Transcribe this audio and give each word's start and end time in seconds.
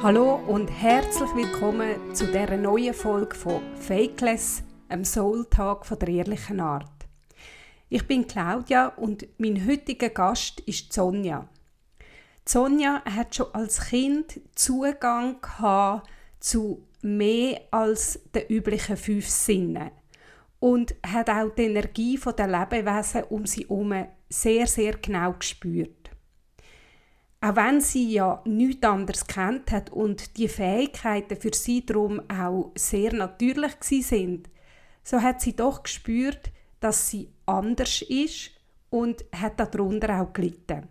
Hallo 0.00 0.36
und 0.46 0.68
herzlich 0.68 1.34
willkommen 1.34 2.14
zu 2.14 2.26
dieser 2.26 2.56
neuen 2.56 2.94
Folge 2.94 3.34
von 3.34 3.60
Fakeless, 3.80 4.62
einem 4.88 5.04
Soul-Tag 5.04 5.84
von 5.84 5.98
der 5.98 6.08
ehrlichen 6.08 6.60
Art. 6.60 7.08
Ich 7.88 8.06
bin 8.06 8.24
Claudia 8.28 8.88
und 8.90 9.26
mein 9.38 9.66
heutiger 9.66 10.10
Gast 10.10 10.60
ist 10.60 10.92
Sonja. 10.92 11.48
Sonja 12.44 13.02
hat 13.04 13.34
schon 13.34 13.52
als 13.52 13.88
Kind 13.88 14.40
Zugang 14.54 15.38
zu 16.38 16.86
mehr 17.02 17.60
als 17.72 18.20
den 18.32 18.46
üblichen 18.46 18.96
fünf 18.96 19.28
Sinnen 19.28 19.90
und 20.60 20.94
hat 21.04 21.28
auch 21.28 21.50
die 21.50 21.62
Energie 21.62 22.16
der 22.18 22.46
Lebewesen 22.46 23.24
um 23.30 23.46
sie 23.46 23.62
herum 23.62 24.06
sehr, 24.28 24.68
sehr 24.68 24.92
genau 24.98 25.32
gespürt. 25.32 25.97
Auch 27.40 27.54
wenn 27.54 27.80
sie 27.80 28.12
ja 28.12 28.42
nichts 28.44 28.84
anderes 28.84 29.26
kennt 29.26 29.70
hat 29.70 29.90
und 29.90 30.36
die 30.36 30.48
Fähigkeiten 30.48 31.40
für 31.40 31.54
sie 31.54 31.86
darum 31.86 32.20
auch 32.28 32.72
sehr 32.74 33.12
natürlich 33.12 33.74
sind, 33.80 34.48
so 35.04 35.22
hat 35.22 35.40
sie 35.40 35.54
doch 35.54 35.84
gespürt, 35.84 36.50
dass 36.80 37.08
sie 37.08 37.30
anders 37.46 38.02
ist 38.02 38.50
und 38.90 39.24
hat 39.34 39.60
darunter 39.60 40.20
auch 40.20 40.32
gelitten. 40.32 40.88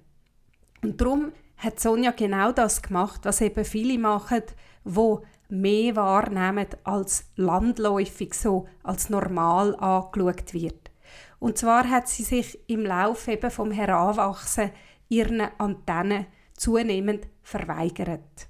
Und 0.81 1.01
darum 1.01 1.33
hat 1.57 1.79
Sonja 1.79 2.11
genau 2.11 2.51
das 2.51 2.81
gemacht, 2.81 3.21
was 3.23 3.41
eben 3.41 3.65
viele 3.65 3.97
machen, 3.97 4.43
wo 4.83 5.23
mehr 5.49 5.95
wahrnehmen 5.95 6.67
als 6.83 7.25
landläufig 7.35 8.33
so 8.33 8.67
als 8.83 9.09
normal 9.09 9.75
angeschaut 9.75 10.53
wird. 10.53 10.91
Und 11.39 11.57
zwar 11.57 11.89
hat 11.89 12.07
sie 12.07 12.23
sich 12.23 12.59
im 12.67 12.85
Laufe 12.85 13.33
eben 13.33 13.51
vom 13.51 13.71
Heranwachsen 13.71 14.71
ihren 15.09 15.41
Antennen 15.57 16.25
zunehmend 16.57 17.27
verweigert. 17.41 18.49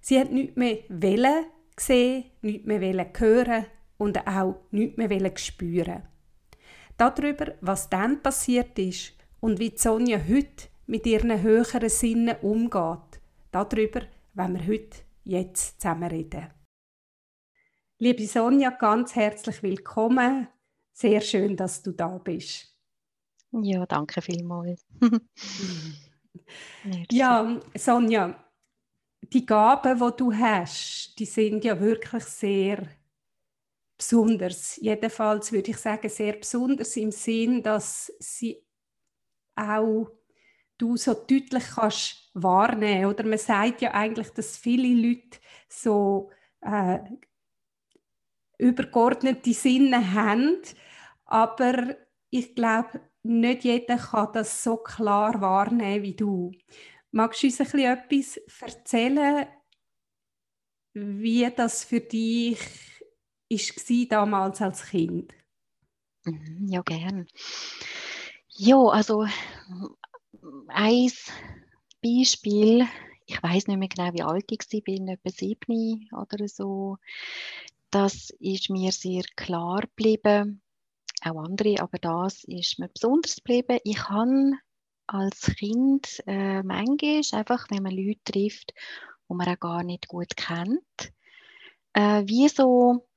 Sie 0.00 0.18
hat 0.18 0.32
nichts 0.32 0.56
mehr 0.56 0.78
wollen 0.88 1.46
sehen, 1.78 2.24
nichts 2.42 2.66
mehr 2.66 2.80
wollen 2.80 3.12
hören 3.16 3.66
und 3.98 4.26
auch 4.26 4.56
nichts 4.70 4.96
mehr 4.96 5.10
wollen 5.10 5.36
spüren. 5.36 6.02
Darüber, 6.96 7.54
was 7.60 7.88
dann 7.88 8.22
passiert 8.22 8.78
ist 8.78 9.12
und 9.40 9.60
wie 9.60 9.72
Sonja 9.76 10.18
heute 10.28 10.68
mit 10.86 11.06
ihren 11.06 11.42
höheren 11.42 11.88
Sinnen 11.88 12.36
umgeht, 12.42 13.20
darüber 13.52 14.02
wollen 14.34 14.54
wir 14.54 14.66
heute 14.66 14.98
jetzt 15.24 15.80
zusammen 15.80 16.08
reden. 16.08 16.48
Liebe 17.98 18.26
Sonja, 18.26 18.70
ganz 18.70 19.14
herzlich 19.14 19.62
willkommen. 19.62 20.48
Sehr 20.92 21.20
schön, 21.20 21.56
dass 21.56 21.82
du 21.82 21.92
da 21.92 22.18
bist. 22.18 22.74
Ja, 23.52 23.86
danke 23.86 24.22
vielmals. 24.22 24.84
ja, 27.10 27.60
Sonja, 27.74 28.44
die 29.20 29.44
Gaben, 29.44 29.98
die 29.98 30.16
du 30.16 30.32
hast, 30.32 31.14
die 31.18 31.26
sind 31.26 31.64
ja 31.64 31.78
wirklich 31.78 32.24
sehr 32.24 32.86
besonders. 33.96 34.76
Jedenfalls 34.76 35.52
würde 35.52 35.70
ich 35.70 35.76
sagen, 35.78 36.08
sehr 36.08 36.34
besonders 36.34 36.96
im 36.96 37.10
Sinn, 37.10 37.62
dass 37.62 38.12
sie 38.20 38.64
auch 39.56 40.10
du 40.78 40.96
so 40.96 41.14
deutlich 41.14 41.64
kannst 41.74 42.30
wahrnehmen. 42.34 43.06
Oder 43.06 43.24
man 43.24 43.38
sagt 43.38 43.82
ja 43.82 43.92
eigentlich, 43.92 44.30
dass 44.30 44.56
viele 44.56 44.88
Leute 44.88 45.38
so 45.68 46.30
äh, 46.60 47.00
übergeordnete 48.58 49.52
Sinne 49.52 50.14
haben, 50.14 50.58
aber 51.24 51.96
ich 52.30 52.54
glaube, 52.54 53.00
nicht 53.22 53.64
jeder 53.64 53.96
kann 53.98 54.32
das 54.32 54.62
so 54.62 54.76
klar 54.76 55.40
wahrnehmen 55.40 56.02
wie 56.02 56.14
du. 56.14 56.52
Magst 57.10 57.42
du 57.42 57.46
uns 57.46 57.60
ein 57.60 57.66
bisschen 57.66 57.80
etwas 57.80 58.36
erzählen, 58.60 59.46
wie 60.94 61.50
das 61.54 61.84
für 61.84 62.00
dich 62.00 62.58
war 63.50 64.06
damals 64.08 64.60
als 64.60 64.86
Kind? 64.86 65.32
Mhm, 66.24 66.68
ja, 66.68 66.82
gern. 66.82 67.26
Ja, 68.56 68.76
also 68.88 69.24
ein 70.68 71.10
Beispiel, 72.02 72.86
ich 73.26 73.42
weiß 73.42 73.66
nicht 73.66 73.78
mehr 73.78 73.88
genau, 73.88 74.12
wie 74.14 74.22
alt 74.22 74.46
ich 74.50 74.84
bin 74.84 75.08
etwa 75.08 75.30
sieben 75.30 76.08
oder 76.12 76.48
so. 76.48 76.98
Das 77.90 78.30
ist 78.40 78.70
mir 78.70 78.92
sehr 78.92 79.24
klar 79.36 79.80
geblieben 79.82 80.62
auch 81.24 81.44
andere, 81.44 81.80
aber 81.80 81.98
das 81.98 82.44
ist 82.44 82.78
mir 82.78 82.88
besonders 82.88 83.36
geblieben. 83.36 83.78
Ich 83.84 84.08
habe 84.08 84.52
als 85.06 85.40
Kind 85.56 86.22
äh, 86.26 86.62
manchmal 86.62 87.22
einfach, 87.32 87.66
wenn 87.70 87.82
man 87.82 87.96
Leute 87.96 88.20
trifft, 88.24 88.74
die 89.28 89.34
man 89.34 89.48
auch 89.48 89.60
gar 89.60 89.82
nicht 89.82 90.08
gut 90.08 90.36
kennt, 90.36 91.12
äh, 91.94 92.22
wie 92.26 92.48
so 92.48 93.08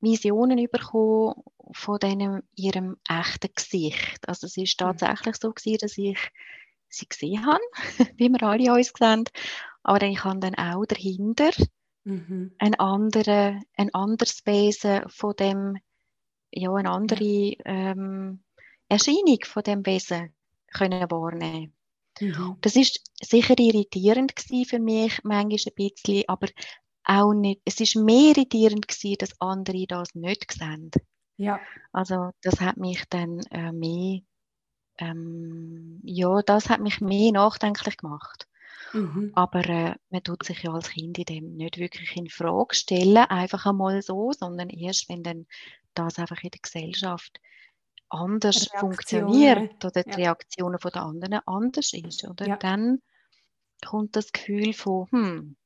Visionen 0.00 0.68
bekommen 0.70 1.42
von 1.72 1.98
denen, 1.98 2.42
ihrem 2.54 2.96
echten 3.08 3.50
Gesicht. 3.54 4.26
Also 4.28 4.46
es 4.46 4.56
ist 4.56 4.80
mhm. 4.80 4.84
tatsächlich 4.84 5.36
so 5.36 5.52
gewesen, 5.52 5.78
dass 5.80 5.98
ich 5.98 6.18
sie 6.88 7.08
gesehen 7.08 7.44
habe, 7.44 7.60
wie 8.16 8.28
wir 8.28 8.42
alle 8.42 8.72
uns 8.72 8.92
sehen, 8.96 9.24
aber 9.82 10.02
ich 10.06 10.24
habe 10.24 10.40
dann 10.40 10.54
auch 10.54 10.86
dahinter 10.86 11.50
mhm. 12.04 12.54
ein, 12.58 12.74
andere, 12.76 13.60
ein 13.76 13.94
anderes 13.94 14.44
Wesen 14.46 15.02
von 15.08 15.34
dem 15.36 15.78
ja, 16.50 16.72
eine 16.72 16.90
andere 16.90 17.24
ähm, 17.64 18.42
Erscheinung 18.88 19.38
von 19.44 19.62
dem 19.62 19.84
Wesen 19.86 20.34
können 20.72 21.10
wahrnehmen 21.10 21.74
mhm. 22.20 22.56
Das 22.60 22.76
ist 22.76 23.00
sicher 23.20 23.58
irritierend 23.58 24.32
für 24.66 24.78
mich, 24.78 25.20
manchmal 25.24 25.42
ein 25.50 25.74
bisschen, 25.74 26.24
aber 26.26 26.48
auch 27.04 27.32
nicht, 27.32 27.62
es 27.64 27.80
ist 27.80 27.96
mehr 27.96 28.36
irritierend 28.36 28.86
gewesen, 28.86 29.16
dass 29.18 29.40
andere 29.40 29.86
das 29.86 30.14
nicht 30.14 30.52
sehen. 30.52 30.90
Ja. 31.36 31.60
Also 31.92 32.30
das 32.42 32.60
hat 32.60 32.76
mich 32.76 33.04
dann 33.08 33.40
äh, 33.50 33.72
mehr, 33.72 34.20
ähm, 34.98 36.00
ja, 36.02 36.42
das 36.42 36.68
hat 36.68 36.80
mich 36.80 37.00
mehr 37.00 37.32
nachdenklich 37.32 37.96
gemacht. 37.96 38.46
Mhm. 38.92 39.32
Aber 39.34 39.64
äh, 39.68 39.94
man 40.10 40.22
tut 40.22 40.44
sich 40.44 40.62
ja 40.62 40.72
als 40.72 40.90
Kind 40.90 41.18
in 41.18 41.24
dem 41.24 41.56
nicht 41.56 41.78
wirklich 41.78 42.16
in 42.16 42.28
Frage 42.28 42.74
stellen, 42.74 43.16
einfach 43.18 43.66
einmal 43.66 44.02
so, 44.02 44.32
sondern 44.32 44.68
erst, 44.68 45.08
wenn 45.08 45.22
dann 45.22 45.46
das 45.98 46.18
einfach 46.18 46.42
in 46.42 46.50
der 46.50 46.60
Gesellschaft 46.60 47.40
anders 48.08 48.68
funktioniert 48.78 49.84
oder 49.84 50.02
die 50.02 50.10
ja. 50.10 50.16
Reaktionen 50.16 50.78
von 50.78 50.90
den 50.90 51.02
anderen 51.02 51.40
anders 51.46 51.92
ist. 51.92 52.26
Oder 52.26 52.46
ja. 52.46 52.56
dann 52.56 53.02
kommt 53.84 54.16
das 54.16 54.32
Gefühl 54.32 54.72
von, 54.72 55.06
hm, 55.10 55.56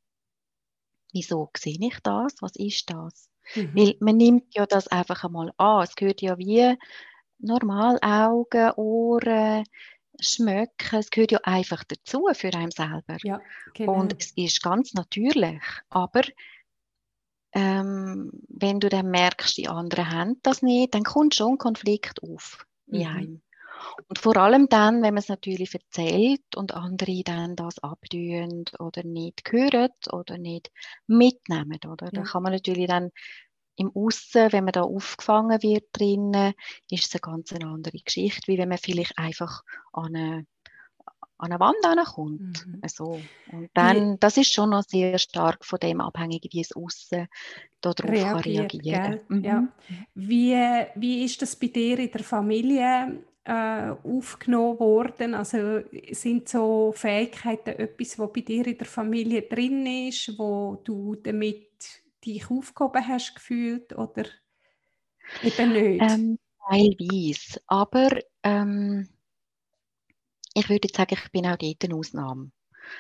wieso 1.13 1.51
sehe 1.57 1.79
ich 1.81 1.99
das? 2.03 2.35
Was 2.41 2.57
ist 2.57 2.91
das? 2.91 3.29
Mhm. 3.55 3.75
Weil 3.75 3.97
man 4.01 4.17
nimmt 4.17 4.55
ja 4.55 4.67
das 4.67 4.89
einfach 4.89 5.25
einmal 5.25 5.53
an. 5.57 5.85
Es 5.85 5.95
gehört 5.95 6.21
ja 6.21 6.39
wie 6.39 6.77
normal 7.39 7.99
Augen, 8.03 8.73
Ohren, 8.77 9.65
Schmecken, 10.21 10.99
es 10.99 11.11
gehört 11.11 11.33
ja 11.33 11.41
einfach 11.43 11.85
dazu 11.85 12.29
für 12.33 12.53
einen 12.55 12.71
selber. 12.71 13.17
Ja, 13.23 13.41
genau. 13.75 13.95
Und 13.95 14.15
es 14.19 14.33
ist 14.37 14.63
ganz 14.63 14.95
natürlich. 14.95 15.63
Aber 15.89 16.23
ähm, 17.53 18.31
wenn 18.49 18.81
du 18.81 18.89
dann 18.89 19.11
merkst, 19.11 19.57
die 19.57 19.69
anderen 19.69 20.11
haben 20.11 20.41
das 20.43 20.63
nicht, 20.63 20.95
dann 20.95 21.03
kommt 21.03 21.35
schon 21.35 21.53
ein 21.53 21.59
Konflikt 21.59 22.23
auf. 22.23 22.67
Mhm. 22.87 23.43
Und 24.09 24.19
vor 24.19 24.37
allem 24.37 24.69
dann, 24.69 25.03
wenn 25.03 25.15
man 25.15 25.23
es 25.23 25.29
natürlich 25.29 25.75
erzählt 25.75 26.57
und 26.57 26.75
andere 26.75 27.23
dann 27.25 27.57
das 27.57 27.79
abtun 27.81 28.65
oder 28.79 29.03
nicht 29.03 29.43
hören 29.51 29.91
oder 30.13 30.39
nicht 30.39 30.71
mitnehmen, 31.07 31.79
oder? 31.87 32.07
Ja. 32.07 32.13
Dann 32.13 32.25
kann 32.25 32.43
man 32.43 32.53
natürlich 32.53 32.87
dann 32.87 33.11
im 33.77 33.91
Aussen, 33.95 34.53
wenn 34.53 34.65
man 34.65 34.73
da 34.73 34.83
aufgefangen 34.83 35.63
wird 35.63 35.85
drinnen, 35.93 36.53
ist 36.91 37.07
es 37.07 37.15
eine 37.15 37.21
ganz 37.21 37.53
andere 37.53 37.99
Geschichte, 37.99 38.47
wie 38.47 38.59
wenn 38.59 38.69
man 38.69 38.79
vielleicht 38.79 39.19
einfach 39.19 39.63
an 39.93 40.15
eine 40.15 40.47
an 41.43 41.51
eine 41.51 41.61
Wand 41.61 41.85
ankommt. 41.85 42.67
Mhm. 42.67 42.81
So. 42.87 43.21
Und 43.51 43.71
dann, 43.75 44.19
das 44.21 44.37
ist 44.37 44.53
schon 44.53 44.71
noch 44.71 44.85
sehr 44.85 45.19
stark 45.19 45.65
von 45.65 45.79
dem 45.81 46.01
abhängig, 46.01 46.49
wie 46.53 46.61
es 46.61 46.75
außen 46.75 47.27
darauf 47.81 48.09
reagiert, 48.09 48.75
reagieren 48.75 49.21
mhm. 49.29 49.45
ja. 49.45 49.69
wie, 50.15 50.55
wie 50.95 51.25
ist 51.25 51.43
das 51.43 51.57
bei 51.57 51.67
dir 51.67 51.99
in 51.99 52.13
der 52.13 52.23
Familie 52.23 53.19
äh, 53.45 53.91
aufgenommen 54.05 54.79
worden? 54.79 55.35
Also 55.35 55.81
sind 56.13 56.49
so 56.49 56.93
Fähigkeiten 56.95 57.71
etwas, 57.71 58.19
was 58.21 58.33
bei 58.33 58.43
dir 58.43 58.65
in 58.69 58.79
der 58.79 58.87
Familie 58.87 59.43
drin 59.43 59.85
ist, 60.09 60.39
wo 60.39 60.81
du 60.85 61.17
damit 61.17 61.67
dich 62.25 62.49
aufgehoben 62.49 63.07
hast 63.07 63.35
gefühlt 63.35 63.99
oder 63.99 64.27
eben 65.43 65.73
nicht? 65.73 66.03
Ähm, 66.09 66.39
teilweise, 66.69 67.61
aber 67.67 68.11
ähm, 68.45 69.09
ich 70.55 70.69
würde 70.69 70.89
sagen, 70.93 71.17
ich 71.19 71.33
bin 71.33 71.47
auch 71.47 71.57
dort 71.57 71.85
eine 71.85 71.95
Ausnahme. 71.95 72.51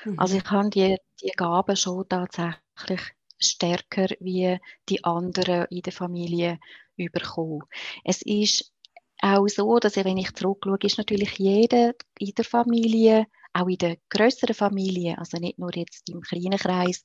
Mhm. 0.05 0.19
Also 0.19 0.37
ich 0.37 0.51
habe 0.51 0.71
die, 0.71 0.97
die 1.21 1.33
Gaben 1.37 1.77
schon 1.77 2.09
tatsächlich 2.09 3.01
stärker 3.39 4.07
wie 4.21 4.59
die 4.89 5.05
anderen 5.05 5.67
in 5.71 5.83
der 5.83 5.93
Familie 5.93 6.59
bekommen. 6.97 7.63
Es 8.05 8.23
ist 8.23 8.73
auch 9.21 9.49
so, 9.49 9.79
dass 9.79 9.97
wenn 9.97 10.19
ich 10.19 10.33
zurückschaue, 10.35 10.79
ist 10.83 10.99
natürlich 10.99 11.39
jeder 11.39 11.95
in 12.19 12.35
der 12.37 12.45
Familie 12.45 13.27
auch 13.53 13.69
in 13.69 13.79
der 13.79 13.97
größeren 14.09 14.55
Familie, 14.55 15.19
also 15.19 15.39
nicht 15.39 15.59
nur 15.59 15.75
jetzt 15.75 16.09
im 16.09 16.21
kleinen 16.21 16.59
Kreis, 16.59 17.03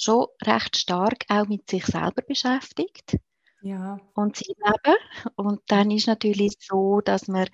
schon 0.00 0.26
recht 0.42 0.76
stark 0.76 1.24
auch 1.28 1.46
mit 1.46 1.68
sich 1.68 1.84
selber 1.84 2.22
beschäftigt. 2.26 3.18
Ja. 3.62 3.98
Und 4.14 4.36
sein 4.36 4.54
Leben. 4.56 4.98
Und 5.36 5.60
dann 5.66 5.90
ist 5.90 6.06
natürlich 6.06 6.56
so, 6.60 7.00
dass 7.00 7.28
man 7.28 7.48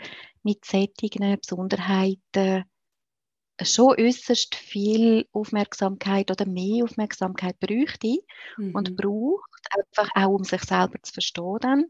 mit 0.45 0.65
solchen 0.65 1.41
Besonderheiten 1.41 2.65
schon 3.63 3.95
äußerst 3.99 4.55
viel 4.55 5.29
Aufmerksamkeit 5.33 6.31
oder 6.31 6.47
mehr 6.47 6.85
Aufmerksamkeit 6.85 7.59
bräuchte 7.61 8.19
mhm. 8.57 8.75
und 8.75 8.97
braucht, 8.97 9.51
einfach 9.71 10.09
auch 10.15 10.31
um 10.31 10.45
sich 10.45 10.63
selber 10.63 11.01
zu 11.03 11.13
verstehen 11.13 11.59
dann 11.61 11.85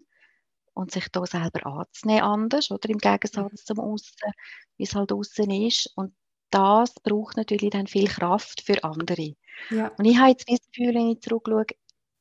und 0.75 0.91
sich 0.91 1.09
da 1.11 1.25
selber 1.25 1.67
anzunehmen 1.67 2.23
anders 2.23 2.71
oder 2.71 2.91
im 2.91 2.99
Gegensatz 2.99 3.53
mhm. 3.53 3.65
zum 3.65 3.81
Aussen, 3.81 4.33
wie 4.77 4.85
es 4.85 4.95
halt 4.95 5.13
außen 5.13 5.51
ist 5.51 5.91
und 5.97 6.15
das 6.51 6.95
braucht 7.03 7.37
natürlich 7.37 7.71
dann 7.71 7.87
viel 7.87 8.07
Kraft 8.07 8.63
für 8.65 8.85
andere. 8.85 9.35
Ja. 9.71 9.89
Und 9.99 10.05
ich 10.05 10.19
habe 10.19 10.31
jetzt 10.31 10.49
das 10.49 10.61
Gefühl, 10.71 10.95
wenn 10.95 11.11
ich 11.11 11.21
zurückschaue, 11.21 11.67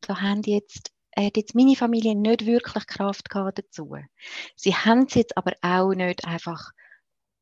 da 0.02 0.22
haben 0.22 0.42
jetzt 0.46 0.93
hat 1.15 1.38
jetzt 1.38 1.56
meine 1.56 1.75
Familie 1.75 2.15
nicht 2.15 2.45
wirklich 2.45 2.88
Kraft 2.88 3.30
gehabt 3.30 3.60
dazu. 3.60 3.95
Sie 4.56 4.75
haben 4.75 5.06
es 5.06 5.13
jetzt 5.13 5.38
aber 5.38 5.54
auch 5.62 5.94
nicht 5.94 6.25
einfach 6.25 6.71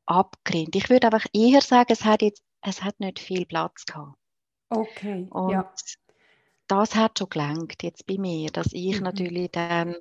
abgelehnt. 0.05 0.75
Ich 0.75 0.89
würde 0.89 1.07
einfach 1.07 1.27
eher 1.33 1.61
sagen, 1.61 1.91
es 1.91 2.05
hat 2.05 2.21
jetzt, 2.21 2.43
es 2.61 2.83
hat 2.83 2.99
nicht 2.99 3.19
viel 3.19 3.45
Platz 3.45 3.85
gehabt. 3.85 4.17
Okay, 4.69 5.27
Und 5.29 5.51
ja. 5.51 5.73
das 6.67 6.95
hat 6.95 7.19
schon 7.19 7.29
gelangt 7.29 7.83
jetzt 7.83 8.07
bei 8.07 8.17
mir, 8.17 8.49
dass 8.51 8.67
ich 8.71 8.97
mhm. 8.97 9.03
natürlich 9.03 9.51
dann 9.51 9.95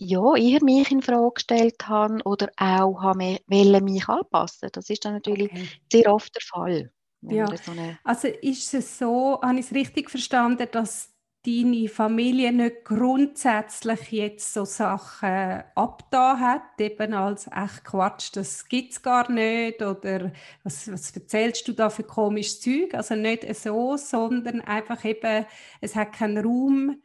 ja, 0.00 0.36
eher 0.36 0.62
mich 0.62 0.92
in 0.92 1.02
Frage 1.02 1.34
gestellt 1.34 1.88
habe 1.88 2.22
oder 2.24 2.50
auch 2.56 3.02
habe 3.02 3.40
mich 3.48 4.08
anpassen. 4.08 4.68
Das 4.72 4.88
ist 4.90 5.04
dann 5.04 5.14
natürlich 5.14 5.50
okay. 5.50 5.68
sehr 5.90 6.14
oft 6.14 6.32
der 6.34 6.42
Fall. 6.42 6.92
Ja. 7.22 7.46
So 7.56 7.72
also 8.04 8.28
ist 8.28 8.72
es 8.74 8.98
so, 8.98 9.40
habe 9.42 9.58
ich 9.58 9.66
es 9.66 9.74
richtig 9.74 10.08
verstanden, 10.08 10.68
dass 10.70 11.12
deine 11.48 11.88
Familie 11.88 12.52
nicht 12.52 12.84
grundsätzlich 12.84 14.12
jetzt 14.12 14.52
so 14.52 14.64
Sachen 14.66 15.62
abgetan 15.74 16.40
hat, 16.40 16.80
eben 16.80 17.14
als 17.14 17.46
echt 17.46 17.84
Quatsch, 17.84 18.30
das 18.34 18.68
gibt 18.68 18.92
es 18.92 19.02
gar 19.02 19.30
nicht 19.30 19.80
oder 19.80 20.32
was, 20.62 20.92
was 20.92 21.10
erzählst 21.16 21.66
du 21.66 21.72
da 21.72 21.88
für 21.88 22.02
komisches 22.02 22.60
Zeug? 22.60 22.94
Also 22.94 23.14
nicht 23.14 23.54
so, 23.56 23.96
sondern 23.96 24.60
einfach 24.60 25.04
eben, 25.04 25.46
es 25.80 25.96
hat 25.96 26.12
keinen 26.12 26.44
Raum 26.44 27.00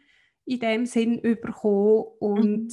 in 0.46 0.60
dem 0.60 0.86
Sinn 0.86 1.22
bekommen 1.22 2.06
und 2.20 2.66
mhm. 2.66 2.68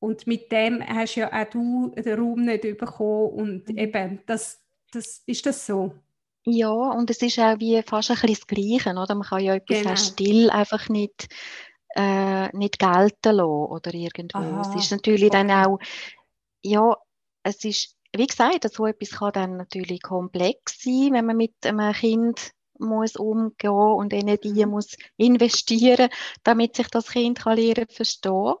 Und 0.00 0.28
mit 0.28 0.52
dem 0.52 0.80
hast 0.80 1.16
ja 1.16 1.32
auch 1.32 1.50
du 1.50 1.88
den 1.96 2.18
Raum 2.20 2.44
nicht 2.44 2.62
bekommen 2.62 3.30
und 3.30 3.68
mhm. 3.68 3.78
eben, 3.78 4.20
das, 4.26 4.62
das, 4.92 5.24
ist 5.26 5.44
das 5.44 5.66
so? 5.66 5.92
Ja, 6.50 6.70
und 6.70 7.10
es 7.10 7.20
ist 7.20 7.38
auch 7.38 7.58
wie 7.58 7.82
fast 7.82 8.10
ein 8.10 8.16
bisschen 8.16 8.34
das 8.34 8.46
Gleiche, 8.46 8.90
oder? 8.90 9.14
Man 9.14 9.26
kann 9.26 9.40
ja 9.44 9.54
etwas 9.54 9.82
genau. 9.82 9.96
still 9.96 10.50
einfach 10.50 10.88
nicht, 10.88 11.28
äh, 11.94 12.48
nicht 12.56 12.78
gelten 12.78 13.36
lassen 13.36 13.42
oder 13.42 13.92
irgendwo. 13.92 14.38
Aha, 14.38 14.62
es 14.62 14.84
ist 14.84 14.90
natürlich 14.90 15.26
okay. 15.26 15.46
dann 15.46 15.50
auch, 15.50 15.78
ja, 16.62 16.96
es 17.42 17.62
ist, 17.64 17.96
wie 18.16 18.26
gesagt, 18.26 18.72
so 18.72 18.86
etwas 18.86 19.10
kann 19.10 19.32
dann 19.32 19.56
natürlich 19.58 20.00
komplex 20.00 20.82
sein, 20.82 21.12
wenn 21.12 21.26
man 21.26 21.36
mit 21.36 21.54
einem 21.64 21.92
Kind 21.92 22.52
muss 22.78 23.16
umgehen 23.16 23.70
und 23.70 24.14
Energie 24.14 24.64
mhm. 24.64 24.70
muss 24.70 24.96
investieren, 25.18 26.08
damit 26.44 26.76
sich 26.76 26.88
das 26.88 27.08
Kind 27.08 27.40
kann 27.40 27.58
lernen 27.58 27.88
verstehen. 27.90 28.54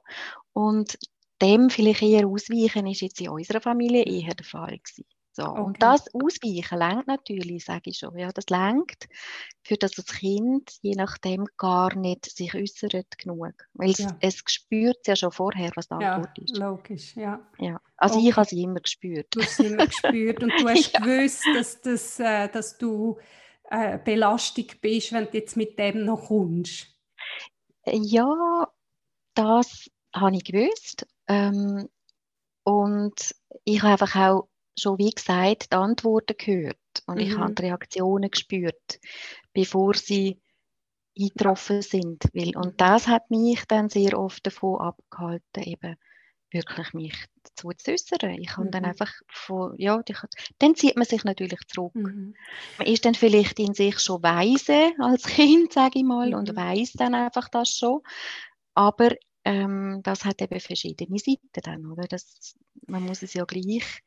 Und 0.52 0.98
dem 1.40 1.70
vielleicht 1.70 2.02
eher 2.02 2.26
ausweichen 2.26 2.86
ist 2.86 3.00
jetzt 3.00 3.20
in 3.20 3.30
unserer 3.30 3.62
Familie 3.62 4.04
eher 4.04 4.34
der 4.34 4.44
Fall 4.44 4.78
gewesen. 4.78 5.06
So. 5.38 5.44
Okay. 5.44 5.60
Und 5.60 5.80
das 5.80 6.12
Ausweichen 6.14 6.78
lenkt 6.78 7.06
natürlich, 7.06 7.64
sage 7.64 7.90
ich 7.90 7.98
schon. 7.98 8.18
Ja, 8.18 8.32
das 8.32 8.46
lenkt, 8.48 9.08
für 9.62 9.76
das 9.76 9.92
das 9.92 10.06
Kind 10.06 10.72
je 10.82 10.96
nachdem 10.96 11.46
gar 11.56 11.94
nicht 11.94 12.24
sich 12.24 12.52
äußert 12.56 13.16
genug. 13.18 13.52
Weil 13.74 13.90
ja. 13.92 14.16
es, 14.18 14.34
es 14.42 14.52
spürt 14.52 15.06
ja 15.06 15.14
schon 15.14 15.30
vorher, 15.30 15.70
was 15.76 15.92
Antwort 15.92 16.36
ja, 16.36 16.44
ist. 16.44 16.56
Logisch, 16.56 17.14
ja. 17.14 17.40
ja. 17.58 17.80
Also 17.96 18.18
okay. 18.18 18.28
ich 18.30 18.36
habe 18.36 18.48
sie 18.48 18.62
immer 18.64 18.80
gespürt. 18.80 19.28
Du 19.30 19.40
hast 19.40 19.58
sie 19.58 19.66
immer 19.66 19.86
gespürt 19.86 20.42
und 20.42 20.50
du 20.58 20.68
hast 20.68 20.92
ja. 20.92 20.98
gewusst, 20.98 21.44
dass, 21.54 21.80
dass, 21.82 22.18
äh, 22.18 22.48
dass 22.48 22.76
du 22.76 23.16
äh, 23.70 23.96
belastet 23.96 24.80
bist, 24.80 25.12
wenn 25.12 25.26
du 25.26 25.38
jetzt 25.38 25.56
mit 25.56 25.78
dem 25.78 26.04
noch 26.04 26.26
kommst. 26.26 26.88
Ja, 27.86 28.66
das 29.34 29.88
habe 30.12 30.34
ich 30.34 30.42
gewusst. 30.42 31.06
Ähm, 31.28 31.88
und 32.64 33.36
ich 33.62 33.82
habe 33.82 33.92
einfach 33.92 34.16
auch 34.16 34.48
schon, 34.78 34.98
wie 34.98 35.10
gesagt, 35.10 35.72
die 35.72 35.76
Antworten 35.76 36.36
gehört 36.36 36.76
und 37.06 37.16
mhm. 37.16 37.20
ich 37.20 37.36
habe 37.36 37.54
die 37.54 37.62
Reaktionen 37.62 38.30
gespürt, 38.30 39.00
bevor 39.52 39.94
sie 39.94 40.40
eingetroffen 41.18 41.82
sind. 41.82 42.24
Weil, 42.32 42.56
und 42.56 42.72
mhm. 42.72 42.76
das 42.76 43.08
hat 43.08 43.30
mich 43.30 43.64
dann 43.66 43.88
sehr 43.88 44.18
oft 44.18 44.46
davon 44.46 44.80
abgehalten, 44.80 45.62
eben 45.62 45.96
wirklich 46.50 46.94
mich 46.94 47.26
zu 47.54 47.68
äußern. 47.68 48.30
Ich 48.38 48.48
kann 48.48 48.66
mhm. 48.66 48.70
dann 48.70 48.84
einfach 48.84 49.12
von, 49.28 49.74
ja, 49.76 50.02
die, 50.02 50.14
dann 50.58 50.74
zieht 50.74 50.96
man 50.96 51.04
sich 51.04 51.24
natürlich 51.24 51.60
zurück. 51.66 51.94
Mhm. 51.94 52.34
Man 52.78 52.86
ist 52.86 53.04
dann 53.04 53.14
vielleicht 53.14 53.58
in 53.58 53.74
sich 53.74 53.98
schon 53.98 54.22
weise 54.22 54.92
als 54.98 55.24
Kind, 55.26 55.72
sage 55.72 55.98
ich 55.98 56.04
mal, 56.04 56.28
mhm. 56.28 56.34
und 56.34 56.56
weiß 56.56 56.92
dann 56.94 57.14
einfach 57.14 57.48
das 57.48 57.70
schon. 57.70 58.00
Aber 58.74 59.10
ähm, 59.44 60.00
das 60.02 60.24
hat 60.24 60.40
eben 60.40 60.60
verschiedene 60.60 61.18
Seiten 61.18 61.60
dann, 61.62 61.86
oder? 61.86 62.06
Das, 62.06 62.54
man 62.86 63.02
muss 63.04 63.22
es 63.22 63.34
ja 63.34 63.44
gleich, 63.44 64.02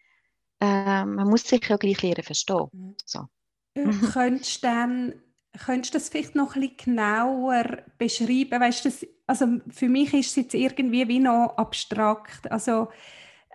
äh, 0.62 1.06
man 1.06 1.28
muss 1.28 1.48
sich 1.48 1.68
ja 1.68 1.78
gleich 1.78 2.02
lernen 2.02 2.24
verstehen. 2.24 2.68
Mhm. 2.72 2.96
So. 3.06 3.28
Äh, 3.74 3.90
könntest 4.14 4.64
du 4.64 4.68
dann 4.68 5.14
Könntest 5.66 5.94
du 5.94 5.98
das 5.98 6.10
vielleicht 6.10 6.36
noch 6.36 6.56
ein 6.56 6.62
bisschen 6.62 6.96
genauer 6.96 7.84
beschreiben? 7.98 8.62
Weißt, 8.62 8.86
das, 8.86 9.06
also 9.28 9.60
für 9.70 9.90
mich 9.90 10.14
ist 10.14 10.30
es 10.30 10.36
jetzt 10.38 10.54
irgendwie 10.54 11.08
wie 11.10 11.20
noch 11.20 11.58
abstrakt. 11.58 12.50
Also 12.50 12.88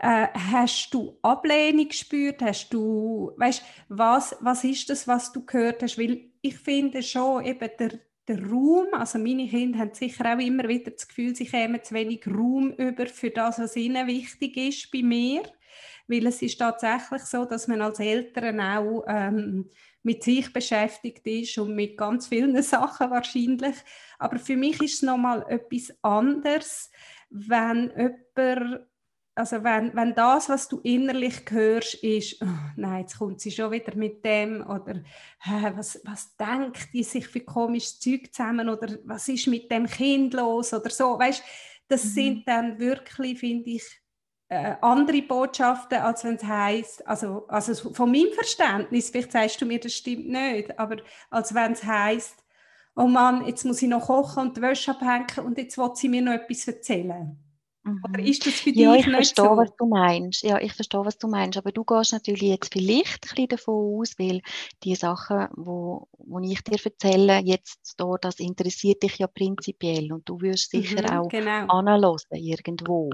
äh, 0.00 0.26
hast 0.34 0.92
du 0.92 1.18
Ablehnung 1.22 1.88
gespürt? 1.88 2.42
Hast 2.42 2.68
du, 2.68 3.32
weißt, 3.36 3.62
was, 3.88 4.36
was 4.40 4.64
ist 4.64 4.90
das, 4.90 5.08
was 5.08 5.32
du 5.32 5.46
gehört 5.46 5.82
hast? 5.82 5.98
Weil 5.98 6.20
ich 6.42 6.56
finde 6.58 7.02
schon 7.02 7.44
eben 7.46 7.70
der, 7.78 7.98
der 8.28 8.46
Raum, 8.46 8.88
also 8.92 9.18
meine 9.18 9.48
Kinder 9.48 9.78
haben 9.78 9.94
sicher 9.94 10.34
auch 10.34 10.38
immer 10.38 10.68
wieder 10.68 10.90
das 10.90 11.08
Gefühl, 11.08 11.34
sie 11.34 11.46
kämen 11.46 11.82
zu 11.82 11.94
wenig 11.94 12.26
Raum 12.26 12.72
über 12.72 13.06
für 13.06 13.30
das, 13.30 13.58
was 13.58 13.74
ihnen 13.74 14.06
wichtig 14.06 14.56
ist 14.58 14.90
bei 14.90 15.02
mir, 15.02 15.42
weil 16.08 16.26
es 16.26 16.42
ist 16.42 16.58
tatsächlich 16.58 17.22
so, 17.22 17.44
dass 17.44 17.68
man 17.68 17.82
als 17.82 18.00
Eltern 18.00 18.60
auch 18.60 19.04
ähm, 19.08 19.70
mit 20.02 20.22
sich 20.22 20.52
beschäftigt 20.52 21.26
ist 21.26 21.58
und 21.58 21.74
mit 21.74 21.96
ganz 21.96 22.28
vielen 22.28 22.62
Sachen 22.62 23.10
wahrscheinlich. 23.10 23.76
Aber 24.18 24.38
für 24.38 24.56
mich 24.56 24.80
ist 24.82 24.94
es 24.94 25.02
nochmal 25.02 25.44
etwas 25.48 25.92
anderes, 26.02 26.90
wenn 27.30 27.92
jemand 27.96 28.86
also 29.38 29.62
wenn, 29.62 29.94
wenn 29.94 30.14
das, 30.14 30.48
was 30.48 30.66
du 30.66 30.80
innerlich 30.80 31.42
hörst, 31.50 32.02
ist, 32.02 32.40
oh, 32.40 32.46
nein, 32.76 33.02
jetzt 33.02 33.18
kommt 33.18 33.38
sie 33.38 33.50
schon 33.50 33.70
wieder 33.70 33.94
mit 33.94 34.24
dem 34.24 34.62
oder 34.66 35.02
was, 35.76 36.00
was 36.04 36.34
denkt 36.36 36.88
die 36.94 37.04
sich 37.04 37.28
für 37.28 37.40
komisches 37.40 38.00
Zeug 38.00 38.32
zusammen 38.32 38.70
oder 38.70 38.96
was 39.04 39.28
ist 39.28 39.46
mit 39.46 39.70
dem 39.70 39.86
Kind 39.86 40.32
los 40.32 40.72
oder 40.72 40.88
so, 40.88 41.18
weißt, 41.18 41.42
das 41.86 42.04
mhm. 42.04 42.08
sind 42.08 42.48
dann 42.48 42.78
wirklich, 42.78 43.38
finde 43.38 43.70
ich, 43.70 43.84
äh, 44.48 44.74
andere 44.80 45.22
Botschaften, 45.22 45.98
als 45.98 46.24
wenn 46.24 46.36
es 46.36 46.44
heisst, 46.44 47.06
also, 47.06 47.46
also 47.48 47.92
von 47.92 48.10
meinem 48.10 48.32
Verständnis, 48.32 49.10
vielleicht 49.10 49.32
sagst 49.32 49.60
du 49.60 49.66
mir, 49.66 49.80
das 49.80 49.92
stimmt 49.92 50.28
nicht, 50.28 50.78
aber 50.78 50.96
als 51.30 51.52
wenn 51.54 51.72
es 51.72 51.84
heisst, 51.84 52.44
oh 52.94 53.06
Mann, 53.06 53.46
jetzt 53.46 53.64
muss 53.64 53.82
ich 53.82 53.88
noch 53.88 54.06
kochen 54.06 54.48
und 54.48 54.56
die 54.56 54.62
Wäsche 54.62 54.92
abhängen 54.92 55.46
und 55.46 55.58
jetzt 55.58 55.76
will 55.78 55.90
sie 55.94 56.08
mir 56.08 56.22
noch 56.22 56.32
etwas 56.32 56.66
erzählen. 56.68 57.36
Oder 58.02 58.20
ist 58.20 58.46
das 58.46 58.54
für 58.54 58.72
dich 58.72 58.82
ja, 58.82 58.94
ich 58.94 59.08
verstehe, 59.08 59.44
so? 59.44 59.56
was 59.56 59.70
du 59.76 59.86
meinst. 59.86 60.42
Ja, 60.42 60.58
ich 60.60 60.72
verstehe, 60.72 61.04
was 61.04 61.18
du 61.18 61.28
meinst. 61.28 61.56
Aber 61.56 61.70
du 61.70 61.84
gehst 61.84 62.12
natürlich 62.12 62.42
jetzt 62.42 62.72
vielleicht 62.72 63.24
ein 63.24 63.28
bisschen 63.28 63.48
davon 63.48 64.00
aus, 64.00 64.18
weil 64.18 64.42
die 64.82 64.94
Sachen, 64.94 65.48
wo, 65.54 66.08
wo 66.18 66.40
ich 66.40 66.62
dir 66.62 66.78
erzähle, 66.82 67.40
jetzt 67.44 67.94
da, 67.96 68.16
das 68.20 68.40
interessiert 68.40 69.02
dich 69.02 69.18
ja 69.18 69.26
prinzipiell 69.26 70.12
und 70.12 70.28
du 70.28 70.40
wirst 70.40 70.70
sicher 70.70 71.02
mhm, 71.02 71.18
auch 71.18 71.28
genau. 71.28 71.66
anhören 71.68 72.16
irgendwo. 72.30 73.10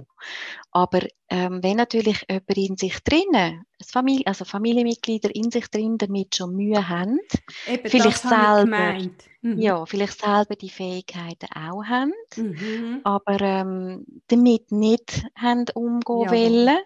Aber 0.70 1.00
ähm, 1.28 1.62
wenn 1.62 1.76
natürlich 1.76 2.24
jemand 2.28 2.56
in 2.56 2.76
sich 2.76 2.98
drinnen, 3.00 3.64
Familie, 3.86 4.26
also 4.26 4.44
Familienmitglieder 4.44 5.34
in 5.34 5.50
sich 5.50 5.68
drin 5.68 5.98
damit 5.98 6.36
schon 6.36 6.54
Mühe 6.54 6.88
haben, 6.88 7.18
Eben, 7.66 7.90
vielleicht 7.90 8.22
selber, 8.22 8.98
mhm. 9.42 9.58
ja, 9.60 9.84
vielleicht 9.86 10.20
selber 10.20 10.56
die 10.56 10.70
Fähigkeiten 10.70 11.46
auch 11.54 11.84
haben, 11.84 12.12
mhm. 12.36 13.00
aber 13.04 13.40
ähm, 13.40 14.06
damit 14.28 14.72
nicht 14.72 15.24
haben 15.36 15.66
umgehen 15.74 16.22
ja, 16.24 16.30
wollen, 16.30 16.78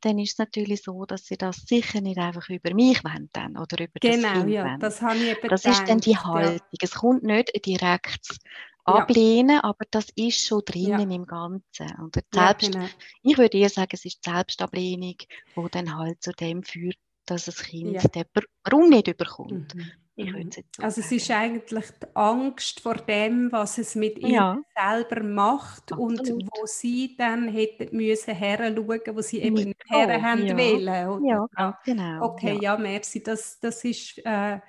dann 0.00 0.18
ist 0.18 0.32
es 0.32 0.38
natürlich 0.38 0.82
so, 0.82 1.04
dass 1.04 1.26
sie 1.26 1.36
das 1.36 1.56
sicher 1.66 2.00
nicht 2.00 2.18
einfach 2.18 2.48
über 2.48 2.74
mich 2.74 3.04
wollen 3.04 3.28
dann, 3.32 3.56
oder 3.56 3.84
über 3.84 4.00
genau, 4.00 4.28
das 4.28 4.32
Kind 4.32 4.50
ja, 4.50 4.64
wollen. 4.64 4.80
das 4.80 5.02
habe 5.02 5.16
ich 5.16 5.30
eben 5.30 5.48
Das 5.48 5.62
gedacht, 5.62 5.80
ist 5.80 5.88
dann 5.88 6.00
die 6.00 6.16
Haltung. 6.16 6.66
Ja. 6.70 6.78
Es 6.80 6.94
kommt 6.94 7.22
nicht 7.22 7.66
direkt 7.66 8.38
ablehnen, 8.84 9.56
ja. 9.56 9.64
aber 9.64 9.84
das 9.90 10.06
ist 10.16 10.46
schon 10.46 10.62
drinnen 10.64 11.10
ja. 11.10 11.16
im 11.16 11.26
Ganzen. 11.26 11.90
Und 11.98 12.18
selbst, 12.32 12.72
genau. 12.72 12.86
Ich 13.22 13.38
würde 13.38 13.58
eher 13.58 13.68
sagen, 13.68 13.90
es 13.92 14.04
ist 14.04 14.24
die 14.24 14.30
Selbstablehnung, 14.30 15.16
die 15.18 15.70
dann 15.70 15.96
halt 15.96 16.22
zu 16.22 16.32
dem 16.32 16.62
führt, 16.62 16.96
dass 17.26 17.44
das 17.44 17.62
Kind 17.62 18.02
den 18.14 18.24
Raum 18.70 18.88
nicht 18.88 19.08
überkommt. 19.08 19.74
Mhm. 19.74 19.90
Ich 20.16 20.32
würde 20.34 20.48
es 20.50 20.56
so 20.76 20.82
also 20.82 21.00
es 21.00 21.12
ist 21.12 21.30
eigentlich 21.30 21.86
die 22.02 22.06
Angst 22.14 22.80
vor 22.80 22.96
dem, 22.96 23.50
was 23.52 23.78
es 23.78 23.94
mit 23.94 24.18
ja. 24.18 24.54
ihr 24.54 24.62
selber 24.76 25.22
macht 25.22 25.92
Absolut. 25.92 26.20
und 26.30 26.48
wo 26.52 26.66
sie 26.66 27.16
dann 27.16 27.48
hätten 27.48 27.96
müssen 27.96 28.34
heranschauen, 28.34 29.00
wo 29.14 29.22
sie 29.22 29.40
eben 29.40 29.54
nicht 29.54 29.82
her 29.88 30.20
haben 30.20 30.46
ja. 30.46 30.56
wollen. 30.58 31.24
Ja, 31.24 31.46
ganz 31.54 31.76
genau. 31.84 32.24
Okay, 32.24 32.54
ja, 32.56 32.74
ja 32.74 32.76
merci. 32.76 33.22
Das, 33.22 33.58
das 33.60 33.84
ist, 33.84 34.18
äh, 34.24 34.60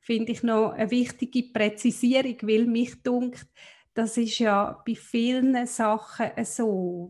finde 0.00 0.32
ich, 0.32 0.42
noch 0.42 0.72
eine 0.72 0.90
wichtige 0.90 1.42
Präzisierung, 1.52 2.36
weil 2.42 2.66
mich 2.66 3.02
dunkt, 3.02 3.46
das 3.94 4.16
ist 4.16 4.38
ja 4.38 4.80
bei 4.86 4.94
vielen 4.94 5.66
Sachen 5.66 6.30
so. 6.44 7.08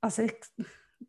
Also 0.00 0.22
ich, 0.22 0.34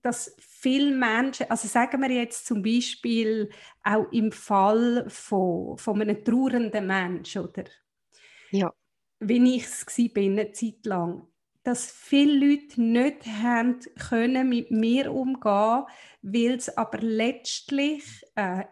dass 0.02 0.36
viele 0.66 0.96
Menschen, 0.96 1.46
also 1.52 1.68
sagen 1.68 2.02
wir 2.02 2.10
jetzt 2.10 2.48
zum 2.48 2.64
Beispiel 2.64 3.52
auch 3.84 4.12
im 4.12 4.32
Fall 4.32 5.06
von, 5.10 5.78
von 5.78 6.02
einem 6.02 6.24
trauernden 6.26 6.88
Menschen, 6.88 7.44
oder? 7.44 7.66
Ja. 8.50 8.74
Wie 9.20 9.58
ich 9.58 9.66
es 9.66 9.86
bin, 10.12 10.40
eine 10.40 10.54
Zeit 10.54 10.84
lang, 10.88 11.28
dass 11.62 11.92
viele 11.92 12.48
Leute 12.48 12.82
nicht 12.82 13.28
haben 13.28 13.80
können 14.10 14.50
mit 14.50 14.72
mir 14.72 15.14
umgehen, 15.14 15.84
weil 16.24 16.56
es 16.56 16.76
aber 16.76 16.98
letztlich 16.98 18.04
äh, 18.34 18.64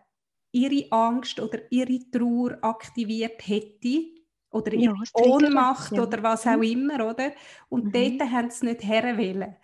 ihre 0.51 0.91
Angst 0.91 1.39
oder 1.39 1.59
ihre 1.69 1.99
Trauer 2.09 2.57
aktiviert 2.63 3.47
hätte 3.47 4.15
oder 4.49 4.73
ihre 4.73 4.95
ja, 4.95 5.21
Ohnmacht 5.21 5.91
ja. 5.91 6.01
oder 6.01 6.23
was 6.23 6.47
auch 6.47 6.57
mhm. 6.57 6.63
immer, 6.63 7.07
oder? 7.07 7.33
Und 7.69 7.85
mhm. 7.85 7.91
dort 8.17 8.31
haben 8.31 8.49
sie 8.49 8.65
nicht 8.65 8.83
herwählen. 8.83 9.55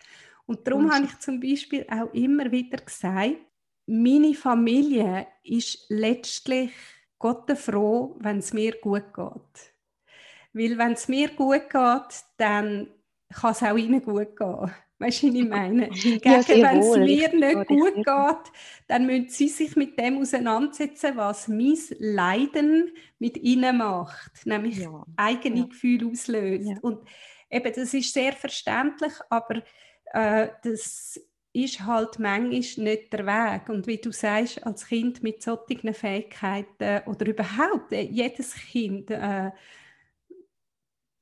Und 0.49 0.67
darum 0.67 0.91
habe 0.91 1.05
ich 1.05 1.19
zum 1.19 1.39
Beispiel 1.39 1.85
auch 1.91 2.11
immer 2.11 2.51
wieder 2.51 2.79
gesagt, 2.79 3.35
meine 3.85 4.33
Familie 4.33 5.27
ist 5.43 5.85
letztlich 5.89 6.71
Gott 7.19 7.55
froh, 7.55 8.15
wenn 8.19 8.39
es 8.39 8.51
mir 8.51 8.71
gut 8.81 9.13
geht. 9.13 9.73
Weil 10.53 10.75
wenn 10.79 10.93
es 10.93 11.07
mir 11.07 11.27
gut 11.29 11.69
geht, 11.69 12.23
dann 12.37 12.87
kann 13.31 13.51
es 13.51 13.61
auch 13.61 13.77
ihnen 13.77 14.01
gut 14.01 14.35
gehen. 14.35 14.71
Weißt 14.97 15.21
du, 15.21 15.27
was 15.27 15.35
ich 15.35 15.47
meine? 15.47 15.83
Hingegen, 15.83 16.31
ja, 16.31 16.47
wenn 16.47 16.79
es 16.79 16.97
mir 16.97 17.35
nicht 17.35 17.67
gut 17.67 17.93
geht, 17.93 18.51
dann 18.87 19.05
müssen 19.05 19.29
sie 19.29 19.49
sich 19.49 19.75
mit 19.75 19.99
dem 19.99 20.17
auseinandersetzen, 20.17 21.15
was 21.15 21.47
mein 21.47 21.77
Leiden 21.99 22.91
mit 23.19 23.37
ihnen 23.37 23.77
macht, 23.77 24.47
nämlich 24.47 24.79
ja. 24.79 25.05
eigene 25.15 25.59
ja. 25.59 25.65
Gefühle 25.67 26.07
auslöst. 26.07 26.71
Und 26.81 27.07
eben, 27.51 27.71
das 27.71 27.93
ist 27.93 28.11
sehr 28.11 28.33
verständlich, 28.33 29.13
aber 29.29 29.61
äh, 30.13 30.49
das 30.63 31.19
ist 31.53 31.81
halt 31.81 32.19
manchmal 32.19 32.85
nicht 32.85 33.13
der 33.13 33.25
Weg. 33.25 33.69
Und 33.69 33.87
wie 33.87 33.97
du 33.97 34.11
sagst, 34.11 34.65
als 34.65 34.87
Kind 34.87 35.23
mit 35.23 35.41
solchen 35.41 35.93
Fähigkeiten 35.93 37.07
oder 37.07 37.25
überhaupt 37.25 37.91
äh, 37.91 38.01
jedes 38.01 38.53
Kind 38.53 39.09
äh, 39.11 39.51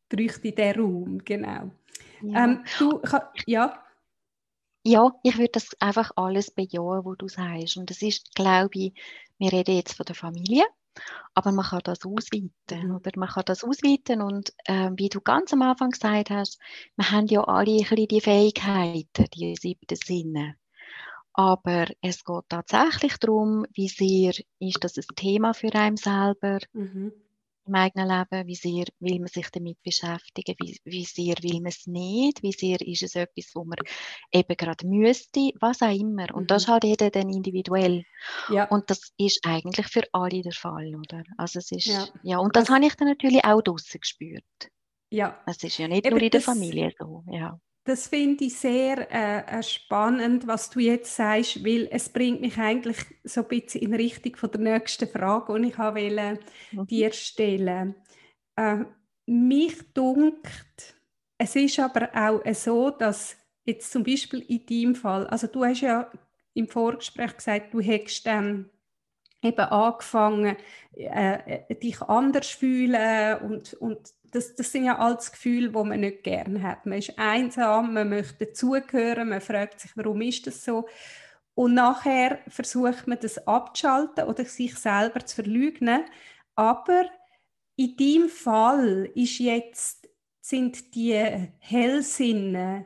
bräuchte 0.10 0.52
diesen 0.52 0.82
Raum, 0.82 1.22
genau. 1.24 1.72
Ja. 2.22 2.44
Ähm, 2.44 2.64
du, 2.78 3.02
ja? 3.46 3.84
Ja, 4.84 5.12
ich 5.24 5.38
würde 5.38 5.52
das 5.54 5.70
einfach 5.80 6.12
alles 6.16 6.50
bejahen, 6.52 7.04
was 7.04 7.18
du 7.18 7.28
sagst. 7.28 7.78
Und 7.78 7.90
das 7.90 8.02
ist, 8.02 8.34
glaube 8.36 8.70
ich, 8.74 8.94
wir 9.38 9.52
reden 9.52 9.76
jetzt 9.76 9.94
von 9.94 10.06
der 10.06 10.16
Familie, 10.16 10.64
aber 11.34 11.52
man 11.52 11.66
kann 11.66 11.82
das 11.84 12.06
ausweiten. 12.06 12.52
Mhm. 12.70 12.96
Oder 12.96 13.12
man 13.16 13.30
kann 13.30 13.44
das 13.46 13.64
ausweiten 13.64 14.22
und 14.22 14.54
äh, 14.66 14.92
wie 14.96 15.10
du 15.10 15.22
ganz 15.22 15.54
am 15.54 15.62
Anfang 15.62 15.92
gesagt 15.92 16.30
hast, 16.30 16.60
wir 16.96 17.12
haben 17.12 17.28
ja 17.28 17.42
alle 17.44 17.72
ein 17.72 17.78
bisschen 17.78 18.08
die 18.08 18.22
Fähigkeiten, 18.22 19.26
die 19.34 19.56
siebten 19.56 19.96
Sinne. 19.96 20.56
Aber 21.34 21.86
es 22.02 22.24
geht 22.24 22.50
tatsächlich 22.50 23.18
darum, 23.18 23.66
wie 23.74 23.88
sehr 23.88 24.34
ist 24.60 24.84
das 24.84 24.98
ein 24.98 25.16
Thema 25.16 25.54
für 25.54 25.74
einen 25.76 25.98
selber. 25.98 26.60
Mhm 26.74 27.14
im 27.68 27.76
eigenen 27.76 28.08
Leben, 28.08 28.48
wie 28.48 28.56
sehr 28.56 28.86
will 29.00 29.20
man 29.20 29.28
sich 29.28 29.50
damit 29.52 29.78
beschäftigen, 29.84 30.56
wie, 30.60 30.78
wie 30.86 31.06
sehr 31.06 31.36
will 31.42 31.62
man 31.62 31.68
es 31.68 31.88
nicht, 31.88 32.42
wie 32.44 32.52
sehr 32.52 32.80
ist 32.82 33.04
es 33.04 33.16
etwas, 33.16 33.52
wo 33.54 33.64
man 33.64 33.78
eben 34.32 34.56
gerade 34.58 34.88
müsste, 34.88 35.52
was 35.60 35.82
auch 35.82 35.94
immer. 35.94 36.34
Und 36.34 36.44
mhm. 36.44 36.48
das 36.48 36.64
ist 36.64 36.68
halt 36.70 36.84
jeder 36.84 37.10
dann 37.10 37.30
individuell. 37.30 38.04
Ja. 38.50 38.66
Und 38.66 38.90
das 38.90 39.12
ist 39.18 39.46
eigentlich 39.46 39.88
für 39.88 40.04
alle 40.14 40.42
der 40.42 40.54
Fall, 40.54 40.96
oder? 40.96 41.24
Also 41.38 41.60
es 41.60 41.72
ist, 41.72 41.86
ja, 41.88 42.08
ja 42.24 42.38
und 42.40 42.56
das, 42.56 42.66
das 42.66 42.76
habe 42.76 42.86
ich 42.86 42.96
dann 42.96 43.08
natürlich 43.08 43.44
auch 43.44 43.62
draussen 43.62 44.00
gespürt. 44.00 44.44
Ja. 45.10 45.42
Es 45.46 45.64
ist 45.64 45.78
ja 45.78 45.88
nicht 45.88 46.06
eben 46.06 46.16
nur 46.16 46.24
in 46.24 46.30
der 46.30 46.42
Familie 46.42 46.92
so, 46.98 47.24
ja. 47.28 47.60
Das 47.88 48.08
finde 48.08 48.44
ich 48.44 48.58
sehr 48.58 49.10
äh, 49.10 49.60
äh, 49.60 49.64
spannend, 49.64 50.46
was 50.46 50.70
du 50.70 50.82
jetzt 50.82 51.16
sagst, 51.16 51.64
weil 51.64 51.88
es 51.90 52.10
bringt 52.10 52.42
mich 52.42 52.58
eigentlich 52.58 52.98
so 53.24 53.44
ein 53.44 53.48
bisschen 53.48 53.82
in 53.82 53.94
Richtung 53.94 54.36
von 54.36 54.52
der 54.52 54.60
nächsten 54.60 55.08
Frage, 55.08 55.58
die 55.58 55.70
ich 55.70 55.80
wollte, 55.80 56.38
mhm. 56.74 56.86
dir 56.86 57.14
stellen. 57.14 57.96
Äh, 58.58 58.84
mich 59.26 59.94
dunkt, 59.94 60.98
es 61.38 61.56
ist 61.56 61.80
aber 61.80 62.10
auch 62.14 62.42
so, 62.54 62.90
dass 62.90 63.38
jetzt 63.64 63.90
zum 63.90 64.04
Beispiel 64.04 64.42
in 64.42 64.66
deinem 64.66 64.96
Fall, 64.96 65.26
also 65.28 65.48
du 65.48 65.64
hast 65.64 65.80
ja 65.80 66.12
im 66.56 66.68
Vorgespräch 66.68 67.38
gesagt, 67.38 67.74
du 67.74 67.80
hättest 67.80 68.28
dann 68.28 68.70
eben 69.42 69.60
angefangen, 69.60 70.58
äh, 70.94 71.62
äh 71.70 71.76
dich 71.76 72.02
anders 72.02 72.50
fühlen 72.50 73.38
und, 73.44 73.76
und 73.76 74.14
das, 74.32 74.56
das 74.56 74.72
sind 74.72 74.86
ja 74.86 74.98
alles 74.98 75.32
Gefühle, 75.32 75.70
die 75.70 75.84
man 75.84 76.00
nicht 76.00 76.24
gerne 76.24 76.62
hat. 76.62 76.86
Man 76.86 77.00
ist 77.00 77.18
einsam, 77.18 77.94
man 77.94 78.10
möchte 78.10 78.46
dazugehören, 78.46 79.30
man 79.30 79.42
fragt 79.42 79.80
sich, 79.80 79.92
warum 79.96 80.22
ist 80.22 80.48
das 80.48 80.64
so? 80.64 80.88
Und 81.54 81.74
nachher 81.74 82.40
versucht 82.48 83.08
man 83.08 83.20
das 83.20 83.48
abzuschalten 83.48 84.26
oder 84.26 84.46
sich 84.46 84.76
selber 84.76 85.26
zu 85.26 85.42
verleugnen. 85.42 86.06
Aber 86.56 87.06
in 87.76 87.96
deinem 87.96 88.30
Fall 88.30 89.10
ist 89.16 89.40
jetzt, 89.40 90.08
sind 90.40 90.96
die 90.96 91.16
Hellsinne 91.60 92.86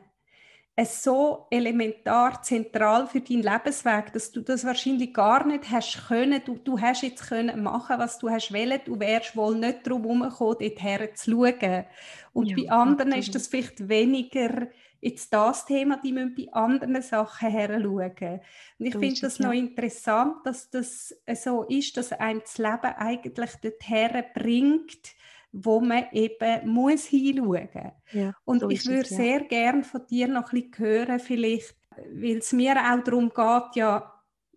so 0.80 1.46
elementar 1.50 2.42
zentral 2.42 3.06
für 3.06 3.20
deinen 3.20 3.42
Lebensweg, 3.42 4.12
dass 4.12 4.32
du 4.32 4.40
das 4.40 4.64
wahrscheinlich 4.64 5.12
gar 5.12 5.46
nicht 5.46 5.70
hast 5.70 6.08
können. 6.08 6.40
Du, 6.44 6.56
du 6.56 6.80
hast 6.80 7.02
jetzt 7.02 7.28
können 7.28 7.62
machen, 7.62 7.98
was 7.98 8.18
du 8.18 8.30
hast 8.30 8.52
wollen. 8.52 8.80
Du 8.84 8.98
wärst 8.98 9.36
wohl 9.36 9.56
nicht 9.56 9.86
darum 9.86 10.02
herumgekommen, 10.02 10.58
dorthin 10.58 11.08
zu 11.14 11.30
schauen. 11.30 11.84
Und 12.32 12.46
ja, 12.46 12.56
bei 12.56 12.70
anderen 12.70 13.12
absolut. 13.12 13.18
ist 13.18 13.34
das 13.34 13.46
vielleicht 13.48 13.88
weniger 13.88 14.68
jetzt 15.02 15.32
das 15.32 15.66
Thema, 15.66 15.98
die 16.02 16.12
müssen 16.12 16.34
bei 16.34 16.52
anderen 16.52 17.02
Sachen 17.02 17.50
her 17.50 17.80
schauen. 17.82 18.40
Und 18.78 18.86
ich 18.86 18.96
finde 18.96 19.20
das 19.20 19.38
ja. 19.38 19.46
noch 19.46 19.52
interessant, 19.52 20.36
dass 20.44 20.70
das 20.70 21.14
so 21.34 21.64
ist, 21.64 21.96
dass 21.96 22.12
einem 22.12 22.40
das 22.40 22.56
Leben 22.56 22.94
eigentlich 22.96 23.50
dorthin 23.56 24.24
bringt, 24.32 25.14
wo 25.52 25.80
man 25.80 26.06
eben 26.12 26.68
muss 26.68 27.04
hinschauen 27.04 27.68
muss. 27.74 27.92
Ja, 28.12 28.34
und 28.44 28.60
so 28.60 28.70
ich 28.70 28.86
würde 28.86 29.08
ja. 29.08 29.16
sehr 29.16 29.40
gerne 29.44 29.84
von 29.84 30.06
dir 30.06 30.28
noch 30.28 30.52
ein 30.52 30.62
bisschen 30.70 30.78
hören, 30.78 31.20
vielleicht, 31.20 31.76
weil 32.12 32.38
es 32.38 32.52
mir 32.52 32.76
auch 32.76 33.04
darum 33.04 33.28
geht, 33.28 33.76
ja, 33.76 34.08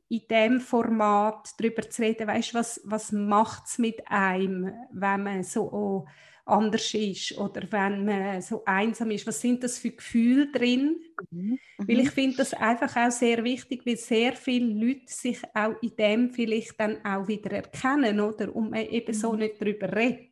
in 0.07 0.21
diesem 0.29 0.61
Format 0.61 1.49
darüber 1.57 1.89
zu 1.89 2.01
reden, 2.01 2.27
weißt, 2.27 2.53
was, 2.53 2.81
was 2.85 3.11
macht 3.11 3.63
es 3.65 3.77
mit 3.77 4.07
einem, 4.07 4.71
wenn 4.91 5.23
man 5.23 5.43
so 5.43 6.05
anders 6.45 6.93
ist 6.93 7.37
oder 7.37 7.63
wenn 7.71 8.05
man 8.05 8.41
so 8.41 8.63
einsam 8.65 9.11
ist. 9.11 9.25
Was 9.25 9.41
sind 9.41 9.63
das 9.63 9.79
für 9.79 9.91
Gefühle 9.91 10.51
drin? 10.51 10.99
Mhm. 11.31 11.57
Weil 11.79 11.99
ich 11.99 12.05
mhm. 12.05 12.11
finde 12.11 12.37
das 12.37 12.53
einfach 12.53 12.95
auch 12.95 13.11
sehr 13.11 13.43
wichtig, 13.43 13.85
weil 13.85 13.97
sehr 13.97 14.33
viele 14.33 14.67
Leute 14.67 15.07
sich 15.07 15.39
auch 15.55 15.73
in 15.81 15.95
dem 15.95 16.29
vielleicht 16.29 16.79
dann 16.79 17.03
auch 17.03 17.27
wieder 17.27 17.51
erkennen, 17.51 18.19
oder? 18.19 18.55
Und 18.55 18.69
man 18.69 18.85
eben 18.85 19.15
mhm. 19.15 19.19
so 19.19 19.35
nicht 19.35 19.59
darüber 19.59 19.91
redet. 19.91 20.29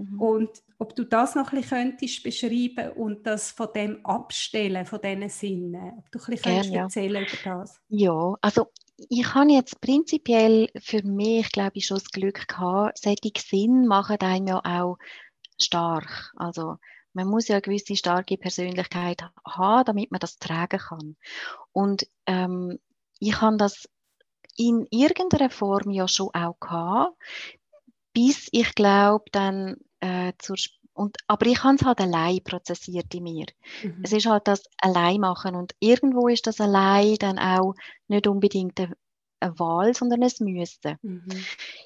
Mhm. 0.00 0.20
Und 0.20 0.50
ob 0.78 0.96
du 0.96 1.04
das 1.04 1.34
noch 1.34 1.52
ein 1.52 1.60
bisschen 1.60 1.90
könntest 1.90 2.22
beschreiben 2.22 2.92
und 2.92 3.26
das 3.26 3.50
von 3.50 3.68
dem 3.74 4.04
abstellen, 4.04 4.86
von 4.86 5.00
diesen 5.00 5.28
Sinnen. 5.28 5.92
Ob 5.98 6.10
du 6.10 6.18
ein 6.18 6.24
bisschen 6.26 6.62
Gern, 6.62 6.72
ja. 6.72 6.82
erzählen 6.82 7.26
über 7.26 7.36
das. 7.44 7.80
Ja, 7.88 8.34
also 8.40 8.66
ich 9.08 9.34
habe 9.34 9.52
jetzt 9.52 9.80
prinzipiell 9.80 10.68
für 10.78 11.02
mich, 11.02 11.50
glaube 11.52 11.72
ich, 11.74 11.86
schon 11.86 11.98
das 11.98 12.10
Glück 12.10 12.48
gehabt, 12.48 12.98
solche 12.98 13.32
Sinn 13.38 13.86
machen 13.86 14.18
einem 14.20 14.46
ja 14.46 14.60
auch 14.64 14.96
stark. 15.60 16.32
Also 16.36 16.76
man 17.12 17.26
muss 17.26 17.48
ja 17.48 17.56
eine 17.56 17.62
gewisse 17.62 17.96
starke 17.96 18.36
Persönlichkeit 18.36 19.22
haben, 19.46 19.84
damit 19.84 20.10
man 20.10 20.20
das 20.20 20.38
tragen 20.38 20.78
kann. 20.78 21.16
Und 21.72 22.06
ähm, 22.26 22.78
ich 23.18 23.40
habe 23.40 23.56
das 23.56 23.88
in 24.56 24.86
irgendeiner 24.90 25.50
Form 25.50 25.90
ja 25.90 26.06
schon 26.08 26.30
auch 26.32 26.58
gehabt 26.60 27.16
bis 28.12 28.48
ich 28.52 28.74
glaube 28.74 29.24
dann 29.32 29.76
äh, 30.00 30.32
zur 30.38 30.56
und, 30.92 31.16
aber 31.28 31.46
ich 31.46 31.62
habe 31.62 31.76
es 31.76 31.82
halt 31.82 32.00
allein 32.00 32.42
prozessiert 32.44 33.14
in 33.14 33.22
mir. 33.22 33.46
Mhm. 33.82 34.00
Es 34.02 34.12
ist 34.12 34.26
halt 34.26 34.46
das 34.48 34.64
allein 34.78 35.20
machen 35.20 35.54
und 35.54 35.74
irgendwo 35.78 36.28
ist 36.28 36.46
das 36.46 36.60
allein 36.60 37.16
dann 37.18 37.38
auch 37.38 37.74
nicht 38.08 38.26
unbedingt 38.26 38.78
eine, 38.78 38.94
eine 39.40 39.58
Wahl, 39.58 39.94
sondern 39.94 40.22
es 40.22 40.40
müsste. 40.40 40.96
Mhm. 41.02 41.24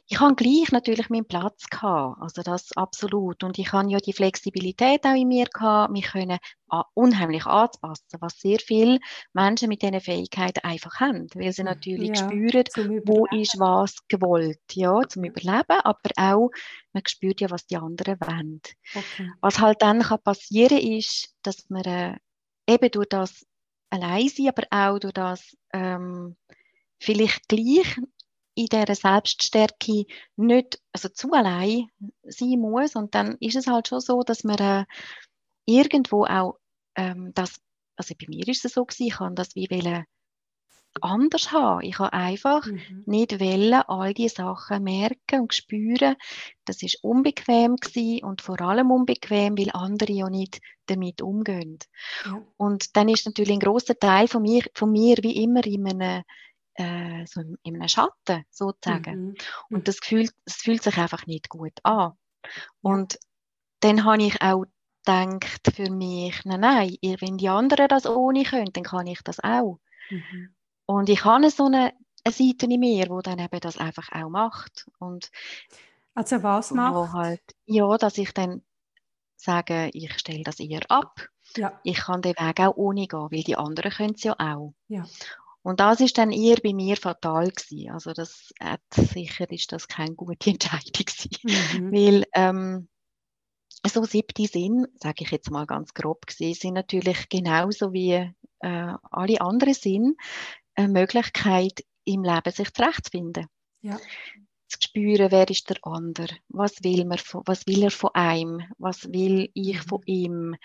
ich 0.06 0.20
habe 0.20 0.34
gleich 0.34 0.72
natürlich 0.72 1.08
meinen 1.08 1.26
Platz 1.26 1.68
gehabt, 1.68 2.20
also 2.20 2.42
das 2.42 2.72
absolut. 2.76 3.42
Und 3.44 3.58
ich 3.58 3.72
habe 3.72 3.90
ja 3.90 3.98
die 3.98 4.12
Flexibilität 4.12 5.04
auch 5.04 5.14
in 5.14 5.28
mir 5.28 5.46
gehabt, 5.46 5.92
mich 5.92 6.06
können 6.06 6.38
unheimlich 6.94 7.46
anzupassen, 7.46 8.18
was 8.20 8.38
sehr 8.40 8.58
viele 8.58 8.98
Menschen 9.32 9.68
mit 9.68 9.82
diesen 9.82 10.00
Fähigkeiten 10.00 10.60
einfach 10.64 11.00
haben, 11.00 11.28
weil 11.34 11.52
sie 11.52 11.62
natürlich 11.62 12.08
ja, 12.08 12.16
spüren, 12.16 12.64
wo 13.06 13.26
ist 13.26 13.58
was 13.58 13.96
gewollt, 14.08 14.60
ja, 14.72 15.00
zum 15.08 15.24
Überleben, 15.24 15.80
aber 15.84 16.10
auch, 16.16 16.50
man 16.92 17.02
spürt 17.06 17.40
ja, 17.40 17.50
was 17.50 17.66
die 17.66 17.76
anderen 17.76 18.18
wollen. 18.20 18.60
Okay. 18.94 19.30
Was 19.40 19.60
halt 19.60 19.82
dann 19.82 20.00
kann 20.00 20.22
passieren 20.22 20.78
ist, 20.78 21.34
dass 21.42 21.68
man 21.68 21.84
äh, 21.84 22.16
eben 22.66 22.90
durch 22.90 23.08
das 23.08 23.46
allein 23.90 24.28
sein, 24.28 24.48
aber 24.48 24.66
auch 24.70 24.98
durch 24.98 25.14
das 25.14 25.56
ähm, 25.72 26.36
vielleicht 26.98 27.48
gleich 27.48 27.98
in 28.54 28.66
dieser 28.66 28.94
Selbststärke 28.94 30.06
nicht 30.36 30.80
also 30.92 31.08
zu 31.08 31.32
allein 31.32 31.88
sein 32.22 32.60
muss. 32.60 32.96
Und 32.96 33.14
dann 33.14 33.36
ist 33.40 33.56
es 33.56 33.66
halt 33.66 33.88
schon 33.88 34.00
so, 34.00 34.22
dass 34.22 34.44
man 34.44 34.58
äh, 34.58 34.84
irgendwo 35.66 36.24
auch 36.24 36.58
ähm, 36.94 37.32
das, 37.34 37.60
also 37.96 38.14
bei 38.18 38.26
mir 38.28 38.46
ist 38.48 38.64
es 38.64 38.74
so 38.74 38.84
gewesen, 38.84 39.06
ich 39.06 39.14
kann 39.14 39.34
das 39.34 39.54
wie 39.54 39.68
wollen 39.70 40.04
anders 41.00 41.50
haben. 41.50 41.82
Ich 41.82 41.98
habe 41.98 42.12
einfach 42.12 42.66
mhm. 42.66 43.02
nicht 43.06 43.40
wollen, 43.40 43.74
all 43.74 44.14
die 44.14 44.28
Sachen 44.28 44.84
merken 44.84 45.40
und 45.40 45.54
spüren. 45.54 46.14
Das 46.64 46.82
ist 46.82 47.02
unbequem 47.02 47.76
gewesen 47.76 48.24
und 48.24 48.42
vor 48.42 48.60
allem 48.60 48.92
unbequem, 48.92 49.58
weil 49.58 49.70
andere 49.72 50.12
ja 50.12 50.30
nicht 50.30 50.60
damit 50.86 51.22
umgehen. 51.22 51.78
Ja. 52.24 52.42
Und 52.56 52.96
dann 52.96 53.08
ist 53.08 53.26
natürlich 53.26 53.52
ein 53.52 53.60
großer 53.60 53.98
Teil 53.98 54.28
von 54.28 54.42
mir, 54.42 54.62
von 54.74 54.92
mir 54.92 55.16
wie 55.22 55.42
immer 55.42 55.66
in 55.66 55.86
einem 55.88 56.22
äh, 56.74 57.26
so 57.26 57.40
in 57.62 57.76
einem 57.76 57.88
Schatten 57.88 58.44
sozusagen. 58.50 59.26
Mhm. 59.26 59.34
Und 59.70 59.78
mhm. 59.78 59.84
das, 59.84 60.00
Gefühl, 60.00 60.28
das 60.44 60.56
fühlt 60.56 60.82
sich 60.82 60.96
einfach 60.96 61.26
nicht 61.26 61.48
gut 61.48 61.78
an. 61.82 62.12
Und 62.82 63.18
dann 63.80 64.04
habe 64.04 64.22
ich 64.22 64.40
auch 64.42 64.64
gedacht 65.04 65.72
für 65.74 65.90
mich, 65.90 66.44
nein, 66.44 66.60
nein, 66.60 66.96
wenn 67.20 67.36
die 67.36 67.48
anderen 67.48 67.88
das 67.88 68.06
ohne 68.06 68.44
können, 68.44 68.72
dann 68.72 68.84
kann 68.84 69.06
ich 69.06 69.20
das 69.22 69.40
auch. 69.40 69.78
Mhm. 70.10 70.54
Und 70.86 71.08
ich 71.08 71.24
habe 71.24 71.50
so 71.50 71.66
eine, 71.66 71.92
eine 72.24 72.32
Seite 72.32 72.66
in 72.66 72.80
mir, 72.80 73.08
wo 73.08 73.20
dann 73.20 73.38
eben 73.38 73.60
das 73.60 73.78
einfach 73.78 74.10
auch 74.12 74.28
macht. 74.28 74.86
Und 74.98 75.30
also 76.14 76.42
was 76.42 76.70
macht? 76.70 77.12
Halt, 77.12 77.42
ja, 77.66 77.96
dass 77.96 78.18
ich 78.18 78.32
dann 78.32 78.62
sage, 79.36 79.90
ich 79.92 80.18
stelle 80.18 80.42
das 80.42 80.60
eher 80.60 80.82
ab. 80.88 81.28
Ja. 81.56 81.78
Ich 81.84 81.98
kann 81.98 82.22
den 82.22 82.34
Weg 82.34 82.60
auch 82.60 82.76
ohne 82.76 83.06
gehen, 83.06 83.28
weil 83.30 83.42
die 83.42 83.56
anderen 83.56 83.90
können 83.92 84.14
es 84.14 84.22
ja 84.22 84.34
auch. 84.38 84.74
Ja. 84.88 85.04
Und 85.64 85.80
das 85.80 86.00
ist 86.00 86.18
dann 86.18 86.30
eher 86.30 86.56
bei 86.62 86.74
mir 86.74 86.94
fatal 86.96 87.50
gewesen. 87.50 87.90
Also 87.90 88.12
das 88.12 88.52
hat, 88.60 88.82
sicher 88.90 89.50
ist 89.50 89.72
das 89.72 89.88
keine 89.88 90.14
gute 90.14 90.50
Entscheidung 90.50 90.92
gewesen. 90.92 91.30
Mhm. 91.82 91.92
Weil 91.92 92.24
ähm, 92.34 92.88
so 93.86 94.04
siebte 94.04 94.46
Sinn, 94.46 94.86
sage 95.02 95.24
ich 95.24 95.30
jetzt 95.30 95.50
mal 95.50 95.66
ganz 95.66 95.94
grob 95.94 96.26
gesehen, 96.26 96.54
sind 96.54 96.74
natürlich 96.74 97.30
genauso 97.30 97.94
wie 97.94 98.12
äh, 98.12 98.92
alle 99.10 99.40
anderen 99.40 99.72
Sinn 99.72 100.16
eine 100.74 100.88
Möglichkeit 100.88 101.82
im 102.04 102.24
Leben 102.24 102.52
sich 102.52 102.70
zurechtzufinden. 102.74 103.46
Ja. 103.80 103.98
Zu 104.68 104.78
spüren, 104.82 105.30
wer 105.30 105.48
ist 105.48 105.70
der 105.70 105.78
andere, 105.82 106.36
was 106.48 106.82
will, 106.82 107.06
man, 107.06 107.18
was 107.46 107.66
will 107.66 107.84
er 107.84 107.90
von 107.90 108.10
einem, 108.12 108.62
was 108.76 109.04
will 109.12 109.50
ich 109.54 109.80
von 109.80 110.00
mhm. 110.00 110.04
ihm, 110.14 110.56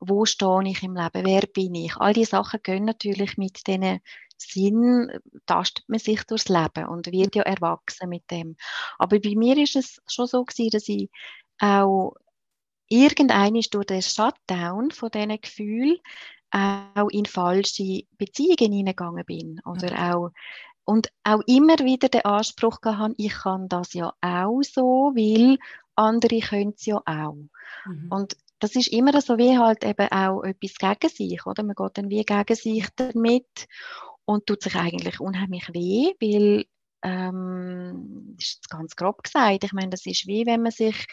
wo 0.00 0.24
stehe 0.24 0.62
ich 0.66 0.82
im 0.82 0.94
Leben, 0.94 1.24
wer 1.24 1.42
bin 1.42 1.74
ich. 1.74 1.96
All 1.96 2.12
diese 2.12 2.30
Sachen 2.30 2.60
gehen 2.62 2.84
natürlich 2.84 3.36
mit 3.36 3.66
diesen 3.66 4.00
Sinn 4.36 5.10
tastet 5.46 5.88
man 5.88 5.98
sich 5.98 6.22
durchs 6.24 6.48
Leben 6.48 6.86
und 6.86 7.10
wird 7.10 7.34
ja 7.34 7.42
erwachsen 7.42 8.08
mit 8.08 8.30
dem. 8.30 8.56
Aber 8.98 9.18
bei 9.18 9.34
mir 9.34 9.56
ist 9.56 9.76
es 9.76 10.00
schon 10.06 10.26
so 10.26 10.44
gewesen, 10.44 10.70
dass 10.70 10.88
ich 10.88 11.10
auch 11.60 12.14
irgendein 12.88 13.60
durch 13.70 13.86
den 13.86 14.02
Shutdown 14.02 14.90
von 14.92 15.10
diesen 15.10 15.40
Gefühlen 15.40 15.98
auch 16.50 17.08
in 17.10 17.26
falsche 17.26 18.04
Beziehungen 18.16 18.72
hineingegangen 18.72 19.24
bin 19.26 19.60
oder 19.64 19.92
ja. 19.92 20.14
auch 20.14 20.30
und 20.84 21.12
auch 21.22 21.42
immer 21.46 21.78
wieder 21.80 22.08
den 22.08 22.24
Anspruch 22.24 22.80
gehabt, 22.80 23.16
ich 23.18 23.34
kann 23.34 23.68
das 23.68 23.92
ja 23.92 24.14
auch 24.22 24.62
so, 24.62 25.12
weil 25.14 25.58
andere 25.96 26.40
können 26.40 26.72
es 26.74 26.86
ja 26.86 27.02
auch. 27.04 27.36
Mhm. 27.84 28.06
Und 28.08 28.36
das 28.58 28.76
ist 28.76 28.88
immer 28.88 29.20
so 29.20 29.38
wie 29.38 29.58
halt 29.58 29.84
eben 29.84 30.08
auch 30.10 30.42
etwas 30.42 30.74
gegen 30.74 31.14
sich, 31.14 31.46
oder? 31.46 31.62
Man 31.62 31.74
geht 31.74 31.98
dann 31.98 32.10
wie 32.10 32.24
gegen 32.24 32.54
sich 32.54 32.86
damit 32.96 33.66
und 34.24 34.46
tut 34.46 34.62
sich 34.62 34.74
eigentlich 34.74 35.20
unheimlich 35.20 35.68
weh, 35.72 36.12
weil 36.20 36.64
ähm, 37.02 38.34
das 38.36 38.46
ist 38.46 38.54
jetzt 38.56 38.70
ganz 38.70 38.96
grob 38.96 39.22
gesagt. 39.22 39.64
Ich 39.64 39.72
meine, 39.72 39.90
das 39.90 40.04
ist 40.06 40.26
wie 40.26 40.46
wenn 40.46 40.62
man 40.62 40.72
sich 40.72 41.06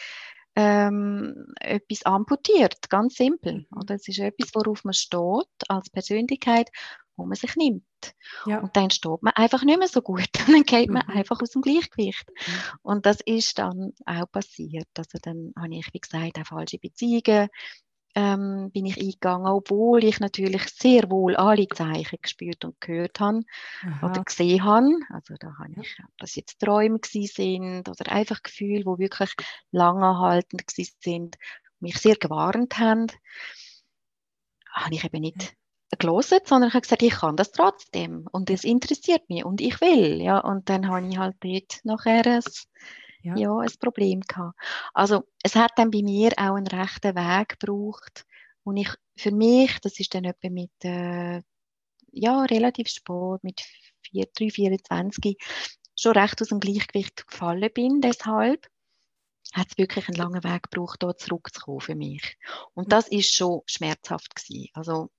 ähm, 0.56 1.54
etwas 1.60 2.04
amputiert, 2.06 2.90
ganz 2.90 3.16
simpel. 3.16 3.68
Oder 3.76 3.96
es 3.96 4.08
ist 4.08 4.20
etwas, 4.20 4.52
worauf 4.54 4.84
man 4.84 4.94
steht 4.94 5.48
als 5.68 5.90
Persönlichkeit, 5.90 6.70
wo 7.18 7.26
man 7.26 7.36
sich 7.36 7.56
nimmt. 7.56 7.84
Ja. 8.46 8.60
Und 8.60 8.76
dann 8.76 8.90
steht 8.90 9.22
man 9.22 9.34
einfach 9.36 9.64
nicht 9.64 9.80
mehr 9.80 9.88
so 9.88 10.02
gut. 10.02 10.30
Dann 10.48 10.64
geht 10.64 10.90
man 10.90 11.04
mhm. 11.08 11.14
einfach 11.14 11.42
aus 11.42 11.52
dem 11.52 11.62
Gleichgewicht. 11.62 12.30
Mhm. 12.30 12.54
Und 12.84 13.06
das 13.06 13.20
ist 13.26 13.58
dann 13.58 13.94
auch 14.06 14.32
passiert. 14.32 14.88
Also 14.98 15.18
dann 15.22 15.54
habe 15.58 15.76
ich, 15.76 15.88
wie 15.94 16.00
gesagt, 16.00 16.38
auch 16.38 16.46
falsche 16.46 16.78
Beziehungen 16.78 17.50
ähm, 18.16 18.72
bin 18.72 18.86
ich 18.86 18.98
eingegangen, 18.98 19.48
obwohl 19.48 20.04
ich 20.04 20.20
natürlich 20.20 20.64
sehr 20.70 21.10
wohl 21.12 21.36
alle 21.36 21.68
Zeichen 21.68 22.18
gespürt 22.22 22.64
und 22.64 22.80
gehört 22.80 23.20
habe 23.20 23.42
Aha. 23.84 24.10
oder 24.10 24.24
gesehen 24.24 24.64
habe. 24.64 24.90
Also 25.10 25.36
da 25.38 25.54
habe 25.60 25.74
ich, 25.82 25.98
ob 26.00 26.18
das 26.18 26.36
jetzt 26.36 26.60
Träume 26.60 27.00
sind 27.04 27.90
oder 27.90 28.12
einfach 28.12 28.42
Gefühle, 28.42 28.86
wo 28.86 28.98
wirklich 28.98 29.32
langanhaltend 29.72 30.64
sind, 30.70 31.36
mich 31.80 31.98
sehr 31.98 32.16
gewarnt 32.16 32.80
haben, 32.80 33.08
habe 34.72 34.96
ich 34.96 35.04
eben 35.04 35.22
nicht 35.22 35.54
gelesen, 35.98 36.40
sondern 36.46 36.70
ich 36.70 36.74
habe 36.74 36.82
gesagt, 36.82 37.04
ich 37.04 37.14
kann 37.14 37.36
das 37.36 37.52
trotzdem 37.52 38.28
und 38.32 38.50
es 38.50 38.64
interessiert 38.64 39.30
mich 39.30 39.46
und 39.46 39.62
ich 39.62 39.80
will, 39.82 40.22
ja. 40.22 40.40
Und 40.40 40.70
dann 40.70 40.88
habe 40.88 41.08
ich 41.08 41.18
halt 41.18 41.36
dort 41.42 41.80
nachher 41.84 42.26
ein 42.26 42.44
ja. 43.26 43.36
ja, 43.36 43.58
ein 43.58 43.72
Problem 43.80 44.22
gehabt. 44.22 44.58
Also 44.94 45.24
es 45.44 45.56
hat 45.56 45.72
dann 45.78 45.92
bei 45.92 46.02
mir 46.04 46.32
auch 46.38 46.56
einen 46.56 46.68
rechten 46.68 47.16
Weg 47.16 47.60
gebraucht 47.60 48.26
und 48.64 48.78
ich, 48.78 48.90
für 49.18 49.32
mich, 49.32 49.80
das 49.82 50.00
ist 50.00 50.14
dann 50.14 50.26
etwa 50.26 50.50
mit, 50.50 50.72
äh, 50.84 51.42
ja, 52.12 52.44
relativ 52.44 52.88
spät, 52.88 53.44
mit 53.44 53.62
4, 54.12 54.26
3, 54.38 54.50
24, 54.50 55.38
schon 55.98 56.14
recht 56.14 56.42
aus 56.42 56.50
dem 56.50 56.60
Gleichgewicht 56.60 57.28
gefallen 57.28 57.70
bin, 57.74 58.02
deshalb 58.02 58.68
hat 59.54 59.68
es 59.70 59.78
wirklich 59.78 60.08
einen 60.08 60.18
langen 60.18 60.44
Weg 60.44 60.64
gebraucht, 60.64 61.02
da 61.02 61.16
zurückzukommen 61.16 61.80
für 61.80 61.96
mich. 61.96 62.38
Und 62.74 62.92
das 62.92 63.08
ist 63.08 63.34
schon 63.34 63.62
schmerzhaft 63.66 64.36
gewesen. 64.36 64.70
Also 64.74 65.10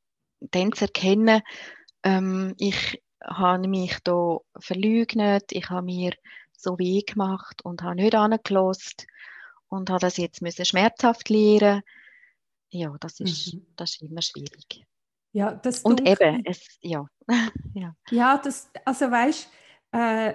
dann 0.40 0.72
zu 0.72 0.84
erkennen, 0.84 1.40
ähm, 2.02 2.54
ich 2.58 3.02
habe 3.24 3.66
mich 3.68 3.98
da 4.04 4.38
verleugnet, 4.58 5.44
ich 5.50 5.70
habe 5.70 5.86
mir 5.86 6.12
so 6.60 6.78
weh 6.78 7.02
gemacht 7.02 7.64
und 7.64 7.82
habe 7.82 7.96
nicht 7.96 8.14
angelost 8.14 9.06
und 9.68 9.90
habe 9.90 10.00
das 10.00 10.16
jetzt 10.16 10.42
müssen 10.42 10.64
schmerzhaft 10.64 11.28
lernen. 11.28 11.82
Ja, 12.70 12.94
das 13.00 13.20
ist, 13.20 13.54
mhm. 13.54 13.66
das 13.76 13.90
ist 13.92 14.02
immer 14.02 14.22
schwierig. 14.22 14.86
Ja, 15.32 15.52
das 15.52 15.82
und 15.82 16.06
eben, 16.06 16.44
es, 16.46 16.78
ja. 16.80 17.06
ja. 17.74 17.94
Ja, 18.10 18.38
das, 18.38 18.70
also 18.84 19.10
weißt 19.10 19.48
äh, 19.92 20.34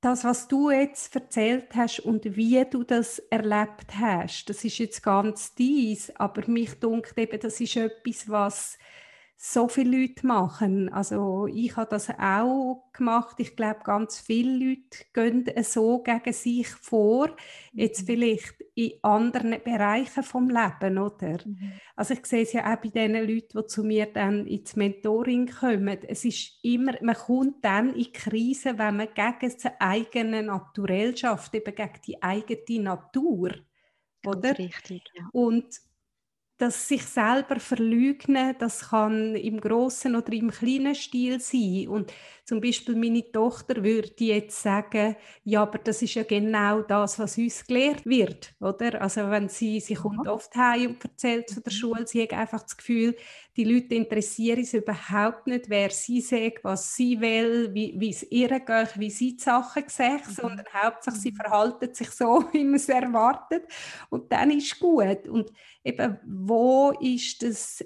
das, 0.00 0.22
was 0.22 0.48
du 0.48 0.70
jetzt 0.70 1.14
erzählt 1.14 1.74
hast 1.74 2.00
und 2.00 2.36
wie 2.36 2.62
du 2.70 2.84
das 2.84 3.20
erlebt 3.30 3.96
hast, 3.98 4.44
das 4.50 4.62
ist 4.64 4.78
jetzt 4.78 5.02
ganz 5.02 5.54
dies, 5.54 6.14
aber 6.16 6.46
mich 6.46 6.78
dunkelt 6.78 7.16
eben, 7.16 7.40
das 7.40 7.58
ist 7.58 7.76
etwas, 7.76 8.28
was 8.28 8.78
so 9.36 9.68
viele 9.68 10.00
Leute 10.00 10.26
machen. 10.26 10.88
Also 10.88 11.46
ich 11.46 11.76
habe 11.76 11.90
das 11.90 12.08
auch 12.08 12.88
gemacht. 12.92 13.36
Ich 13.38 13.56
glaube, 13.56 13.80
ganz 13.84 14.18
viele 14.20 14.56
Leute 14.56 15.04
gehen 15.12 15.62
so 15.62 16.02
gegen 16.02 16.32
sich 16.32 16.68
vor. 16.68 17.28
Jetzt 17.72 18.02
mhm. 18.02 18.06
vielleicht 18.06 18.54
in 18.74 18.92
anderen 19.02 19.62
Bereichen 19.62 20.22
vom 20.22 20.48
Leben, 20.48 20.98
oder? 20.98 21.38
Mhm. 21.44 21.72
Also 21.94 22.14
ich 22.14 22.24
sehe 22.24 22.42
es 22.42 22.52
ja 22.52 22.72
auch 22.72 22.80
bei 22.80 22.88
den 22.88 23.12
Leuten, 23.12 23.58
die 23.58 23.66
zu 23.66 23.84
mir 23.84 24.06
dann 24.06 24.46
ins 24.46 24.76
Mentoring 24.76 25.48
kommen. 25.48 25.98
Es 26.08 26.24
ist 26.24 26.58
immer, 26.62 26.94
man 27.02 27.16
kommt 27.16 27.64
dann 27.64 27.94
in 27.94 28.12
Krisen, 28.12 28.78
wenn 28.78 28.96
man 28.96 29.08
gegen 29.14 29.58
seine 29.58 29.80
eigene 29.80 30.42
Naturell 30.42 31.16
schafft, 31.16 31.54
eben 31.54 31.74
gegen 31.74 32.00
die 32.06 32.22
eigene 32.22 32.82
Natur. 32.82 33.50
Oder? 34.24 34.56
richtig, 34.56 35.02
ja. 35.14 35.28
Und 35.32 35.66
das 36.58 36.88
sich 36.88 37.04
selber 37.04 37.58
verlügnen, 37.60 38.54
das 38.58 38.90
kann 38.90 39.34
im 39.34 39.60
großen 39.60 40.14
oder 40.14 40.32
im 40.32 40.50
kleinen 40.50 40.94
Stil 40.94 41.40
sein. 41.40 41.88
Und 41.88 42.12
zum 42.44 42.60
Beispiel 42.60 42.94
meine 42.94 43.30
Tochter 43.32 43.82
würde 43.82 44.12
jetzt 44.18 44.62
sagen, 44.62 45.16
ja, 45.44 45.62
aber 45.62 45.78
das 45.78 46.02
ist 46.02 46.14
ja 46.14 46.24
genau 46.24 46.82
das, 46.82 47.18
was 47.18 47.38
uns 47.38 47.66
gelehrt 47.66 48.04
wird, 48.04 48.54
oder? 48.60 49.00
Also 49.00 49.30
wenn 49.30 49.48
sie, 49.48 49.80
sie 49.80 49.94
kommt 49.94 50.28
oft 50.28 50.54
heim 50.54 50.90
und 50.90 51.04
erzählt 51.04 51.50
von 51.50 51.62
der 51.62 51.72
mhm. 51.72 51.76
Schule, 51.76 52.06
sie 52.06 52.22
hat 52.22 52.34
einfach 52.34 52.62
das 52.62 52.76
Gefühl, 52.76 53.16
die 53.56 53.64
Leute 53.64 53.94
interessieren 53.94 54.60
es 54.60 54.74
überhaupt 54.74 55.46
nicht, 55.46 55.70
wer 55.70 55.88
sie 55.90 56.20
sagt, 56.20 56.64
was 56.64 56.94
sie 56.94 57.20
will, 57.20 57.72
wie, 57.72 58.10
es 58.10 58.22
ihr 58.30 58.48
geht, 58.60 58.98
wie 58.98 59.10
sie 59.10 59.36
die 59.36 59.42
Sachen 59.42 59.84
sehen, 59.86 60.20
mhm. 60.26 60.32
sondern 60.32 60.66
hauptsächlich 60.72 61.22
sie 61.22 61.32
mhm. 61.32 61.36
verhalten 61.36 61.94
sich 61.94 62.10
so, 62.10 62.44
wie 62.52 62.64
man 62.64 62.74
es 62.74 62.88
erwartet 62.88 63.64
und 64.10 64.30
dann 64.30 64.50
ist 64.50 64.78
gut. 64.78 65.26
Und 65.28 65.50
eben, 65.82 66.18
wo 66.26 66.90
ist 67.00 67.42
das 67.42 67.84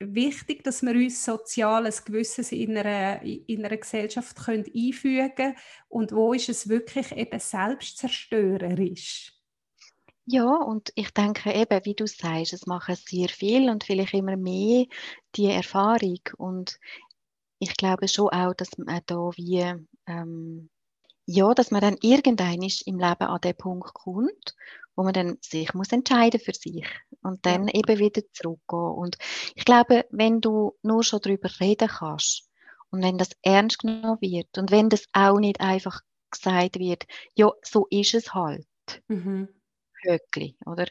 wichtig, 0.00 0.64
dass 0.64 0.82
wir 0.82 0.92
uns 0.92 1.24
soziales 1.24 2.04
Gewisses 2.04 2.52
in 2.52 2.76
einer, 2.76 3.22
in 3.22 3.64
einer 3.64 3.76
Gesellschaft 3.76 4.36
können 4.36 4.64
einfügen 4.74 5.34
können 5.34 5.56
und 5.88 6.12
wo 6.12 6.32
ist 6.32 6.48
es 6.48 6.68
wirklich 6.68 7.12
eben 7.12 7.40
selbstzerstörerisch? 7.40 9.32
Ja, 10.30 10.44
und 10.44 10.92
ich 10.94 11.10
denke 11.12 11.54
eben, 11.54 11.84
wie 11.86 11.94
du 11.94 12.06
sagst, 12.06 12.52
es 12.52 12.66
machen 12.66 12.96
sehr 12.96 13.30
viel 13.30 13.70
und 13.70 13.84
vielleicht 13.84 14.12
immer 14.12 14.36
mehr 14.36 14.84
die 15.34 15.46
Erfahrung. 15.46 16.20
Und 16.36 16.78
ich 17.58 17.74
glaube 17.78 18.08
schon 18.08 18.28
auch, 18.28 18.52
dass 18.52 18.76
man 18.76 19.00
da 19.06 19.30
wie, 19.36 19.74
ähm, 20.06 20.68
ja, 21.24 21.54
dass 21.54 21.70
man 21.70 21.80
dann 21.80 21.96
irgendein 22.02 22.60
im 22.60 22.98
Leben 22.98 23.22
an 23.22 23.40
den 23.40 23.56
Punkt 23.56 23.94
kommt, 23.94 24.54
wo 24.98 25.04
man 25.04 25.12
dann 25.12 25.38
sich 25.40 25.72
muss 25.74 25.92
entscheiden 25.92 26.40
für 26.40 26.52
sich 26.52 26.84
und 27.22 27.46
dann 27.46 27.68
eben 27.68 28.00
wieder 28.00 28.20
zurückgehen. 28.32 28.80
Und 28.96 29.16
ich 29.54 29.64
glaube, 29.64 30.04
wenn 30.10 30.40
du 30.40 30.72
nur 30.82 31.04
schon 31.04 31.20
darüber 31.22 31.48
reden 31.60 31.86
kannst 31.86 32.50
und 32.90 33.04
wenn 33.04 33.16
das 33.16 33.30
ernst 33.42 33.78
genommen 33.78 34.20
wird 34.20 34.58
und 34.58 34.72
wenn 34.72 34.88
das 34.88 35.04
auch 35.12 35.38
nicht 35.38 35.60
einfach 35.60 36.00
gesagt 36.32 36.80
wird, 36.80 37.04
ja, 37.36 37.52
so 37.62 37.86
ist 37.90 38.14
es 38.14 38.34
halt. 38.34 38.66
Mhm. 39.06 39.48
Höckli, 40.02 40.56
oder? 40.66 40.86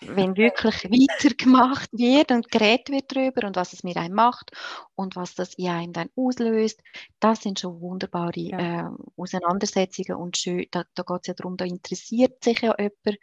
Wenn 0.00 0.36
wirklich 0.36 0.84
weitergemacht 0.84 1.90
wird 1.92 2.30
und 2.30 2.50
geredet 2.50 2.90
wird 2.90 3.14
darüber 3.14 3.46
und 3.46 3.56
was 3.56 3.72
es 3.72 3.84
mit 3.84 3.96
einem 3.96 4.14
macht 4.14 4.50
und 4.94 5.16
was 5.16 5.34
das 5.34 5.54
in 5.54 5.68
einem 5.68 5.92
dann 5.92 6.10
auslöst, 6.16 6.80
das 7.20 7.42
sind 7.42 7.60
schon 7.60 7.80
wunderbare 7.80 8.40
ja. 8.40 8.88
äh, 8.88 8.90
Auseinandersetzungen 9.16 10.18
und 10.18 10.36
schön, 10.36 10.66
da, 10.70 10.84
da 10.94 11.02
geht 11.02 11.20
es 11.22 11.26
ja 11.28 11.34
darum, 11.34 11.56
da 11.56 11.64
interessiert 11.64 12.42
sich 12.42 12.60
ja 12.60 12.74
jemand 12.78 13.18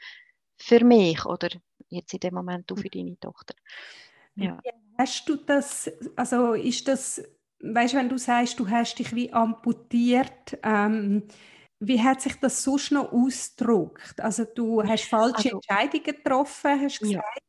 für 0.58 0.84
mich 0.86 1.26
oder 1.26 1.50
jetzt 1.90 2.14
in 2.14 2.20
dem 2.20 2.34
Moment 2.36 2.70
du 2.70 2.76
für 2.76 2.90
deine 2.90 3.20
Tochter. 3.20 3.56
Ja. 4.36 4.60
Hast 4.98 5.28
du 5.28 5.36
das, 5.36 5.92
also 6.16 6.54
ist 6.54 6.88
das, 6.88 7.22
weißt 7.60 7.94
du, 7.94 7.98
wenn 7.98 8.10
du 8.10 8.18
sagst, 8.18 8.60
du 8.60 8.70
hast 8.70 8.96
dich 8.96 9.14
wie 9.16 9.34
amputiert, 9.34 10.58
ähm, 10.64 11.24
wie 11.82 12.02
hat 12.02 12.22
sich 12.22 12.36
das 12.40 12.64
sonst 12.64 12.92
noch 12.92 13.12
ausgedrückt? 13.12 14.22
Also 14.22 14.46
du 14.46 14.84
hast 14.84 15.06
falsche 15.06 15.36
also, 15.36 15.58
Entscheidungen 15.58 16.04
getroffen, 16.04 16.80
hast 16.80 17.02
du 17.02 17.08
gesagt. 17.08 17.42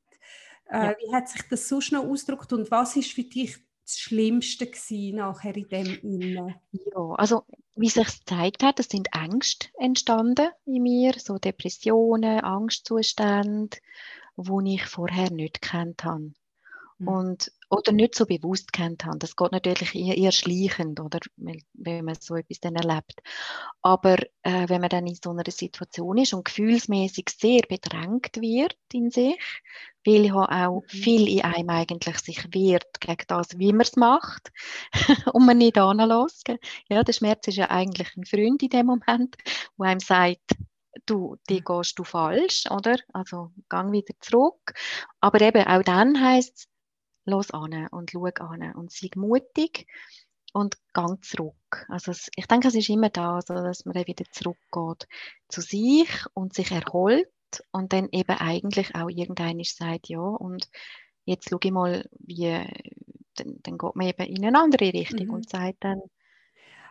Ja. 0.70 0.82
Äh, 0.82 0.86
ja. 0.86 0.96
Wie 0.98 1.14
hat 1.14 1.28
sich 1.28 1.42
das 1.50 1.68
sonst 1.68 1.92
noch 1.92 2.04
ausgedrückt 2.04 2.52
und 2.54 2.70
was 2.70 2.96
ist 2.96 3.12
für 3.12 3.24
dich 3.24 3.58
das 3.84 3.98
Schlimmste 3.98 4.66
gewesen 4.66 5.16
nachher 5.16 5.54
in 5.54 5.68
dem 5.68 5.98
Innen? 6.00 6.54
Ja, 6.72 7.14
also 7.16 7.44
wie 7.76 7.90
sich 7.90 8.06
gezeigt 8.06 8.62
hat, 8.62 8.80
es 8.80 8.88
sind 8.88 9.08
Ängste 9.12 9.68
entstanden 9.78 10.48
in 10.64 10.82
mir, 10.82 11.12
so 11.18 11.38
Depressionen, 11.38 12.40
Angstzustände, 12.40 13.76
die 14.36 14.74
ich 14.74 14.84
vorher 14.86 15.30
nicht 15.30 15.60
kennt 15.60 16.04
habe. 16.04 16.32
Mhm. 16.98 17.08
Und 17.08 17.52
oder 17.72 17.92
nicht 17.92 18.14
so 18.14 18.26
bewusst 18.26 18.72
kennt 18.74 19.06
haben. 19.06 19.18
Das 19.18 19.34
geht 19.34 19.50
natürlich 19.50 19.94
eher, 19.94 20.16
eher 20.18 20.30
schleichend, 20.30 21.00
oder, 21.00 21.20
wenn 21.36 22.04
man 22.04 22.16
so 22.20 22.36
etwas 22.36 22.60
dann 22.60 22.76
erlebt. 22.76 23.22
Aber 23.80 24.18
äh, 24.42 24.68
wenn 24.68 24.82
man 24.82 24.90
dann 24.90 25.06
in 25.06 25.16
so 25.22 25.30
einer 25.30 25.50
Situation 25.50 26.18
ist 26.18 26.34
und 26.34 26.44
gefühlsmäßig 26.44 27.30
sehr 27.30 27.62
bedrängt 27.62 28.36
wird 28.42 28.76
in 28.92 29.10
sich, 29.10 29.38
weil 30.04 30.26
ja 30.26 30.66
auch 30.66 30.82
mhm. 30.82 30.88
viel 30.88 31.28
in 31.28 31.44
einem 31.44 31.70
eigentlich 31.70 32.18
sich 32.18 32.44
wehrt 32.52 33.00
gegen 33.00 33.24
das, 33.26 33.58
wie 33.58 33.72
man 33.72 33.80
es 33.80 33.96
macht 33.96 34.52
und 35.32 35.46
man 35.46 35.56
nicht 35.56 35.78
anlässt. 35.78 36.48
Ja, 36.90 37.02
der 37.02 37.12
Schmerz 37.14 37.48
ist 37.48 37.56
ja 37.56 37.70
eigentlich 37.70 38.14
ein 38.18 38.26
Freund 38.26 38.62
in 38.62 38.68
dem 38.68 38.84
Moment, 38.84 39.36
wo 39.78 39.84
einem 39.84 40.00
sagt, 40.00 40.56
du, 41.06 41.36
die 41.48 41.60
mhm. 41.60 41.64
gehst 41.64 41.98
du 41.98 42.04
falsch, 42.04 42.64
oder? 42.70 42.96
Also 43.14 43.50
gang 43.70 43.92
wieder 43.92 44.12
zurück. 44.20 44.74
Aber 45.20 45.40
eben 45.40 45.66
auch 45.66 45.82
dann 45.82 46.20
heißt 46.20 46.54
es, 46.54 46.71
los 47.24 47.50
an 47.50 47.88
und 47.88 48.10
schau 48.10 48.24
an 48.24 48.74
und 48.74 48.90
sei 48.90 49.10
mutig 49.16 49.86
und 50.52 50.76
gang 50.92 51.24
zurück. 51.24 51.86
Also 51.88 52.10
es, 52.10 52.30
ich 52.36 52.46
denke, 52.46 52.68
es 52.68 52.74
ist 52.74 52.88
immer 52.88 53.10
da, 53.10 53.40
so 53.40 53.54
dass 53.54 53.84
man 53.84 53.94
dann 53.94 54.06
wieder 54.06 54.24
zurückgeht 54.30 55.08
zu 55.48 55.60
sich 55.60 56.10
und 56.34 56.54
sich 56.54 56.70
erholt 56.70 57.28
und 57.70 57.92
dann 57.92 58.08
eben 58.12 58.36
eigentlich 58.36 58.94
auch 58.94 59.08
irgendeiner 59.08 59.64
sagt, 59.64 60.08
ja, 60.08 60.20
und 60.20 60.68
jetzt 61.24 61.48
schaue 61.48 61.60
ich 61.62 61.70
mal, 61.70 62.08
wie, 62.18 62.64
dann, 63.34 63.58
dann 63.62 63.78
geht 63.78 63.96
man 63.96 64.06
eben 64.06 64.26
in 64.26 64.44
eine 64.44 64.58
andere 64.58 64.92
Richtung 64.92 65.26
mhm. 65.26 65.34
und 65.34 65.48
sagt 65.48 65.84
dann, 65.84 66.00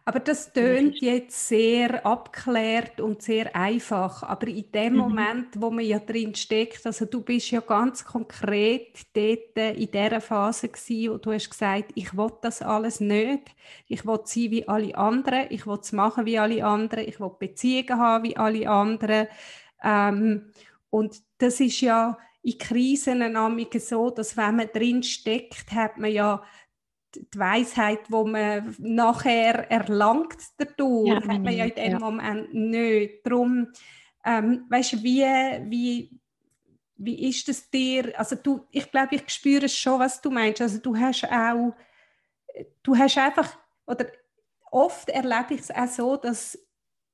aber 0.04 0.20
das 0.20 0.52
tönt 0.52 1.00
jetzt 1.00 1.48
sehr 1.48 2.04
abklärt 2.06 3.00
und 3.00 3.22
sehr 3.22 3.56
einfach. 3.56 4.24
Aber 4.24 4.48
in 4.48 4.72
dem 4.72 4.94
mhm. 4.94 5.00
Moment, 5.00 5.48
wo 5.62 5.70
man 5.70 5.86
ja 5.86 6.00
drin 6.00 6.34
steckt, 6.34 6.86
also 6.88 7.06
du 7.06 7.22
bist 7.22 7.52
ja 7.52 7.60
ganz 7.60 8.04
konkret 8.04 8.98
dort 9.14 9.78
in 9.78 9.92
dieser 9.92 10.22
Phase 10.22 10.70
gewesen, 10.70 11.14
wo 11.14 11.18
du 11.18 11.32
hast 11.32 11.50
gesagt, 11.52 11.92
ich 11.94 12.18
will 12.18 12.32
das 12.42 12.64
alles 12.64 13.00
nicht. 13.00 13.44
Ich 13.88 14.06
will 14.06 14.20
sein 14.24 14.52
wie 14.52 14.68
alle 14.68 14.96
anderen. 14.96 15.46
Ich 15.50 15.68
will 15.68 15.78
es 15.80 15.92
machen 15.92 16.26
wie 16.26 16.40
alle 16.40 16.66
anderen. 16.66 17.08
Ich 17.08 17.20
will 17.20 17.32
Beziehungen 17.38 18.00
haben 18.00 18.24
wie 18.24 18.38
alle 18.38 18.70
anderen. 18.70 19.28
Ähm, 19.84 20.52
und 20.90 21.22
das 21.38 21.60
ist 21.60 21.80
ja 21.82 22.18
in 22.44 22.58
Krisen 22.58 23.38
so, 23.78 24.10
dass 24.10 24.36
wenn 24.36 24.56
man 24.56 24.70
drin 24.74 25.04
steckt, 25.04 25.72
hat 25.72 25.98
man 25.98 26.12
ja 26.12 26.44
die 27.16 27.40
Weisheit, 27.40 28.00
wo 28.10 28.26
man 28.26 28.76
nachher 28.80 29.70
erlangt 29.70 30.38
dadurch, 30.58 31.08
ja, 31.08 31.16
hat 31.16 31.42
man 31.42 31.54
ja 31.54 31.66
in 31.66 31.76
dem 31.76 31.92
ja. 31.92 32.00
Moment 32.00 32.54
nicht. 32.54 33.26
Darum, 33.26 33.68
ähm, 34.26 34.66
weißt 34.70 34.94
du, 34.94 35.04
wie, 35.04 35.24
wie, 35.70 36.20
wie 36.98 37.30
ist 37.30 37.50
es 37.50 37.70
dir? 37.70 38.18
Also 38.18 38.36
du, 38.36 38.66
ich 38.72 38.90
glaube, 38.92 39.16
ich 39.16 39.30
spüre 39.30 39.68
schon, 39.68 40.00
was 40.00 40.22
du 40.22 40.30
meinst. 40.30 40.62
Also 40.62 40.80
du 40.80 40.96
hast 40.96 41.26
auch, 41.26 41.74
du 42.84 42.98
hast 42.98 43.18
einfach, 43.18 43.58
oder 43.86 44.08
oft 44.72 45.10
erlebe 45.10 45.56
ich 45.56 45.62
es 45.62 45.72
auch 45.72 45.88
so, 45.88 46.18
dass 46.18 46.58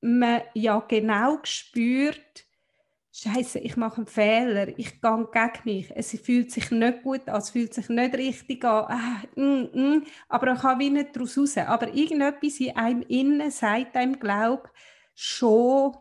man 0.01 0.41
ja 0.53 0.79
genau 0.87 1.39
spürt, 1.43 2.46
Scheiße, 3.19 3.57
ich 3.57 3.75
mache 3.77 3.97
einen 3.97 4.05
Fehler, 4.05 4.67
ich 4.77 5.01
gehe 5.01 5.27
gegen 5.33 5.61
mich, 5.63 5.91
es 5.95 6.11
fühlt 6.21 6.51
sich 6.51 6.69
nicht 6.69 7.01
gut 7.01 7.27
an, 7.27 7.37
es 7.39 7.49
fühlt 7.49 7.73
sich 7.73 7.89
nicht 7.89 8.13
richtig 8.13 8.63
an, 8.63 8.85
ah, 8.89 9.21
mm, 9.35 9.63
mm, 9.73 10.03
aber 10.29 10.53
ich 10.53 10.59
kann 10.61 10.79
wie 10.79 10.91
nicht 10.91 11.15
daraus 11.15 11.35
raus. 11.35 11.57
Aber 11.57 11.91
irgendetwas 11.91 12.59
in 12.59 12.75
einem 12.75 13.01
innen 13.07 13.49
sagt 13.49 13.95
einem, 13.97 14.19
glaub, 14.19 14.69
schon 15.15 15.97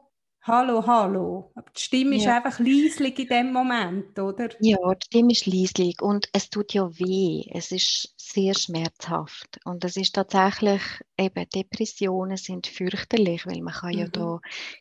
Hallo, 0.46 0.86
hallo. 0.86 1.50
Aber 1.56 1.68
die 1.76 1.80
Stimme 1.80 2.14
ja. 2.14 2.18
ist 2.18 2.28
einfach 2.28 2.60
leislich 2.60 3.18
in 3.18 3.26
dem 3.26 3.52
Moment, 3.52 4.16
oder? 4.16 4.48
Ja, 4.60 4.76
die 4.94 5.06
Stimme 5.06 5.32
ist 5.32 5.46
leislich 5.46 6.00
und 6.00 6.28
es 6.32 6.50
tut 6.50 6.72
ja 6.72 6.88
weh. 7.00 7.50
Es 7.52 7.72
ist 7.72 8.14
sehr 8.16 8.54
schmerzhaft. 8.54 9.58
Und 9.64 9.84
es 9.84 9.96
ist 9.96 10.14
tatsächlich, 10.14 10.82
eben 11.18 11.48
Depressionen 11.52 12.36
sind 12.36 12.68
fürchterlich, 12.68 13.44
weil 13.44 13.60
man 13.60 13.74
kann 13.74 13.94
mhm. 13.94 13.98
ja 13.98 14.06
da, 14.06 14.38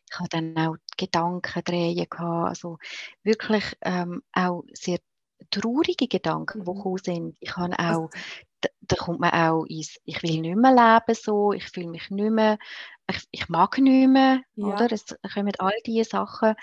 ich 0.08 0.18
habe 0.20 0.28
dann 0.28 0.56
auch 0.56 0.76
Gedanken 0.96 1.64
drehen 1.64 2.06
gehabt, 2.08 2.48
also 2.48 2.78
wirklich 3.24 3.64
ähm, 3.82 4.22
auch 4.32 4.62
sehr 4.72 4.98
traurige 5.50 6.06
Gedanken, 6.06 6.60
mhm. 6.60 6.64
die 6.64 6.74
gekommen 6.74 7.00
sind. 7.02 7.36
Ich 7.40 7.56
habe 7.56 7.76
auch, 7.76 8.10
da, 8.60 8.68
da, 8.82 8.94
kommt 8.94 9.18
man 9.18 9.32
auch 9.32 9.64
ins, 9.64 9.96
ich 10.04 10.22
will 10.22 10.40
nicht 10.40 10.56
mehr 10.56 10.70
leben 10.70 11.18
so, 11.20 11.52
ich 11.52 11.64
fühle 11.64 11.88
mich 11.88 12.08
nicht 12.10 12.30
mehr 12.30 12.56
ich, 13.08 13.28
ich 13.30 13.48
mag 13.48 13.78
nicht 13.78 14.08
mehr, 14.08 14.40
ja. 14.54 14.66
oder? 14.66 14.90
Es 14.92 15.04
kommen 15.32 15.52
all 15.58 15.74
diese 15.84 16.10
Sachen, 16.10 16.54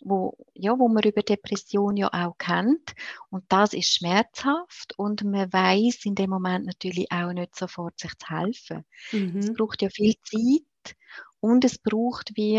wo, 0.00 0.36
ja, 0.52 0.78
wo 0.78 0.88
man 0.88 1.02
über 1.02 1.22
Depression 1.22 1.96
ja 1.96 2.08
auch 2.12 2.36
kennt. 2.38 2.94
Und 3.30 3.44
das 3.48 3.72
ist 3.72 3.94
schmerzhaft 3.94 4.94
und 4.96 5.24
man 5.24 5.52
weiß 5.52 6.04
in 6.04 6.14
dem 6.14 6.30
Moment 6.30 6.66
natürlich 6.66 7.10
auch 7.10 7.32
nicht 7.32 7.56
sofort, 7.56 7.98
sich 7.98 8.12
zu 8.18 8.28
helfen. 8.28 8.84
Mhm. 9.12 9.38
Es 9.38 9.52
braucht 9.54 9.82
ja 9.82 9.88
viel 9.88 10.14
Zeit 10.22 10.96
und 11.40 11.64
es 11.64 11.78
braucht 11.78 12.32
wie 12.36 12.56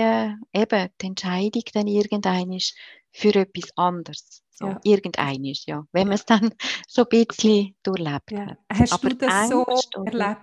eben 0.53 0.89
die 1.01 1.05
Entscheidung 1.05 1.63
dann 1.73 1.87
irgendein 1.87 2.51
ist 2.51 2.75
für 3.11 3.35
etwas 3.35 3.69
anderes. 3.75 4.43
So, 4.51 4.67
ja. 4.67 4.79
Irgendein 4.83 5.43
ja. 5.43 5.85
Wenn 5.91 6.07
man 6.07 6.15
es 6.15 6.25
dann 6.25 6.53
so 6.87 7.03
ein 7.03 7.09
bisschen 7.09 7.75
durchlebt 7.83 8.31
ja. 8.31 8.47
hat. 8.47 8.57
Hast 8.71 8.93
Aber 8.93 9.09
du 9.09 9.15
das 9.17 9.49
so 9.49 9.65
erlebt? 10.05 10.37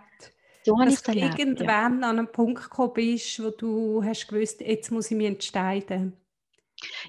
Dass 0.64 1.02
du 1.02 1.12
irgendwann 1.12 2.00
ja. 2.00 2.08
an 2.10 2.18
einem 2.18 2.30
Punkt 2.30 2.62
gekommen 2.62 2.92
bist, 2.94 3.42
wo 3.42 3.50
du 3.50 4.02
hast 4.04 4.28
gewusst, 4.28 4.60
jetzt 4.60 4.90
muss 4.90 5.10
ich 5.10 5.16
mich 5.16 5.26
entscheiden. 5.26 6.16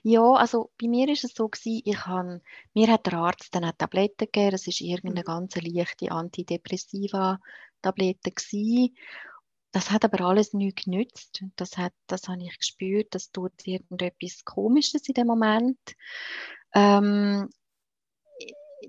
Ja, 0.04 0.34
also 0.34 0.70
bei 0.80 0.88
mir 0.88 1.10
ist 1.10 1.24
es 1.24 1.34
so 1.34 1.48
gewesen, 1.48 1.82
ich 1.86 2.06
han, 2.06 2.42
mir 2.74 2.88
hat 2.92 3.06
der 3.06 3.14
Arzt 3.14 3.56
dann 3.56 3.64
eine 3.64 3.76
Tablette 3.76 4.28
gegeben, 4.28 4.52
das 4.52 4.68
ist 4.68 4.82
irgendeine 4.82 5.22
mhm. 5.22 5.26
ganz 5.26 5.56
leichte 5.56 6.12
Antidepressiva 6.12 7.40
Tabletten 7.82 8.34
gewesen. 8.34 8.96
Das 9.72 9.90
hat 9.90 10.06
aber 10.06 10.26
alles 10.26 10.54
nichts 10.54 10.86
genützt. 10.86 11.44
Das, 11.56 11.78
hat, 11.78 11.94
das 12.08 12.28
habe 12.28 12.44
ich 12.44 12.58
gespürt, 12.58 13.16
das 13.16 13.32
tut 13.32 13.54
irgendetwas 13.66 14.46
Komisches 14.46 15.08
in 15.08 15.16
dem 15.16 15.28
Moment. 15.28 15.80
Ähm, 16.74 17.50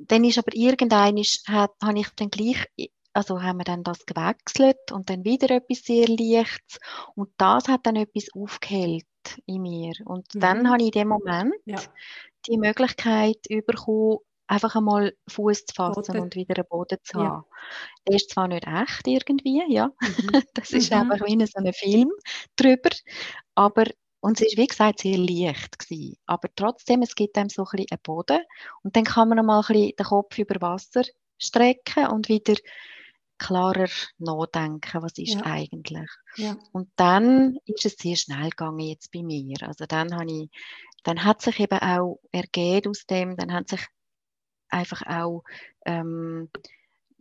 dann 0.01 0.25
ist 0.25 0.39
aber 0.39 0.55
irgendein, 0.55 1.17
habe 1.17 1.99
ich 1.99 2.09
dann 2.17 2.31
gleich, 2.31 2.67
also 3.15 3.43
haben 3.43 3.59
wir 3.59 3.65
dann 3.65 3.85
das 3.85 4.05
gewechselt 4.07 4.93
und 4.93 5.09
dann 5.09 5.25
wieder 5.25 5.51
etwas 5.51 5.85
sehr 5.85 6.09
Leichtes 6.09 6.79
und 7.15 7.31
das 7.39 7.69
hat 7.69 7.87
dann 7.87 7.97
etwas 7.97 8.27
aufgehellt 8.35 9.07
in 9.47 9.63
mir. 9.63 9.93
Und 10.05 10.35
mhm. 10.35 10.41
dann 10.41 10.69
habe 10.69 10.83
ich 10.83 10.87
in 10.87 11.01
dem 11.01 11.09
Moment 11.09 11.55
ja. 11.65 11.79
die 12.47 12.59
Möglichkeit 12.59 13.39
bekommen, 13.67 14.19
einfach 14.47 14.75
einmal 14.75 15.15
Fuß 15.29 15.65
zu 15.67 15.75
fassen 15.75 16.03
Boden. 16.03 16.21
und 16.21 16.35
wieder 16.35 16.57
einen 16.57 16.69
Boden 16.69 16.99
zu 17.03 17.19
haben. 17.19 17.25
Ja. 17.25 17.45
Der 18.09 18.17
ist 18.17 18.31
zwar 18.31 18.49
nicht 18.49 18.67
echt 18.67 19.07
irgendwie, 19.07 19.63
ja, 19.69 19.87
mhm. 19.87 20.43
das 20.55 20.73
ist 20.73 20.91
mhm. 20.91 20.99
einfach 20.99 21.27
wie 21.27 21.33
in 21.35 21.47
so 21.47 21.59
einem 21.59 21.73
Film 21.73 22.11
drüber, 22.57 22.91
aber 23.55 23.85
und 24.21 24.41
es 24.41 24.49
ist 24.49 24.57
wie 24.57 24.67
gesagt 24.67 25.01
sehr 25.01 25.19
leicht 25.19 25.79
gewesen. 25.79 26.17
aber 26.27 26.49
trotzdem 26.57 27.03
es 27.03 27.15
gibt 27.15 27.37
einem 27.37 27.51
so 27.51 27.63
ein 27.63 27.69
bisschen 27.73 27.91
einen 27.91 28.01
Boden 28.03 28.41
und 28.83 28.97
dann 28.97 29.05
kann 29.05 29.29
man 29.29 29.45
mal 29.45 29.61
ein 29.61 29.67
bisschen 29.67 29.97
den 29.99 30.07
Kopf 30.07 30.39
über 30.39 30.61
Wasser 30.63 31.03
strecken 31.39 32.07
und 32.07 32.29
wieder 32.29 32.55
klarer 33.39 33.89
nachdenken, 34.19 35.03
was 35.03 35.19
ist 35.19 35.35
ja. 35.35 35.43
eigentlich. 35.45 36.09
Ja. 36.37 36.57
Und 36.73 36.89
dann 36.97 37.59
ist 37.67 37.85
es 37.85 37.97
sehr 37.97 38.17
schnell 38.17 38.51
gegangen 38.51 38.81
jetzt 38.81 39.13
bei 39.13 39.23
mir. 39.23 39.57
Also 39.63 39.87
dann 39.87 40.15
habe 40.15 40.31
ich, 40.31 40.51
dann 41.03 41.25
hat 41.25 41.43
sich 41.43 41.61
eben 41.61 41.79
auch 41.79 42.21
ergeben 42.33 42.91
aus 42.91 43.07
dem, 43.07 43.37
dann 43.37 43.53
hat 43.53 43.69
sich 43.69 43.87
einfach 44.69 45.03
auch 45.07 45.45
ähm, 45.85 46.51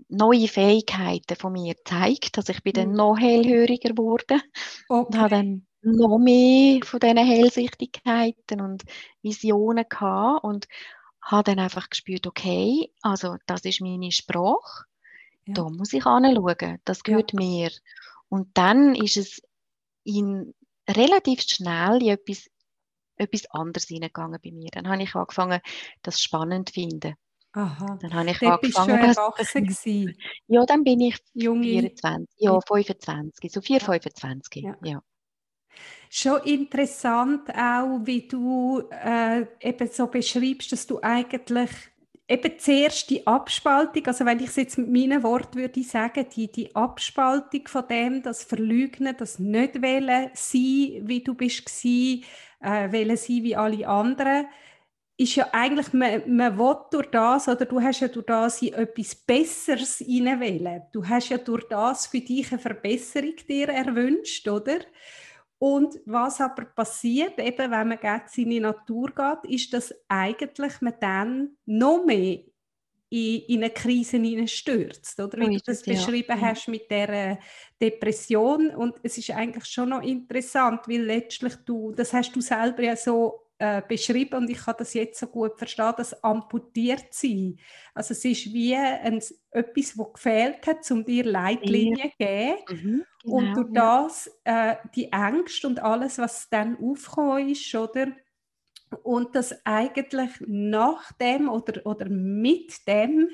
neue 0.10 0.48
Fähigkeiten 0.48 1.36
von 1.36 1.54
mir 1.54 1.76
gezeigt. 1.76 2.38
Also 2.38 2.54
ich 2.54 2.64
bin 2.64 2.74
dann 2.74 2.90
mhm. 2.90 2.96
noch 2.96 3.18
hellhöriger 3.18 3.90
geworden 3.90 4.42
okay. 4.90 5.08
und 5.08 5.18
habe 5.18 5.30
dann 5.30 5.68
noch 5.82 6.18
mehr 6.18 6.80
von 6.84 7.00
diesen 7.00 7.18
Hellsichtigkeiten 7.18 8.62
und 8.62 8.84
Visionen 9.22 9.86
gehabt 9.88 10.44
und 10.44 10.68
habe 11.22 11.44
dann 11.44 11.60
einfach 11.60 11.90
gespürt, 11.90 12.28
okay, 12.28 12.92
also 13.02 13.38
das 13.46 13.64
ist 13.66 13.82
meine 13.82 14.12
Sprache, 14.12 14.86
ja. 15.46 15.54
da 15.54 15.70
muss 15.70 15.94
ich 15.94 16.06
anschauen, 16.06 16.80
das 16.86 17.04
gehört 17.04 17.34
ja. 17.34 17.40
mir. 17.40 17.72
Und 18.30 18.50
dann 18.58 18.96
ist 18.96 19.18
es 19.18 19.42
in 20.04 20.54
relativ 20.90 21.42
schnell 21.42 22.02
in 22.02 22.10
etwas, 22.10 22.50
etwas 23.16 23.46
anderes 23.52 23.88
hineingegangen 23.88 24.40
bei 24.44 24.52
mir. 24.52 24.70
Dann 24.72 24.88
habe 24.88 25.04
ich 25.04 25.16
angefangen, 25.16 25.62
das 26.02 26.20
spannend 26.20 26.70
zu 26.70 26.74
finden. 26.74 27.16
Aha. 27.54 28.00
Dann 28.02 28.14
habe 28.14 28.32
ich 28.32 28.40
Dort 28.40 28.64
angefangen. 28.64 29.02
Bist 29.02 29.18
du 29.18 29.22
erwachsen 29.22 30.16
Ja, 30.48 30.66
dann 30.66 30.84
bin 30.84 31.00
ich 31.02 31.18
Junge. 31.34 31.64
24, 31.64 32.28
ja, 32.38 32.60
25, 32.60 33.52
so 33.52 33.62
4, 33.62 33.78
ja. 33.78 33.86
25, 33.86 34.64
ja. 34.64 34.76
ja. 34.84 35.04
Schon 36.10 36.42
interessant 36.44 37.50
auch, 37.50 38.00
wie 38.04 38.28
du 38.28 38.84
äh, 38.92 39.46
eben 39.60 39.88
so 39.88 40.08
beschreibst, 40.08 40.72
dass 40.72 40.86
du 40.86 41.00
eigentlich 41.02 41.72
eben 42.28 42.58
zuerst 42.58 43.10
die 43.10 43.28
Abspaltung, 43.28 44.06
also 44.08 44.26
wenn 44.26 44.40
ich 44.40 44.48
es 44.48 44.56
jetzt 44.56 44.78
mit 44.78 44.90
meinen 44.90 45.24
Worten 45.24 45.60
würde 45.60 45.84
sagen, 45.84 46.26
die, 46.36 46.52
die 46.52 46.76
Abspaltung 46.76 47.68
von 47.68 47.88
dem, 47.88 48.24
das 48.24 48.44
Verlügnen, 48.44 49.16
das 49.18 49.40
nicht 49.40 49.82
wählen 49.82 50.30
sein, 50.34 51.02
wie 51.04 51.24
du 51.24 51.34
bist 51.34 51.66
gewesen, 51.66 52.24
äh, 52.62 52.92
wählen 52.92 53.18
sein 53.18 53.44
wie 53.44 53.56
alle 53.56 53.88
anderen, 53.88 54.48
ist 55.18 55.36
ja 55.36 55.48
eigentlich, 55.52 55.94
man, 55.94 56.36
man 56.36 56.58
will 56.58 56.76
durch 56.92 57.08
das, 57.12 57.48
oder 57.48 57.66
du 57.66 57.80
hast 57.82 58.00
ja 58.00 58.08
durch 58.08 58.26
das 58.26 58.62
in 58.62 58.74
etwas 58.74 59.16
Besseres 59.16 59.98
hineinwählen. 59.98 60.84
Du 60.92 61.08
hast 61.08 61.30
ja 61.30 61.38
durch 61.38 61.68
das 61.70 62.08
für 62.08 62.20
dich 62.20 62.52
eine 62.52 62.60
Verbesserung 62.60 63.36
dir 63.48 63.70
erwünscht, 63.70 64.48
oder? 64.48 64.80
Und 65.64 66.02
was 66.06 66.42
aber 66.42 66.66
passiert, 66.66 67.40
eben 67.40 67.72
wenn 67.72 67.88
man 67.88 67.98
gegen 67.98 68.22
seine 68.28 68.60
Natur 68.60 69.14
geht, 69.16 69.50
ist, 69.50 69.74
dass 69.74 69.96
eigentlich 70.10 70.82
man 70.82 70.96
dann 71.00 71.56
noch 71.66 72.04
mehr 72.04 72.40
in, 73.10 73.42
in 73.48 73.64
eine 73.64 73.70
Krise 73.70 74.46
stürzt, 74.46 75.22
oder 75.22 75.40
wie 75.40 75.56
du 75.56 75.62
das 75.66 75.84
beschrieben 75.84 76.28
ja. 76.32 76.36
Mhm. 76.36 76.42
hast 76.42 76.68
mit 76.68 76.92
der 76.92 77.40
Depression. 77.82 78.76
Und 78.76 78.96
es 79.04 79.18
ist 79.18 79.32
eigentlich 79.32 79.64
schon 79.64 79.88
noch 79.88 80.04
interessant, 80.04 80.82
weil 80.90 81.04
letztlich 81.04 81.56
du, 81.64 81.94
das 81.94 82.12
hast 82.12 82.36
du 82.36 82.42
selber 82.42 82.84
ja 82.84 82.98
so 82.98 83.44
äh, 83.58 83.82
beschrieben 83.88 84.40
und 84.40 84.50
ich 84.50 84.58
kann 84.58 84.76
das 84.78 84.94
jetzt 84.94 85.18
so 85.18 85.28
gut 85.28 85.58
verstehen, 85.58 85.94
das 85.96 86.22
amputiert 86.26 87.06
sein. 87.12 87.58
Also 87.94 88.12
es 88.12 88.26
ist 88.26 88.52
wie 88.52 88.76
ein, 88.76 89.22
etwas, 89.52 89.98
was 89.98 90.14
gefehlt 90.14 90.68
hat, 90.68 90.92
um 90.92 91.06
dir 91.06 91.24
Leitlinien 91.24 92.12
zu 92.12 92.18
geben. 92.18 92.58
Mhm, 92.70 93.06
genau, 93.24 93.36
und 93.38 93.54
durch 93.56 93.70
ja. 93.74 94.04
das 94.04 94.32
äh, 94.44 94.76
die 94.96 95.12
Ängste 95.12 95.68
und 95.68 95.82
alles, 95.82 96.18
was 96.18 96.50
dann 96.50 96.78
aufgekommen 96.78 97.50
ist, 97.50 97.74
oder? 97.76 98.08
Und 99.02 99.36
das 99.36 99.66
eigentlich 99.66 100.32
nach 100.46 101.12
dem 101.14 101.50
oder, 101.50 101.86
oder 101.86 102.08
mit 102.10 102.88
dem 102.88 103.30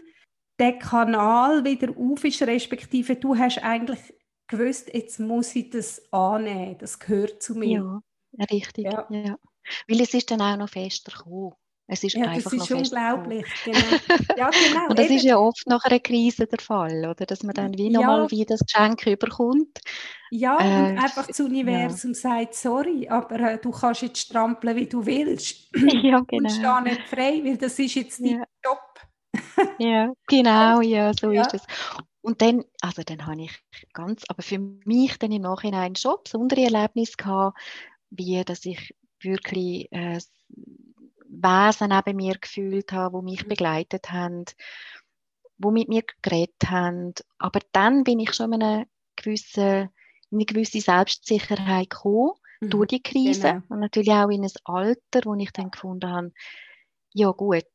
der 0.58 0.78
Kanal 0.78 1.64
wieder 1.64 1.94
auf 1.98 2.24
ist, 2.24 2.42
respektive 2.42 3.16
du 3.16 3.38
hast 3.38 3.64
eigentlich 3.64 4.14
gewusst, 4.48 4.94
jetzt 4.94 5.20
muss 5.20 5.56
ich 5.56 5.70
das 5.70 6.02
annehmen, 6.12 6.78
das 6.78 7.00
gehört 7.00 7.42
zu 7.42 7.56
mir. 7.56 8.02
Ja, 8.32 8.46
richtig. 8.52 8.86
Ja. 8.86 9.08
ja. 9.10 9.38
Weil 9.88 10.02
es 10.02 10.14
ist 10.14 10.32
dann 10.32 10.42
auch 10.42 10.58
noch 10.58 10.70
fester 10.70 11.12
gekommen. 11.12 11.54
Es 11.92 12.04
ist 12.04 12.14
ja, 12.14 12.26
einfach 12.28 12.52
das 12.52 12.70
ist 12.70 12.72
unglaublich. 12.72 13.46
Genau. 13.66 13.80
Ja, 14.38 14.50
genau. 14.52 14.90
Und 14.90 15.00
das 15.00 15.08
eben. 15.08 15.16
ist 15.16 15.24
ja 15.24 15.38
oft 15.38 15.66
nach 15.66 15.84
einer 15.86 16.00
Krise 16.00 16.46
der 16.46 16.60
Fall, 16.60 17.00
oder? 17.00 17.26
Dass 17.26 17.42
man 17.42 17.56
dann 17.56 17.76
wie 17.78 17.90
nochmal 17.90 18.22
ja. 18.22 18.32
wie 18.32 18.46
das 18.46 18.60
Geschenk 18.60 19.08
überkommt. 19.08 19.80
Ja, 20.30 20.60
äh, 20.60 20.92
und 20.92 21.00
einfach 21.00 21.26
das 21.26 21.40
Universum 21.40 22.12
ja. 22.12 22.16
sagt, 22.16 22.54
sorry, 22.54 23.10
aber 23.10 23.40
äh, 23.40 23.58
du 23.58 23.72
kannst 23.72 24.04
jetzt 24.04 24.20
strampeln, 24.20 24.76
wie 24.76 24.86
du 24.86 25.04
willst. 25.04 25.70
Ja, 26.04 26.22
genau. 26.28 26.44
Und 26.44 26.52
steh 26.52 26.90
nicht 26.90 27.08
frei, 27.10 27.42
weil 27.44 27.58
das 27.58 27.80
ist 27.80 27.96
jetzt 27.96 28.20
dein 28.22 28.44
Job. 28.64 28.80
ja, 29.80 30.14
genau, 30.28 30.82
ja, 30.82 31.12
so 31.14 31.32
ist 31.32 31.54
es. 31.56 31.64
Und 32.22 32.42
dann, 32.42 32.64
also 32.82 33.02
dann 33.04 33.26
habe 33.26 33.42
ich 33.42 33.60
ganz, 33.94 34.24
aber 34.28 34.44
für 34.44 34.60
mich 34.60 35.18
dann 35.18 35.32
im 35.32 35.42
Nachhinein 35.42 35.96
schon 35.96 36.18
besondere 36.24 36.62
Erlebnisse 36.62 37.18
gehabt, 37.18 37.58
wie 38.12 38.44
dass 38.44 38.66
ich 38.66 38.94
wirklich 39.22 39.92
äh, 39.92 40.20
Wesen 41.30 41.90
neben 41.90 42.18
mir 42.18 42.38
gefühlt 42.38 42.92
habe, 42.92 43.20
die 43.20 43.32
mich 43.32 43.44
mhm. 43.44 43.50
begleitet 43.50 44.12
haben, 44.12 44.46
die 45.58 45.68
mit 45.68 45.90
mir 45.90 46.04
geredet 46.22 46.70
haben. 46.70 47.14
Aber 47.38 47.60
dann 47.72 48.04
bin 48.04 48.20
ich 48.20 48.34
schon 48.34 48.54
in 48.54 48.64
eine 48.64 48.88
gewisse, 49.16 49.90
in 50.32 50.38
eine 50.38 50.46
gewisse 50.46 50.82
Selbstsicherheit 50.82 51.90
gekommen 51.90 52.34
mhm. 52.62 52.70
durch 52.70 52.88
die 52.88 53.04
Krise 53.04 53.54
genau. 53.54 53.64
und 53.70 53.80
natürlich 53.80 54.12
auch 54.12 54.30
in 54.30 54.44
ein 54.44 54.52
Alter, 54.64 55.22
wo 55.26 55.36
ich 55.36 55.52
dann 55.52 55.72
gefunden 55.72 56.10
habe, 56.10 56.32
ja 57.14 57.32
gut, 57.32 57.66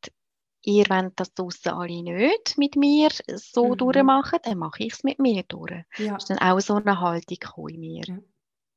ihr 0.62 0.86
wollt 0.88 1.12
das 1.16 1.34
draussen 1.34 1.72
alle 1.72 2.02
nicht 2.02 2.56
mit 2.56 2.76
mir 2.76 3.10
so 3.34 3.68
mhm. 3.68 3.76
durchmachen, 3.76 4.38
dann 4.42 4.58
mache 4.58 4.84
ich 4.84 4.94
es 4.94 5.04
mit 5.04 5.18
mir 5.18 5.42
durch. 5.44 5.84
Ja. 5.98 6.14
Das 6.14 6.24
ist 6.24 6.30
dann 6.30 6.38
auch 6.38 6.60
so 6.60 6.74
eine 6.74 7.00
Haltung 7.00 7.68
in 7.68 7.80
mir. 7.80 8.04
Ja. 8.06 8.18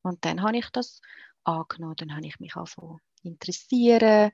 Und 0.02 0.24
dann 0.26 0.42
habe 0.42 0.58
ich 0.58 0.70
das 0.72 1.02
angenommen. 1.44 1.96
Dann 1.98 2.16
habe 2.16 2.28
ich 2.28 2.40
mich 2.40 2.56
also 2.56 3.00
interessieren 3.24 4.32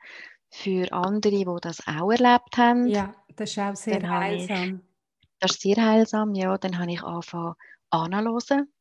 für 0.53 0.91
andere, 0.93 1.31
die 1.31 1.45
das 1.61 1.85
auch 1.87 2.11
erlebt 2.11 2.57
haben. 2.57 2.87
Ja, 2.87 3.13
das 3.35 3.49
ist 3.49 3.59
auch 3.59 3.75
sehr 3.75 4.07
heilsam. 4.07 4.81
Ich, 5.21 5.29
das 5.39 5.51
ist 5.51 5.61
sehr 5.61 5.83
heilsam, 5.83 6.35
ja. 6.35 6.57
Dann 6.57 6.77
habe 6.77 6.91
ich 6.91 7.01
angefangen 7.01 7.55
anzuhören, 7.89 8.71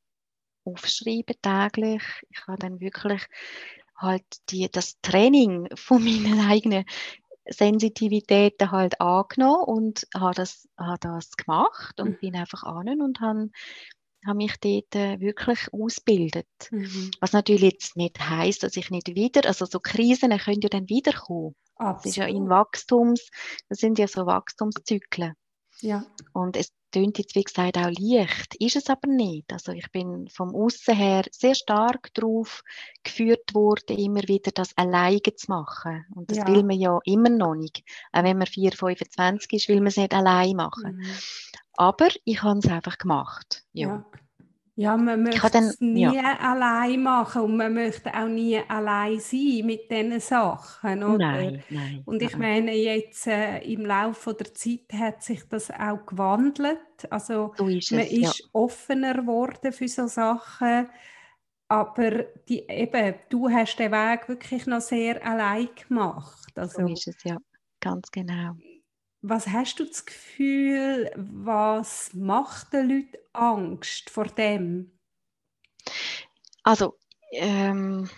aufschreiben 0.64 1.37
täglich. 1.40 2.02
Ich 2.28 2.46
habe 2.46 2.58
dann 2.58 2.80
wirklich 2.80 3.26
halt 3.96 4.24
die, 4.50 4.68
das 4.70 5.00
Training 5.00 5.68
von 5.74 6.04
meinen 6.04 6.40
eigenen 6.48 6.85
Sensitivitäten 7.48 8.70
halt 8.70 9.00
angenommen 9.00 9.64
und 9.64 10.06
habe 10.14 10.35
das, 10.35 10.68
habe 10.78 10.98
das 11.00 11.30
gemacht 11.32 11.98
und 12.00 12.11
mhm. 12.11 12.18
bin 12.18 12.37
einfach 12.37 12.64
an 12.64 13.00
und 13.00 13.20
habe 13.20 13.50
habe 14.26 14.37
mich 14.37 14.56
dort 14.61 14.94
äh, 14.94 15.20
wirklich 15.20 15.72
ausgebildet. 15.72 16.46
Mhm. 16.70 17.11
Was 17.20 17.32
natürlich 17.32 17.72
jetzt 17.72 17.96
nicht 17.96 18.20
heißt, 18.20 18.62
dass 18.62 18.76
ich 18.76 18.90
nicht 18.90 19.14
wieder, 19.14 19.46
also 19.46 19.64
so 19.64 19.80
Krisen 19.80 20.30
können 20.38 20.61
ja 20.61 20.68
dann 20.68 20.88
wiederkommen. 20.88 21.56
Absolut. 21.82 22.04
Das 22.04 22.06
ist 22.06 22.16
ja 22.16 22.26
in 22.26 22.48
Wachstums, 22.48 23.30
das 23.68 23.78
sind 23.78 23.98
ja 23.98 24.08
so 24.08 24.26
Wachstumszyklen. 24.26 25.34
Ja. 25.80 26.04
Und 26.32 26.56
es 26.56 26.72
tönt 26.92 27.18
jetzt, 27.18 27.34
wie 27.34 27.42
gesagt, 27.42 27.76
auch 27.76 27.90
leicht, 27.98 28.54
ist 28.56 28.76
es 28.76 28.88
aber 28.88 29.08
nicht. 29.08 29.52
Also 29.52 29.72
ich 29.72 29.90
bin 29.90 30.28
vom 30.28 30.54
Aussen 30.54 30.94
her 30.94 31.24
sehr 31.32 31.54
stark 31.54 32.12
darauf 32.14 32.62
geführt 33.02 33.54
worden, 33.54 33.98
immer 33.98 34.22
wieder 34.28 34.52
das 34.52 34.76
alleine 34.76 35.20
zu 35.20 35.50
machen. 35.50 36.04
Und 36.14 36.30
das 36.30 36.38
ja. 36.38 36.46
will 36.46 36.62
man 36.62 36.78
ja 36.78 37.00
immer 37.04 37.30
noch 37.30 37.54
nicht. 37.54 37.82
Auch 38.12 38.22
wenn 38.22 38.38
man 38.38 38.46
4, 38.46 38.72
25 38.72 39.52
ist, 39.52 39.68
will 39.68 39.78
man 39.78 39.88
es 39.88 39.96
nicht 39.96 40.14
allein 40.14 40.54
machen. 40.54 40.96
Mhm. 40.96 41.06
Aber 41.74 42.08
ich 42.24 42.42
habe 42.42 42.58
es 42.58 42.68
einfach 42.68 42.98
gemacht. 42.98 43.64
Ja. 43.72 43.88
ja. 43.88 44.06
Ja, 44.74 44.96
man 44.96 45.22
möchte 45.22 45.58
es 45.58 45.80
nie 45.80 46.00
ja. 46.00 46.38
allein 46.40 47.02
machen 47.02 47.42
und 47.42 47.56
man 47.58 47.74
möchte 47.74 48.12
auch 48.14 48.26
nie 48.26 48.58
allein 48.68 49.20
sein 49.20 49.62
mit 49.64 49.90
diesen 49.90 50.18
Sachen. 50.18 51.04
Oder? 51.04 51.18
Nein, 51.18 51.62
nein. 51.68 52.02
Und 52.06 52.22
ich 52.22 52.38
meine, 52.38 52.74
jetzt 52.74 53.26
äh, 53.26 53.58
im 53.58 53.85
Laufe 53.85 54.32
der 54.32 54.54
Zeit 54.54 54.92
hat 54.94 55.22
sich 55.22 55.46
das 55.48 55.70
auch 55.70 56.06
gewandelt. 56.06 56.78
Also 57.11 57.52
so 57.56 57.68
ist 57.68 57.92
man 57.92 58.00
es, 58.00 58.12
ist 58.12 58.38
ja. 58.38 58.46
offener 58.52 59.14
geworden 59.14 59.72
für 59.72 59.88
solche 59.88 60.08
Sachen. 60.08 60.88
Aber 61.68 62.24
die, 62.48 62.66
eben, 62.68 63.14
du 63.28 63.50
hast 63.50 63.76
den 63.76 63.92
Weg 63.92 64.28
wirklich 64.28 64.66
noch 64.66 64.80
sehr 64.80 65.24
allein 65.26 65.68
gemacht. 65.87 66.50
Also, 66.54 66.87
so 66.87 66.92
ist 66.92 67.08
es, 67.08 67.22
ja. 67.24 67.37
Ganz 67.80 68.11
genau. 68.11 68.54
Was 69.22 69.46
hast 69.46 69.78
du 69.78 69.85
das 69.85 70.04
Gefühl, 70.04 71.11
was 71.16 72.12
macht 72.12 72.72
den 72.72 72.88
Leuten 72.88 73.18
Angst 73.32 74.11
vor 74.11 74.26
dem? 74.26 74.90
Also, 76.64 76.96
ähm, 77.32 78.08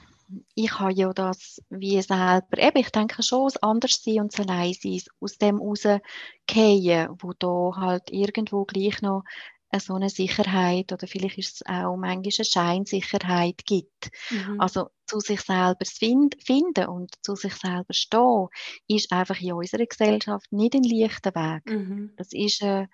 ich 0.55 0.79
habe 0.79 0.95
ja 0.95 1.13
das 1.13 1.61
wie 1.69 2.01
selber, 2.01 2.57
eben, 2.57 2.79
ich 2.79 2.91
denke 2.91 3.23
schon, 3.23 3.45
das 3.45 3.63
Anderssein 3.63 4.21
und 4.21 4.33
das 4.33 4.47
Alleinsein, 4.47 5.01
aus 5.21 5.37
dem 5.37 5.59
rausgehen, 5.59 7.11
wo 7.21 7.33
da 7.39 7.73
halt 7.77 8.11
irgendwo 8.11 8.65
gleich 8.65 9.03
noch 9.03 9.25
so 9.81 9.95
eine 9.95 10.09
Sicherheit 10.09 10.93
oder 10.93 11.07
vielleicht 11.07 11.39
ist 11.39 11.55
es 11.57 11.67
auch 11.67 11.97
manchmal 11.97 12.33
eine 12.37 12.45
Scheinsicherheit 12.45 13.65
gibt. 13.67 14.11
Mhm. 14.31 14.61
Also 14.61 14.89
zu 15.07 15.21
sich 15.21 15.41
selber 15.41 15.85
find, 15.85 16.37
finden 16.43 16.87
und 16.87 17.15
zu 17.23 17.35
sich 17.37 17.55
selber 17.55 17.93
stehen, 17.93 18.49
ist 18.89 19.13
einfach 19.13 19.41
in 19.41 19.53
unserer 19.53 19.87
Gesellschaft 19.87 20.51
nicht 20.53 20.75
ein 20.75 20.85
leichter 20.85 21.35
Weg. 21.35 21.67
Mhm. 21.67 22.13
Das 22.17 22.33
ist 22.33 22.63
äh, 22.63 22.87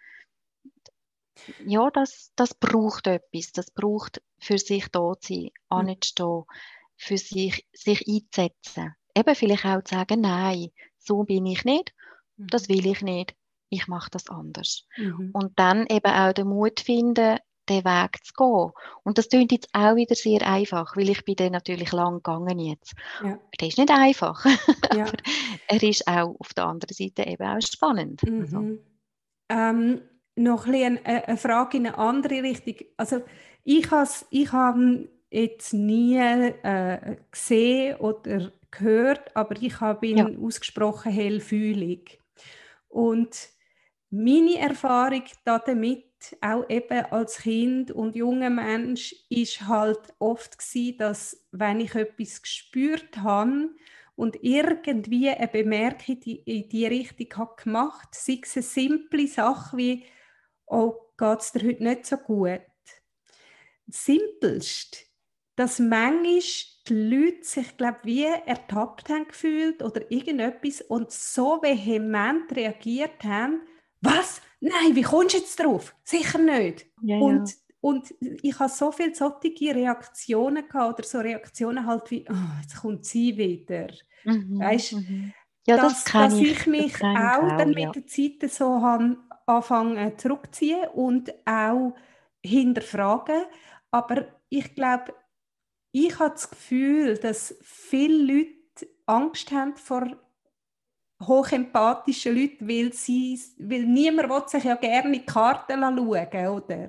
ja, 1.65 1.91
das, 1.91 2.33
das 2.37 2.55
braucht 2.55 3.07
etwas. 3.07 3.53
Das 3.53 3.71
braucht 3.71 4.23
für 4.39 4.59
sich 4.59 4.89
da 4.89 5.13
zu 5.21 5.35
sein, 5.35 5.43
mhm. 5.45 5.51
anzustehen, 5.69 6.45
für 6.97 7.19
sich, 7.19 7.67
sich 7.73 8.07
einzusetzen. 8.07 8.95
Eben 9.17 9.35
vielleicht 9.35 9.65
auch 9.65 9.83
zu 9.83 9.95
sagen, 9.95 10.21
nein, 10.21 10.71
so 10.99 11.25
bin 11.25 11.47
ich 11.47 11.65
nicht, 11.65 11.95
das 12.37 12.69
mhm. 12.69 12.75
will 12.75 12.87
ich 12.87 13.03
nicht 13.03 13.35
ich 13.71 13.89
mache 13.89 14.11
das 14.11 14.29
anders. 14.29 14.87
Mhm. 14.97 15.31
Und 15.33 15.59
dann 15.59 15.87
eben 15.87 16.13
auch 16.13 16.33
den 16.33 16.49
Mut 16.49 16.81
finden, 16.81 17.39
den 17.69 17.85
Weg 17.85 18.25
zu 18.25 18.33
gehen. 18.35 18.73
Und 19.05 19.17
das 19.17 19.29
klingt 19.29 19.53
jetzt 19.53 19.69
auch 19.73 19.95
wieder 19.95 20.15
sehr 20.15 20.47
einfach, 20.47 20.97
weil 20.97 21.09
ich 21.09 21.25
bin 21.25 21.37
dann 21.37 21.53
natürlich 21.53 21.93
lang 21.93 22.17
gegangen 22.17 22.59
jetzt. 22.59 22.95
Ja. 23.23 23.39
Der 23.61 23.69
ist 23.69 23.79
nicht 23.79 23.91
einfach, 23.91 24.45
ja. 24.95 25.05
aber 25.05 25.17
er 25.69 25.83
ist 25.83 26.07
auch 26.07 26.35
auf 26.39 26.53
der 26.55 26.67
anderen 26.67 26.95
Seite 26.95 27.23
eben 27.27 27.47
auch 27.47 27.61
spannend. 27.61 28.23
Mhm. 28.25 28.41
Also. 28.41 28.79
Ähm, 29.49 30.01
noch 30.37 30.67
ein 30.67 30.99
eine, 31.05 31.29
eine 31.29 31.37
Frage 31.37 31.77
in 31.77 31.87
eine 31.87 31.99
andere 31.99 32.43
Richtung. 32.43 32.75
Also 32.97 33.23
ich 33.65 33.91
habe 33.91 34.09
ich 34.31 34.53
hab 34.53 34.77
jetzt 35.31 35.73
nie 35.73 36.17
äh, 36.17 37.17
gesehen 37.31 37.97
oder 37.97 38.53
gehört, 38.71 39.37
aber 39.37 39.55
ich 39.61 39.79
bin 40.01 40.17
ja. 40.17 40.29
ausgesprochen 40.43 41.13
hellfühlig. 41.13 42.21
Und 42.89 43.49
meine 44.11 44.59
Erfahrung 44.59 45.25
damit, 45.45 46.05
auch 46.41 46.69
eben 46.69 47.07
als 47.07 47.39
Kind 47.39 47.93
und 47.93 48.17
junger 48.17 48.51
Mensch, 48.51 49.15
ist 49.31 49.67
halt 49.67 50.01
oft 50.19 50.59
gewesen, 50.59 50.99
dass 50.99 51.47
wenn 51.53 51.81
ich 51.81 51.95
etwas 51.95 52.43
gespürt 52.43 53.17
habe 53.19 53.71
und 54.17 54.37
irgendwie 54.43 55.31
eine 55.31 55.49
Bemerkung 55.49 56.21
in 56.23 56.69
die 56.69 56.87
Richtung 56.87 57.29
habe 57.39 57.63
gemacht, 57.63 58.09
sei 58.13 58.41
es 58.43 58.57
eine 58.57 58.63
simple 58.65 59.27
Sache 59.29 59.77
wie 59.77 60.05
«Oh, 60.67 60.95
geht 61.17 61.41
es 61.41 61.53
dir 61.53 61.67
heute 61.69 61.83
nicht 61.83 62.07
so 62.07 62.17
gut?» 62.17 62.61
Simpelst, 63.87 65.07
dass 65.57 65.79
manchmal 65.79 66.41
die 66.89 66.95
Leute 66.95 67.45
sich, 67.45 67.77
glaube 67.77 68.01
wie 68.05 68.25
ertappt 68.25 69.09
haben 69.09 69.27
gefühlt 69.27 69.83
oder 69.83 70.11
irgendetwas 70.11 70.81
und 70.83 71.11
so 71.11 71.63
vehement 71.63 72.55
reagiert 72.55 73.25
haben, 73.25 73.63
was? 74.01 74.41
Nein, 74.61 74.95
wie 74.95 75.03
kommst 75.03 75.35
du 75.35 75.39
jetzt 75.39 75.59
drauf? 75.59 75.95
Sicher 76.05 76.39
nicht. 76.39 76.87
Ja, 77.03 77.17
und, 77.19 77.49
ja. 77.49 77.55
und 77.81 78.15
ich 78.21 78.59
habe 78.59 78.71
so 78.71 78.93
viele 78.93 79.15
solche 79.15 79.75
Reaktionen 79.75 80.69
gehabt, 80.69 80.99
oder 80.99 81.09
so 81.09 81.19
Reaktionen 81.19 81.87
halt 81.87 82.11
wie, 82.11 82.27
oh, 82.29 82.61
jetzt 82.63 82.81
kommt 82.81 83.05
sie 83.05 83.37
wieder. 83.37 83.89
Mhm, 84.25 84.59
weißt, 84.59 84.93
mhm. 84.95 85.33
Ja, 85.67 85.77
dass, 85.77 86.05
das 86.05 86.13
dass 86.13 86.35
ich, 86.35 86.53
ich 86.53 86.67
mich 86.67 86.93
das 86.93 87.03
auch, 87.03 87.43
auch 87.43 87.57
dann 87.59 87.71
mit 87.71 87.95
der 87.95 88.07
Zeit 88.07 88.51
so 88.51 88.81
habe 88.83 89.17
anfangen 89.47 90.19
zurückziehen 90.19 90.89
und 90.95 91.33
auch 91.47 91.95
hinterfragen. 92.45 93.43
Aber 93.91 94.27
ich 94.49 94.75
glaube, 94.75 95.15
ich 95.93 96.19
habe 96.19 96.31
das 96.31 96.51
Gefühl, 96.51 97.19
dass 97.19 97.57
viele 97.63 98.35
Leute 98.35 98.93
Angst 99.07 99.51
haben 99.51 99.77
vor 99.77 100.17
hochempathische 101.23 102.31
Leute, 102.31 102.67
weil, 102.67 102.93
sie, 102.93 103.39
weil 103.59 103.85
niemand 103.85 104.31
will 104.31 104.49
sich 104.49 104.65
ja 104.65 104.75
gerne 104.75 105.09
in 105.09 105.13
die 105.13 105.27
Karten 105.27 105.81
schauen 105.81 105.99
oder? 105.99 106.89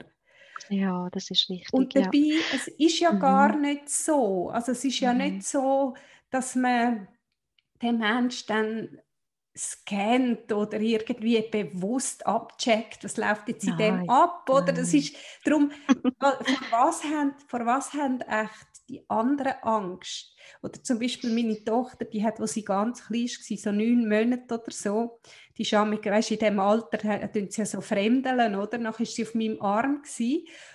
Ja, 0.69 1.09
das 1.11 1.29
ist 1.29 1.49
richtig. 1.49 1.73
Und 1.73 1.95
dabei, 1.95 2.17
ja. 2.17 2.39
es 2.53 2.67
ist 2.67 2.99
ja 2.99 3.11
mhm. 3.11 3.19
gar 3.19 3.55
nicht 3.57 3.89
so. 3.89 4.49
Also 4.49 4.71
es 4.71 4.85
ist 4.85 4.99
ja 5.01 5.11
mhm. 5.11 5.19
nicht 5.19 5.43
so, 5.43 5.95
dass 6.29 6.55
man 6.55 7.07
den 7.81 7.97
Menschen 7.97 8.45
dann 8.47 9.01
scannt 9.57 10.51
oder 10.53 10.79
irgendwie 10.79 11.41
bewusst 11.41 12.25
abcheckt, 12.25 13.03
was 13.03 13.17
läuft 13.17 13.49
jetzt 13.49 13.67
in 13.67 13.77
dem 13.77 14.09
ab, 14.09 14.49
oder? 14.49 14.67
Nein. 14.67 14.75
Das 14.75 14.93
ist 14.93 15.15
darum, 15.43 15.71
vor 16.19 16.37
was 16.71 17.03
haben, 17.03 17.33
vor 17.47 17.65
was 17.65 17.93
haben 17.93 18.21
echt 18.21 18.67
die 18.87 19.03
anderen 19.09 19.53
Angst. 19.61 20.35
Oder 20.61 20.81
zum 20.83 20.99
Beispiel 20.99 21.33
meine 21.33 21.63
Tochter, 21.63 22.05
die 22.05 22.23
hat, 22.23 22.39
als 22.39 22.53
sie 22.53 22.63
ganz 22.63 23.07
klein 23.07 23.25
war, 23.25 23.57
so 23.57 23.71
neun 23.71 24.07
Monate 24.07 24.53
oder 24.53 24.71
so, 24.71 25.19
die 25.57 25.63
ist 25.63 25.73
weißt, 25.73 26.31
in 26.31 26.39
diesem 26.39 26.59
Alter, 26.59 27.31
tun 27.31 27.49
sie 27.49 27.61
ja 27.61 27.65
so 27.65 27.81
fremdeln, 27.81 28.55
oder? 28.55 28.77
Dann 28.77 28.85
war 28.85 29.05
sie 29.05 29.23
auf 29.23 29.35
meinem 29.35 29.61
Arm 29.61 30.01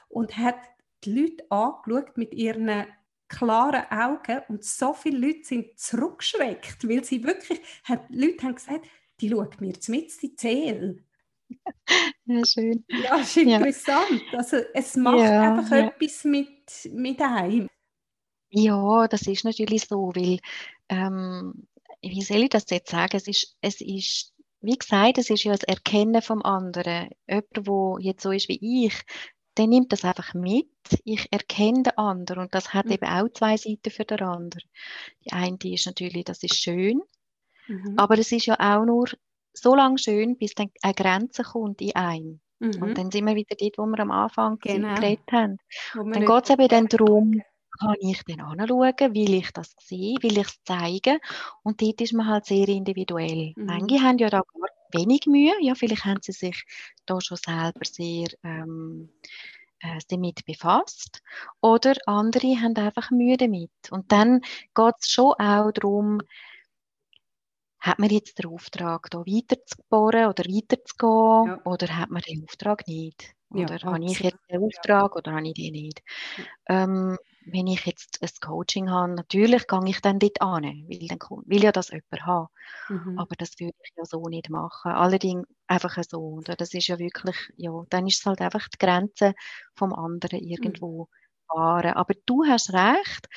und 0.09 0.37
hat 0.37 0.59
die 1.05 1.13
Leute 1.13 1.51
angeschaut 1.51 2.17
mit 2.17 2.35
ihren 2.35 2.87
klaren 3.29 3.85
Augen 3.91 4.43
und 4.49 4.65
so 4.65 4.93
viele 4.93 5.19
Leute 5.19 5.45
sind 5.45 5.79
zurückgeschreckt, 5.79 6.89
weil 6.89 7.05
sie 7.05 7.25
wirklich, 7.25 7.61
hat, 7.85 8.05
Leute 8.11 8.45
haben 8.45 8.55
gesagt, 8.55 8.87
die 9.21 9.31
schaut 9.31 9.61
mir 9.61 9.73
mit 9.89 10.23
die 10.23 10.35
Zähl. 10.37 11.05
Ja, 12.29 12.45
schön. 12.45 12.85
Ja, 12.89 13.17
ist 13.19 13.37
interessant. 13.37 14.23
Ja. 14.33 14.39
Also 14.39 14.57
es 14.75 14.97
macht 14.97 15.19
ja, 15.19 15.55
einfach 15.55 15.71
ja. 15.71 15.87
etwas 15.87 16.25
mit, 16.25 16.91
mit 16.93 17.21
einem. 17.21 17.69
Ja, 18.51 19.07
das 19.07 19.23
ist 19.29 19.45
natürlich 19.45 19.87
so, 19.87 20.11
weil, 20.15 20.41
ähm, 20.89 21.69
wie 22.03 22.23
soll 22.23 22.43
ich 22.43 22.49
das 22.49 22.69
jetzt 22.71 22.91
sagen? 22.91 23.17
Es 23.17 23.29
ist, 23.29 23.57
es 23.61 23.81
ist, 23.81 24.33
wie 24.61 24.77
gesagt, 24.77 25.19
es 25.19 25.31
ist 25.31 25.45
ja 25.45 25.53
das 25.53 25.63
Erkennen 25.63 26.21
vom 26.21 26.43
anderen. 26.43 27.11
Jemand, 27.29 27.47
der 27.57 27.97
jetzt 28.01 28.23
so 28.23 28.33
ist 28.33 28.49
wie 28.49 28.87
ich, 28.87 28.95
der 29.57 29.67
nimmt 29.67 29.93
das 29.93 30.05
einfach 30.05 30.35
mit. 30.35 30.69
Ich 31.05 31.29
erkenne 31.33 31.85
den 31.85 31.99
anderen 31.99 32.45
und 32.45 32.55
das 32.55 32.75
hat 32.75 32.87
mhm. 32.87 32.93
eben 32.93 33.07
auch 33.07 33.29
zwei 33.33 33.57
Seiten 33.57 33.91
für 33.91 34.05
den 34.05 34.21
anderen. 34.21 34.69
Die 35.25 35.33
eine 35.33 35.59
ist 35.63 35.87
natürlich, 35.87 36.25
das 36.25 36.43
ist 36.43 36.57
schön, 36.57 37.01
mhm. 37.67 37.95
aber 37.97 38.19
es 38.19 38.33
ist 38.33 38.47
ja 38.47 38.57
auch 38.59 38.85
nur 38.85 39.09
so 39.53 39.75
lange 39.75 39.99
schön, 39.99 40.37
bis 40.37 40.55
dann 40.55 40.71
eine 40.83 40.95
Grenze 40.95 41.43
kommt 41.43 41.81
in 41.81 41.95
einem. 41.95 42.41
Mhm. 42.59 42.83
Und 42.83 42.99
dann 42.99 43.11
sind 43.11 43.27
wir 43.27 43.35
wieder 43.35 43.57
dort, 43.59 43.79
wo 43.79 43.87
wir 43.87 43.99
am 44.01 44.11
Anfang 44.11 44.59
genau. 44.59 44.95
geredet 44.95 45.31
haben. 45.33 45.59
Dann 45.95 46.25
geht 46.25 46.45
es 46.45 46.51
eben 46.51 46.69
dann 46.69 46.87
darum, 46.87 47.43
kann 47.79 47.95
ich 48.01 48.23
dann 48.25 48.41
anschauen, 48.41 49.15
will 49.15 49.35
ich 49.35 49.51
das 49.53 49.75
sehen, 49.81 50.17
will 50.23 50.39
ich 50.39 50.47
es 50.47 50.63
zeigen 50.65 51.19
und 51.63 51.83
dort 51.83 52.01
ist 52.01 52.15
man 52.15 52.27
halt 52.27 52.47
sehr 52.47 52.69
individuell. 52.69 53.53
Mhm. 53.57 53.67
Manche 53.67 54.03
haben 54.03 54.19
ja 54.19 54.31
da 54.31 54.41
gar 54.41 54.69
wenig 54.93 55.27
Mühe, 55.27 55.53
ja, 55.61 55.75
vielleicht 55.75 56.05
haben 56.05 56.21
sie 56.23 56.33
sich 56.33 56.65
da 57.07 57.21
schon 57.21 57.39
selber 57.39 57.85
sehr 57.85 58.29
ähm, 58.43 59.11
äh, 59.81 59.99
damit 60.09 60.45
befasst. 60.45 61.23
Oder 61.61 61.95
andere 62.07 62.61
haben 62.61 62.77
einfach 62.77 63.11
Mühe 63.11 63.37
damit. 63.37 63.71
Und 63.91 64.11
dann 64.13 64.41
geht 64.75 64.95
es 65.01 65.11
schon 65.11 65.33
auch 65.35 65.71
darum, 65.73 66.21
hat 67.87 67.99
man 67.99 68.11
jetzt 68.11 68.39
den 68.39 68.47
Auftrag, 68.47 69.11
da 69.11 69.19
weiterzubohren 69.21 70.27
oder 70.27 70.45
weiterzugehen 70.45 71.47
ja. 71.47 71.61
oder 71.65 71.97
hat 71.97 72.11
man 72.11 72.23
den 72.23 72.45
Auftrag 72.45 72.87
nicht? 72.89 73.35
Oder 73.51 73.77
ja, 73.77 73.83
habe 73.83 74.05
ich 74.05 74.21
jetzt 74.21 74.39
den 74.51 74.63
Auftrag 74.63 75.15
oder 75.15 75.33
habe 75.33 75.47
ich 75.47 75.55
den 75.55 75.73
nicht? 75.73 76.03
Ja. 76.37 76.83
Ähm, 76.83 77.17
wenn 77.47 77.69
ich 77.69 77.87
jetzt 77.87 78.19
ein 78.21 78.29
Coaching 78.41 78.91
habe, 78.91 79.15
natürlich 79.15 79.69
gehe 79.69 79.81
ich 79.87 80.01
dann 80.01 80.19
dort 80.19 80.43
an, 80.43 80.65
weil, 80.65 81.09
dann 81.09 81.19
will 81.47 81.63
ja 81.63 81.71
das 81.71 81.91
jemand 81.91 82.27
haben. 82.27 82.49
Mhm. 82.89 83.19
Aber 83.19 83.37
das 83.37 83.53
würde 83.61 83.77
ich 83.85 83.93
ja 83.97 84.05
so 84.05 84.29
nicht 84.29 84.51
machen. 84.51 84.91
Allerdings 84.91 85.47
einfach 85.69 85.97
so. 86.09 86.19
Oder? 86.19 86.57
Das 86.57 86.75
ist 86.75 86.89
ja 86.89 86.99
wirklich, 86.99 87.37
ja, 87.57 87.71
dann 87.89 88.09
ist 88.09 88.19
es 88.19 88.27
halt 88.27 88.41
einfach 88.41 88.67
die 88.69 88.79
Grenze 88.79 89.35
vom 89.75 89.95
anderen 89.95 90.41
irgendwo 90.41 91.05
mhm. 91.05 91.57
wahren. 91.57 91.93
Aber 91.95 92.15
du 92.27 92.45
hast 92.45 92.73
recht, 92.73 93.29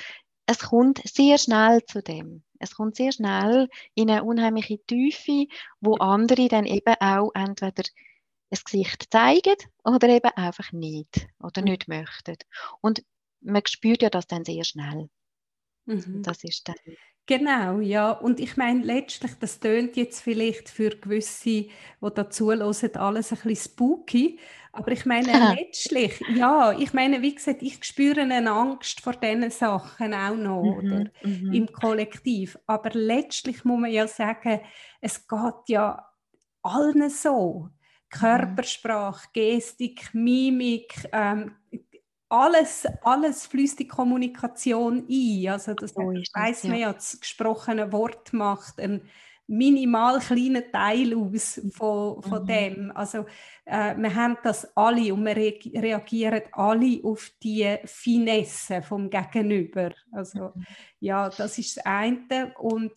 es 0.49 0.57
kommt 0.57 0.99
sehr 1.07 1.37
schnell 1.37 1.85
zu 1.85 2.01
dem. 2.01 2.41
Es 2.57 2.73
kommt 2.73 2.95
sehr 2.95 3.11
schnell 3.11 3.69
in 3.93 4.09
eine 4.09 4.23
unheimliche 4.23 4.83
Tiefe, 4.83 5.45
wo 5.79 5.97
andere 5.97 6.47
dann 6.47 6.65
eben 6.65 6.95
auch 6.99 7.29
entweder 7.35 7.83
ein 8.49 8.57
Gesicht 8.65 9.09
zeigen 9.11 9.57
oder 9.83 10.09
eben 10.09 10.31
einfach 10.35 10.71
nicht 10.71 11.27
oder 11.39 11.61
nicht 11.61 11.87
möchten. 11.87 12.35
Und 12.81 13.03
man 13.41 13.61
spürt 13.67 14.01
ja 14.01 14.09
das 14.09 14.25
dann 14.25 14.43
sehr 14.43 14.63
schnell. 14.63 15.11
Mhm. 15.85 16.23
Das 16.23 16.43
ist 16.43 16.67
dann 16.67 16.77
Genau, 17.29 17.79
ja. 17.79 18.09
Und 18.09 18.39
ich 18.39 18.57
meine, 18.57 18.83
letztlich, 18.83 19.33
das 19.39 19.59
tönt 19.59 19.95
jetzt 19.95 20.19
vielleicht 20.21 20.67
für 20.67 20.89
gewisse, 20.89 21.43
die 21.43 21.71
dazu 22.01 22.51
hören, 22.51 22.95
alles 22.95 23.31
ein 23.31 23.37
bisschen 23.37 23.55
spooky. 23.55 24.39
Aber 24.71 24.91
ich 24.91 25.05
meine, 25.05 25.27
letztlich, 25.59 26.19
ja, 26.35 26.71
ich 26.71 26.91
meine, 26.91 27.21
wie 27.21 27.35
gesagt, 27.35 27.61
ich 27.61 27.83
spüre 27.83 28.21
eine 28.21 28.49
Angst 28.49 29.01
vor 29.01 29.13
diesen 29.13 29.51
Sachen 29.51 30.15
auch 30.15 30.35
noch, 30.35 30.63
mhm, 30.63 30.73
oder? 30.73 31.11
Mhm. 31.21 31.53
Im 31.53 31.67
Kollektiv. 31.67 32.57
Aber 32.65 32.89
letztlich 32.93 33.63
muss 33.63 33.79
man 33.79 33.91
ja 33.91 34.07
sagen, 34.07 34.61
es 34.99 35.27
geht 35.27 35.67
ja 35.67 36.03
allen 36.63 37.11
so. 37.11 37.69
Mhm. 37.69 37.73
Körpersprache, 38.09 39.27
Gestik, 39.33 40.15
Mimik, 40.15 41.07
ähm, 41.11 41.51
alles, 42.29 42.85
alles 43.03 43.47
fließt 43.47 43.79
die 43.79 43.87
Kommunikation 43.87 45.05
ein. 45.09 45.47
Also 45.49 45.73
das 45.73 45.93
so 45.93 46.01
weiß 46.01 46.65
man 46.65 46.77
ja, 46.77 46.93
das 46.93 47.19
gesprochene 47.19 47.91
Wort 47.91 48.31
macht 48.33 48.79
einen 48.79 49.01
minimal 49.47 50.19
kleinen 50.19 50.71
Teil 50.71 51.15
aus 51.15 51.59
von, 51.73 52.21
von 52.21 52.43
mhm. 52.43 52.47
dem. 52.47 52.91
Also 52.95 53.25
äh, 53.65 53.97
wir 53.97 54.13
haben 54.13 54.37
das 54.43 54.77
alle 54.77 55.11
und 55.11 55.25
wir 55.25 55.35
re 55.35 55.59
reagieren 55.73 56.43
alle 56.51 56.99
auf 57.03 57.31
die 57.41 57.77
Finesse 57.85 58.83
vom 58.83 59.09
Gegenüber. 59.09 59.91
Also 60.11 60.51
mhm. 60.53 60.65
ja, 60.99 61.29
das 61.29 61.57
ist 61.57 61.77
das 61.77 61.85
eine. 61.85 62.53
Und 62.59 62.91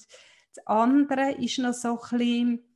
das 0.54 0.66
andere 0.66 1.32
ist 1.32 1.58
noch 1.58 1.72
so 1.72 1.98
ein 1.98 2.18
bisschen, 2.18 2.71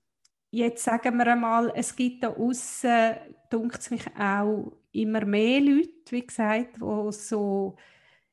jetzt 0.56 0.84
sagen 0.84 1.18
wir 1.18 1.26
einmal, 1.26 1.72
es 1.74 1.94
gibt 1.94 2.24
da 2.24 2.28
außen, 2.28 3.16
dunkt 3.50 3.90
mich 3.90 4.06
auch 4.18 4.72
immer 4.92 5.24
mehr 5.24 5.60
Leute, 5.60 6.10
wie 6.10 6.26
gesagt, 6.26 6.76
die 6.76 7.12
so, 7.12 7.76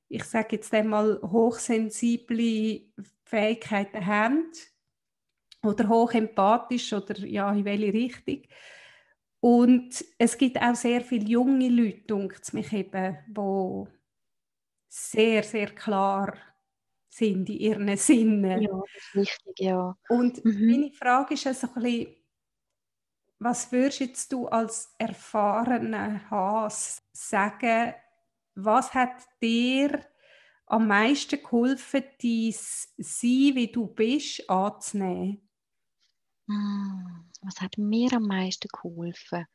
ich 0.08 0.24
sage 0.24 0.56
jetzt 0.56 0.74
einmal, 0.74 1.20
hochsensible 1.22 2.82
Fähigkeiten 3.26 4.06
haben 4.06 4.52
oder 5.64 5.88
hochempathisch 5.88 6.94
oder 6.94 7.18
ja, 7.20 7.52
in 7.52 7.66
welche 7.66 7.94
Richtung. 7.94 8.44
Und 9.40 10.06
es 10.18 10.38
gibt 10.38 10.62
auch 10.62 10.76
sehr 10.76 11.02
viele 11.02 11.26
junge 11.26 11.68
Leute, 11.68 12.04
denkt 12.08 12.54
mich 12.54 12.72
eben, 12.72 13.18
die 13.28 13.90
sehr, 14.88 15.44
sehr 15.44 15.68
klar 15.68 16.38
sind 17.16 17.50
in 17.50 17.60
ihren 17.60 17.98
Sinnen. 17.98 18.62
Ja, 18.62 18.70
das 18.72 18.96
ist 18.96 19.16
wichtig, 19.16 19.60
ja. 19.60 19.96
Und 20.10 20.44
mhm. 20.44 20.68
meine 20.68 20.92
Frage 20.92 21.36
ist 21.36 21.48
also 21.48 21.68
ein 21.68 21.74
bisschen, 21.82 22.16
was 23.40 23.72
würdest 23.72 24.32
du 24.32 24.48
als 24.48 24.96
erfahrener 24.98 26.30
Haas 26.30 27.04
sagen, 27.12 27.94
was 28.56 28.94
hat 28.94 29.24
dir 29.42 30.06
am 30.66 30.88
meisten 30.88 31.42
geholfen, 31.42 32.04
dein 32.22 32.52
Sein, 32.52 33.56
wie 33.56 33.72
du 33.72 33.88
bist, 33.88 34.50
anzunehmen? 34.50 35.50
Hm, 36.48 37.30
was 37.42 37.62
hat 37.62 37.78
mir 37.78 38.14
am 38.14 38.24
meisten 38.24 38.70
geholfen? 38.72 39.46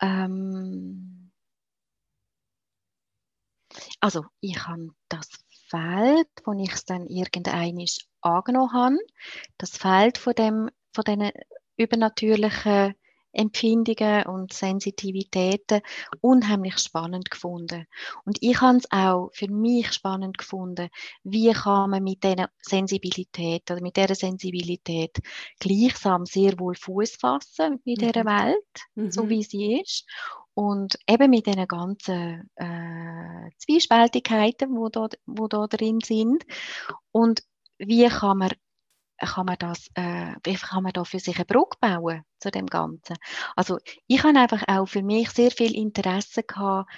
Ähm 0.00 1.32
also, 4.00 4.24
ich 4.40 4.58
habe 4.66 4.90
das 5.08 5.28
Feld, 5.68 6.28
wo 6.44 6.52
ich 6.52 6.72
es 6.72 6.84
dann 6.84 7.06
irgendeinisch 7.06 8.06
angenommen 8.20 8.72
habe, 8.72 8.98
das 9.58 9.76
Feld 9.76 10.18
von 10.18 10.34
dem 10.34 10.70
von 10.92 11.04
diesen 11.04 11.30
übernatürlichen 11.76 12.94
Empfindungen 13.32 14.26
und 14.26 14.52
Sensitivitäten 14.52 15.80
unheimlich 16.20 16.78
spannend 16.78 17.30
gefunden. 17.30 17.86
Und 18.24 18.38
ich 18.40 18.60
habe 18.60 18.78
es 18.78 18.90
auch 18.90 19.30
für 19.32 19.48
mich 19.48 19.92
spannend 19.92 20.38
gefunden, 20.38 20.88
wie 21.22 21.52
kann 21.52 21.90
man 21.90 22.02
mit 22.02 22.24
dieser 22.24 22.48
Sensibilität 22.60 23.70
oder 23.70 23.80
mit 23.80 23.96
dieser 23.96 24.14
Sensibilität 24.14 25.18
gleichsam 25.60 26.26
sehr 26.26 26.58
wohl 26.58 26.74
Fuß 26.74 27.16
fassen 27.16 27.80
in 27.84 27.96
dieser 27.96 28.24
mhm. 28.24 28.28
Welt, 28.28 28.80
mhm. 28.94 29.10
so 29.10 29.28
wie 29.28 29.42
sie 29.42 29.80
ist. 29.80 30.06
Und 30.58 30.98
eben 31.08 31.30
mit 31.30 31.46
diesen 31.46 31.68
ganzen 31.68 32.50
äh, 32.56 33.48
Zwiespältigkeiten, 33.58 34.76
wo 34.76 34.88
da, 34.88 35.06
wo 35.24 35.46
da 35.46 35.68
drin 35.68 36.00
sind. 36.04 36.44
Und 37.12 37.44
wie 37.78 38.08
kann 38.08 38.38
man 38.38 38.50
kann 39.18 39.46
man 39.46 39.56
das, 39.60 39.86
äh, 39.94 40.34
wie 40.42 40.54
kann 40.54 40.82
man 40.82 40.92
da 40.92 41.04
für 41.04 41.20
sich 41.20 41.36
eine 41.36 41.44
Brücke 41.44 41.76
bauen 41.80 42.24
zu 42.40 42.50
dem 42.50 42.66
Ganzen? 42.66 43.14
Also 43.54 43.78
ich 44.08 44.24
habe 44.24 44.36
einfach 44.36 44.64
auch 44.66 44.86
für 44.86 45.04
mich 45.04 45.30
sehr 45.30 45.52
viel 45.52 45.76
Interesse 45.76 46.42
gehabt, 46.42 46.90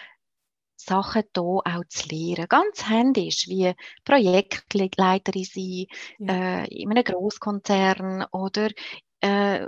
Sachen 0.76 1.24
hier 1.34 1.42
auch 1.44 1.84
zu 1.90 2.08
lernen. 2.08 2.48
Ganz 2.48 2.88
händisch, 2.88 3.46
wie 3.46 3.74
Projektleiterin 4.06 5.44
sein, 5.44 5.86
ja. 6.18 6.62
äh, 6.62 6.66
in 6.68 6.90
einem 6.90 7.04
Großkonzern 7.04 8.24
oder 8.32 8.70
äh, 9.20 9.66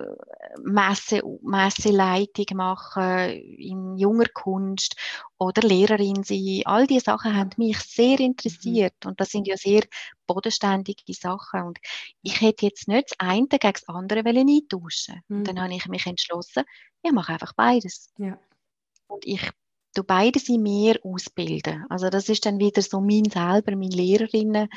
Messe, 0.63 1.23
Messeleitung 1.43 2.57
machen 2.57 3.31
in 3.31 3.97
junger 3.97 4.29
Kunst 4.33 4.97
oder 5.39 5.67
Lehrerin 5.67 6.23
sein. 6.25 6.63
All 6.65 6.87
diese 6.87 7.05
Sachen 7.05 7.37
haben 7.37 7.51
mich 7.57 7.79
sehr 7.79 8.21
interessiert 8.21 8.95
mhm. 9.05 9.11
und 9.11 9.21
das 9.21 9.31
sind 9.31 9.47
ja 9.47 9.57
sehr 9.57 9.83
bodenständige 10.27 11.15
Sachen. 11.15 11.63
Und 11.63 11.79
ich 12.23 12.41
hätte 12.41 12.67
jetzt 12.67 12.89
nicht 12.89 13.11
das 13.11 13.21
eine 13.21 13.47
gegen 13.47 13.73
das 13.73 13.89
andere 13.89 14.21
eintauschen 14.25 15.23
mhm. 15.29 15.45
Dann 15.45 15.61
habe 15.61 15.75
ich 15.75 15.87
mich 15.87 16.07
entschlossen, 16.07 16.65
ich 17.03 17.13
mache 17.13 17.33
einfach 17.33 17.53
beides. 17.55 18.11
Ja. 18.19 18.39
Und 19.09 19.27
ich 19.27 19.51
du 19.95 20.05
beides 20.05 20.49
in 20.49 20.63
mir 20.63 20.99
ausbilden. 21.03 21.85
Also 21.89 22.09
das 22.09 22.29
ist 22.29 22.47
dann 22.47 22.59
wieder 22.59 22.83
so 22.83 23.01
mein 23.01 23.25
selber, 23.25 23.77
mein 23.77 23.91
Lehrerinnen 23.91 24.69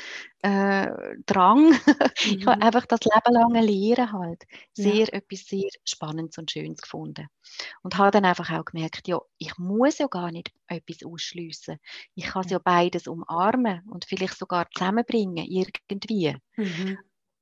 äh, 0.42 0.88
Drang. 1.26 1.72
Mhm. 2.24 2.38
ich 2.38 2.46
habe 2.46 2.62
einfach 2.62 2.86
das 2.86 3.00
Leben 3.00 3.34
lang 3.34 3.52
Lehren 3.62 4.12
halt 4.12 4.44
sehr 4.72 4.94
ja. 4.94 5.06
etwas 5.08 5.44
sehr 5.46 5.68
Spannendes 5.84 6.38
und 6.38 6.50
Schönes 6.50 6.80
gefunden 6.80 7.28
und 7.82 7.98
habe 7.98 8.10
dann 8.10 8.24
einfach 8.24 8.50
auch 8.50 8.64
gemerkt, 8.64 9.06
ja, 9.06 9.20
ich 9.38 9.56
muss 9.58 9.98
ja 9.98 10.06
gar 10.06 10.32
nicht 10.32 10.50
etwas 10.66 11.04
ausschliessen. 11.04 11.78
Ich 12.14 12.24
kann 12.24 12.44
ja. 12.44 12.52
ja 12.52 12.58
beides 12.58 13.06
umarmen 13.06 13.82
und 13.90 14.06
vielleicht 14.06 14.38
sogar 14.38 14.66
zusammenbringen 14.70 15.44
irgendwie. 15.46 16.36
Mhm 16.56 16.98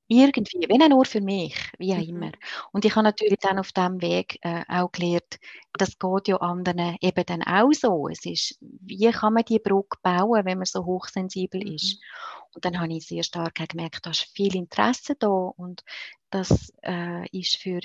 irgendwie, 0.08 0.66
wenn 0.68 0.82
auch 0.82 0.88
nur 0.88 1.04
für 1.04 1.20
mich, 1.20 1.56
wie 1.78 1.92
auch 1.92 1.98
mhm. 1.98 2.02
immer. 2.02 2.32
Und 2.72 2.84
ich 2.84 2.94
habe 2.94 3.04
natürlich 3.04 3.38
dann 3.40 3.58
auf 3.58 3.72
diesem 3.72 4.00
Weg 4.02 4.38
äh, 4.42 4.62
auch 4.68 4.92
gelernt, 4.92 5.38
das 5.72 5.98
geht 5.98 6.28
ja 6.28 6.36
anderen 6.36 6.96
eben 7.00 7.24
dann 7.26 7.42
auch 7.42 7.72
so. 7.72 8.08
Es 8.08 8.24
ist, 8.24 8.58
wie 8.60 9.10
kann 9.10 9.34
man 9.34 9.44
die 9.44 9.58
Brücke 9.58 9.98
bauen, 10.02 10.44
wenn 10.44 10.58
man 10.58 10.66
so 10.66 10.84
hochsensibel 10.84 11.60
mhm. 11.60 11.74
ist? 11.74 12.00
Und 12.54 12.64
dann 12.64 12.78
habe 12.78 12.92
ich 12.92 13.06
sehr 13.06 13.22
stark 13.22 13.54
gemerkt, 13.68 14.06
da 14.06 14.10
ist 14.10 14.28
viel 14.34 14.54
Interesse 14.54 15.16
da 15.18 15.28
und 15.28 15.82
das 16.30 16.72
äh, 16.82 17.26
ist 17.36 17.56
für 17.56 17.80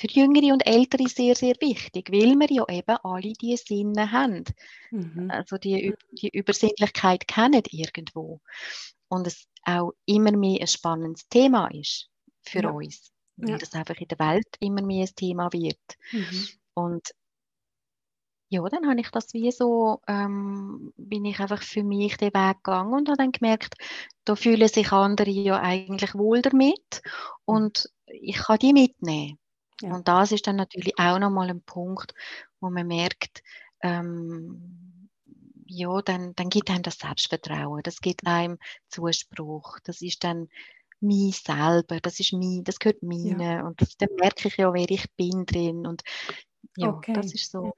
für 0.00 0.06
Jüngere 0.06 0.54
und 0.54 0.66
Ältere 0.66 1.08
sehr, 1.08 1.34
sehr 1.34 1.54
wichtig, 1.60 2.10
weil 2.10 2.34
wir 2.34 2.50
ja 2.50 2.64
eben 2.70 2.96
alle 3.02 3.34
diese 3.34 3.64
Sinne 3.66 4.10
haben. 4.10 4.44
Mhm. 4.90 5.30
Also 5.30 5.58
die, 5.58 5.94
die 6.12 6.30
Übersinnlichkeit 6.30 7.28
kennen 7.28 7.62
irgendwo. 7.70 8.40
Und 9.08 9.26
es 9.26 9.46
auch 9.64 9.92
immer 10.06 10.32
mehr 10.32 10.60
ein 10.60 10.66
spannendes 10.66 11.28
Thema 11.28 11.68
ist 11.68 12.08
für 12.42 12.62
ja. 12.62 12.70
uns, 12.70 13.12
weil 13.36 13.50
ja. 13.50 13.58
das 13.58 13.74
einfach 13.74 13.96
in 13.96 14.08
der 14.08 14.18
Welt 14.18 14.48
immer 14.60 14.82
mehr 14.82 15.06
ein 15.06 15.14
Thema 15.14 15.52
wird. 15.52 15.78
Mhm. 16.12 16.48
Und 16.74 17.10
ja, 18.52 18.68
dann 18.68 18.88
habe 18.88 19.00
ich 19.00 19.10
das 19.10 19.32
wie 19.32 19.50
so, 19.52 20.00
ähm, 20.08 20.92
bin 20.96 21.24
ich 21.24 21.38
einfach 21.38 21.62
für 21.62 21.84
mich 21.84 22.16
den 22.16 22.34
Weg 22.34 22.64
gegangen 22.64 22.92
und 22.92 23.08
habe 23.08 23.18
dann 23.18 23.30
gemerkt, 23.30 23.74
da 24.24 24.34
fühlen 24.34 24.66
sich 24.66 24.90
andere 24.90 25.30
ja 25.30 25.60
eigentlich 25.60 26.14
wohl 26.14 26.42
damit 26.42 27.02
und 27.44 27.88
ich 28.06 28.38
kann 28.38 28.58
die 28.58 28.72
mitnehmen. 28.72 29.38
Ja. 29.80 29.94
Und 29.94 30.08
das 30.08 30.32
ist 30.32 30.48
dann 30.48 30.56
natürlich 30.56 30.98
auch 30.98 31.20
nochmal 31.20 31.48
ein 31.48 31.62
Punkt, 31.62 32.12
wo 32.60 32.70
man 32.70 32.88
merkt, 32.88 33.42
ähm, 33.82 34.89
ja, 35.70 36.02
dann, 36.02 36.34
dann 36.34 36.50
gibt 36.50 36.70
einem 36.70 36.82
das 36.82 36.98
Selbstvertrauen, 36.98 37.82
das 37.82 38.00
gibt 38.00 38.26
einem 38.26 38.58
Zuspruch, 38.88 39.78
das 39.84 40.02
ist 40.02 40.24
dann 40.24 40.48
mich 41.00 41.38
selber, 41.38 42.00
das 42.00 42.20
ist 42.20 42.32
mein, 42.32 42.62
das 42.64 42.78
gehört 42.78 43.02
mir 43.02 43.36
ja. 43.38 43.66
und 43.66 43.80
dann 44.00 44.08
merke 44.18 44.48
ich 44.48 44.56
ja, 44.56 44.72
wer 44.74 44.90
ich 44.90 45.06
bin 45.16 45.46
drin 45.46 45.86
und 45.86 46.02
ja, 46.76 46.88
okay. 46.88 47.12
das 47.12 47.32
ist 47.32 47.50
so. 47.50 47.72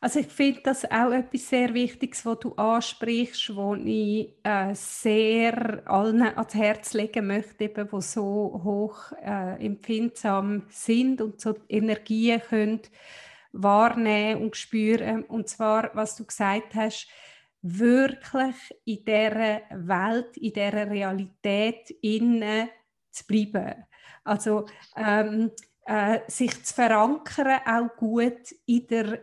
Also 0.00 0.18
ich 0.18 0.26
finde 0.26 0.62
das 0.64 0.84
auch 0.84 1.12
etwas 1.12 1.48
sehr 1.48 1.72
Wichtiges, 1.74 2.26
was 2.26 2.40
du 2.40 2.54
ansprichst, 2.54 3.54
wo 3.54 3.76
ich 3.76 4.34
äh, 4.42 4.74
sehr 4.74 5.82
allen 5.86 6.22
ans 6.22 6.54
Herz 6.54 6.92
legen 6.94 7.28
möchte, 7.28 7.64
eben, 7.64 7.88
die 7.88 8.00
so 8.00 8.60
hoch 8.64 9.12
äh, 9.24 9.64
empfindsam 9.64 10.64
sind 10.70 11.20
und 11.20 11.40
so 11.40 11.54
Energien 11.68 12.40
können 12.40 12.80
wahrnehmen 13.52 14.42
und 14.42 14.56
spüren. 14.56 15.24
Und 15.24 15.48
zwar, 15.48 15.90
was 15.94 16.16
du 16.16 16.24
gesagt 16.24 16.74
hast, 16.74 17.08
wirklich 17.62 18.56
in 18.84 19.04
dieser 19.04 19.60
Welt, 19.70 20.36
in 20.36 20.52
dieser 20.52 20.90
Realität 20.90 21.90
innen 22.02 22.68
zu 23.10 23.26
bleiben. 23.26 23.84
Also 24.24 24.66
ähm, 24.96 25.50
äh, 25.86 26.20
sich 26.28 26.64
zu 26.64 26.74
verankern, 26.74 27.60
auch 27.66 27.96
gut 27.96 28.54
in 28.66 28.86
der, 28.86 29.20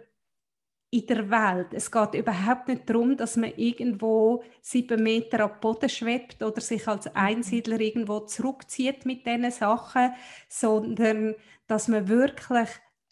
in 0.92 1.06
der 1.06 1.30
Welt. 1.30 1.74
Es 1.74 1.92
geht 1.92 2.16
überhaupt 2.16 2.68
nicht 2.68 2.90
darum, 2.90 3.16
dass 3.16 3.36
man 3.36 3.54
irgendwo 3.56 4.44
sieben 4.62 5.04
Meter 5.04 5.42
am 5.42 5.60
Boden 5.60 5.90
schwebt 5.90 6.42
oder 6.42 6.62
sich 6.62 6.88
als 6.88 7.06
mhm. 7.06 7.12
Einsiedler 7.16 7.80
irgendwo 7.80 8.22
zurückzieht 8.22 9.06
mit 9.06 9.26
diesen 9.26 9.52
Sachen, 9.52 10.14
sondern 10.48 11.36
dass 11.68 11.88
man 11.88 12.08
wirklich 12.08 12.70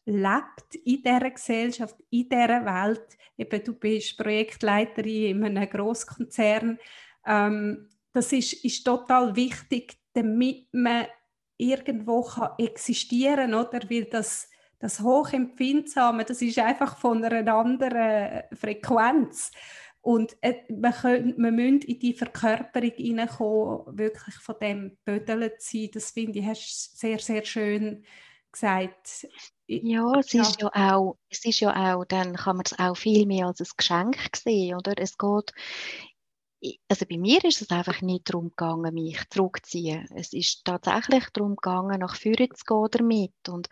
lebt 0.07 0.75
in 0.85 1.03
dieser 1.03 1.31
Gesellschaft, 1.31 1.95
in 2.09 2.29
dieser 2.29 2.65
Welt. 2.65 3.17
Eben, 3.37 3.63
du 3.63 3.73
bist 3.73 4.17
Projektleiterin 4.17 5.37
in 5.37 5.43
einem 5.43 5.69
Grosskonzern. 5.69 6.79
Ähm, 7.25 7.89
das 8.13 8.31
ist, 8.31 8.53
ist 8.63 8.83
total 8.83 9.35
wichtig, 9.35 9.97
damit 10.13 10.67
man 10.71 11.07
irgendwo 11.57 12.23
kann 12.23 12.51
existieren 12.57 13.53
oder? 13.53 13.81
Weil 13.89 14.05
das, 14.05 14.49
das 14.79 15.01
Hochempfindsame, 15.01 16.23
das 16.23 16.41
ist 16.41 16.57
einfach 16.59 16.97
von 16.97 17.23
einer 17.23 17.53
anderen 17.53 18.43
Frequenz. 18.53 19.51
Und 20.01 20.37
äh, 20.41 20.63
man, 20.69 20.93
können, 20.93 21.33
man 21.37 21.53
müssen 21.53 21.81
in 21.81 21.99
die 21.99 22.13
Verkörperung 22.13 22.93
hineinkommen, 22.95 23.97
wirklich 23.97 24.35
von 24.35 24.55
dem 24.61 24.97
Bödeln 25.03 25.51
zu 25.59 25.77
sein. 25.77 25.89
Das 25.93 26.11
finde 26.11 26.39
ich, 26.39 26.45
hast 26.45 26.93
du 26.93 26.97
sehr, 26.97 27.19
sehr 27.19 27.43
schön 27.43 28.05
gesagt. 28.49 29.27
Ja, 29.67 30.13
es 30.17 30.31
ja. 30.31 30.43
ist 30.43 30.61
ja 30.61 30.69
auch, 30.73 31.17
es 31.29 31.43
ist 31.43 31.59
ja 31.59 31.95
auch, 31.95 32.05
dann 32.05 32.35
kann 32.35 32.55
man 32.55 32.65
es 32.65 32.77
auch 32.79 32.95
viel 32.95 33.25
mehr 33.25 33.47
als 33.47 33.59
ein 33.59 33.67
Geschenk 33.75 34.17
sehen, 34.35 34.77
oder? 34.77 34.93
Es 34.97 35.17
geht, 35.17 35.53
also 36.87 37.05
bei 37.05 37.17
mir 37.17 37.43
ist 37.43 37.61
es 37.61 37.69
einfach 37.69 38.01
nicht 38.01 38.29
darum 38.29 38.49
gegangen, 38.49 38.93
mich 38.93 39.19
zurückzuziehen. 39.29 40.07
Es 40.15 40.31
ist 40.31 40.63
tatsächlich 40.63 41.25
darum 41.33 41.55
gegangen, 41.55 41.99
nach 41.99 42.15
vorne 42.15 42.49
zu 42.49 42.63
gehen 42.65 42.87
damit 42.91 43.49
und 43.49 43.67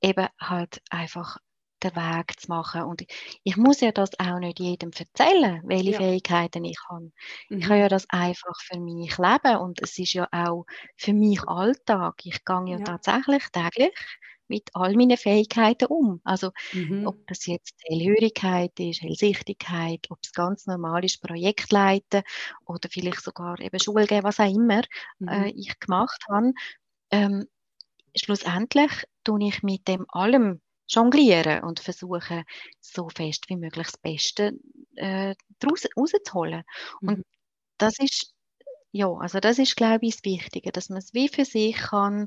eben 0.00 0.28
halt 0.40 0.80
einfach 0.90 1.38
den 1.82 1.96
Weg 1.96 2.38
zu 2.38 2.48
machen. 2.48 2.82
Und 2.82 3.04
ich 3.42 3.56
muss 3.56 3.80
ja 3.80 3.90
das 3.90 4.10
auch 4.20 4.38
nicht 4.38 4.60
jedem 4.60 4.90
erzählen, 4.96 5.62
welche 5.64 5.92
ja. 5.92 5.98
Fähigkeiten 5.98 6.64
ich 6.64 6.78
habe. 6.88 7.10
Mhm. 7.48 7.58
Ich 7.58 7.66
kann 7.66 7.78
ja 7.78 7.88
das 7.88 8.08
einfach 8.10 8.60
für 8.60 8.78
mich 8.78 9.16
leben 9.18 9.56
und 9.56 9.82
es 9.82 9.98
ist 9.98 10.12
ja 10.12 10.28
auch 10.30 10.64
für 10.96 11.12
mich 11.12 11.42
Alltag. 11.48 12.14
Ich 12.24 12.44
gehe 12.44 12.64
ja, 12.66 12.78
ja. 12.78 12.84
tatsächlich 12.84 13.44
täglich 13.50 13.94
mit 14.50 14.68
all 14.74 14.94
meinen 14.94 15.16
Fähigkeiten 15.16 15.86
um. 15.86 16.20
Also 16.24 16.50
mhm. 16.72 17.06
ob 17.06 17.26
das 17.28 17.46
jetzt 17.46 17.74
Hellhörigkeit 17.84 18.78
ist, 18.78 19.00
Hellsichtigkeit, 19.00 20.06
ob 20.10 20.18
es 20.22 20.32
ganz 20.32 20.66
normal 20.66 21.04
ist, 21.04 21.22
Projektleiten 21.22 22.22
oder 22.66 22.88
vielleicht 22.90 23.22
sogar 23.22 23.58
eben 23.60 23.78
Schulgeben, 23.78 24.24
was 24.24 24.40
auch 24.40 24.52
immer 24.52 24.82
mhm. 25.18 25.28
äh, 25.28 25.50
ich 25.50 25.78
gemacht 25.78 26.22
habe. 26.28 26.52
Ähm, 27.10 27.46
schlussendlich 28.14 28.90
tue 29.24 29.48
ich 29.48 29.62
mit 29.62 29.88
dem 29.88 30.04
allem 30.08 30.60
jonglieren 30.88 31.62
und 31.62 31.78
versuche 31.80 32.44
so 32.80 33.08
fest 33.08 33.48
wie 33.48 33.56
möglich 33.56 33.86
das 33.86 33.98
Beste 33.98 34.58
äh, 34.96 35.34
daraus 35.60 35.86
rauszuholen. 35.96 36.64
Mhm. 37.00 37.08
Und 37.08 37.26
das 37.78 37.98
ist 38.00 38.34
ja, 38.92 39.08
also 39.08 39.38
das 39.38 39.58
ist, 39.58 39.76
glaube 39.76 40.06
ich, 40.06 40.16
das 40.16 40.24
Wichtige, 40.24 40.72
dass 40.72 40.88
man 40.88 40.98
es 40.98 41.14
wie 41.14 41.28
für 41.28 41.44
sich 41.44 41.76
kann 41.76 42.26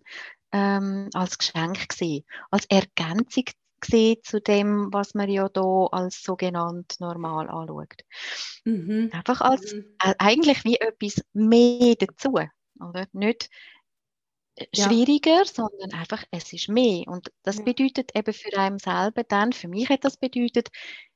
ähm, 0.54 1.10
als 1.14 1.38
Geschenk 1.38 1.92
sehen, 1.92 2.24
als 2.52 2.66
Ergänzung 2.66 3.46
sehen 3.84 4.18
zu 4.24 4.40
dem, 4.40 4.94
was 4.94 5.14
man 5.14 5.30
ja 5.30 5.50
da 5.50 5.88
als 5.92 6.24
sogenannt 6.24 6.96
normal 7.00 7.50
anschaut. 7.50 8.02
Mhm. 8.64 9.10
Einfach 9.12 9.42
als 9.42 9.74
mhm. 9.74 9.98
äh, 10.02 10.14
eigentlich 10.20 10.64
wie 10.64 10.78
etwas 10.78 11.22
mehr 11.34 11.96
dazu, 11.96 12.40
oder? 12.80 13.08
Nicht 13.12 13.50
schwieriger, 14.74 15.40
ja. 15.40 15.46
sondern 15.46 15.94
einfach, 15.94 16.24
es 16.32 16.54
ist 16.54 16.70
mehr. 16.70 17.08
Und 17.08 17.32
das 17.44 17.64
bedeutet 17.64 18.16
eben 18.16 18.34
für 18.34 18.58
einen 18.58 18.80
selber 18.80 19.24
dann, 19.24 19.52
für 19.52 19.68
mich 19.68 19.90
hat 19.90 20.06
das 20.06 20.18
bedeutet, 20.18 20.70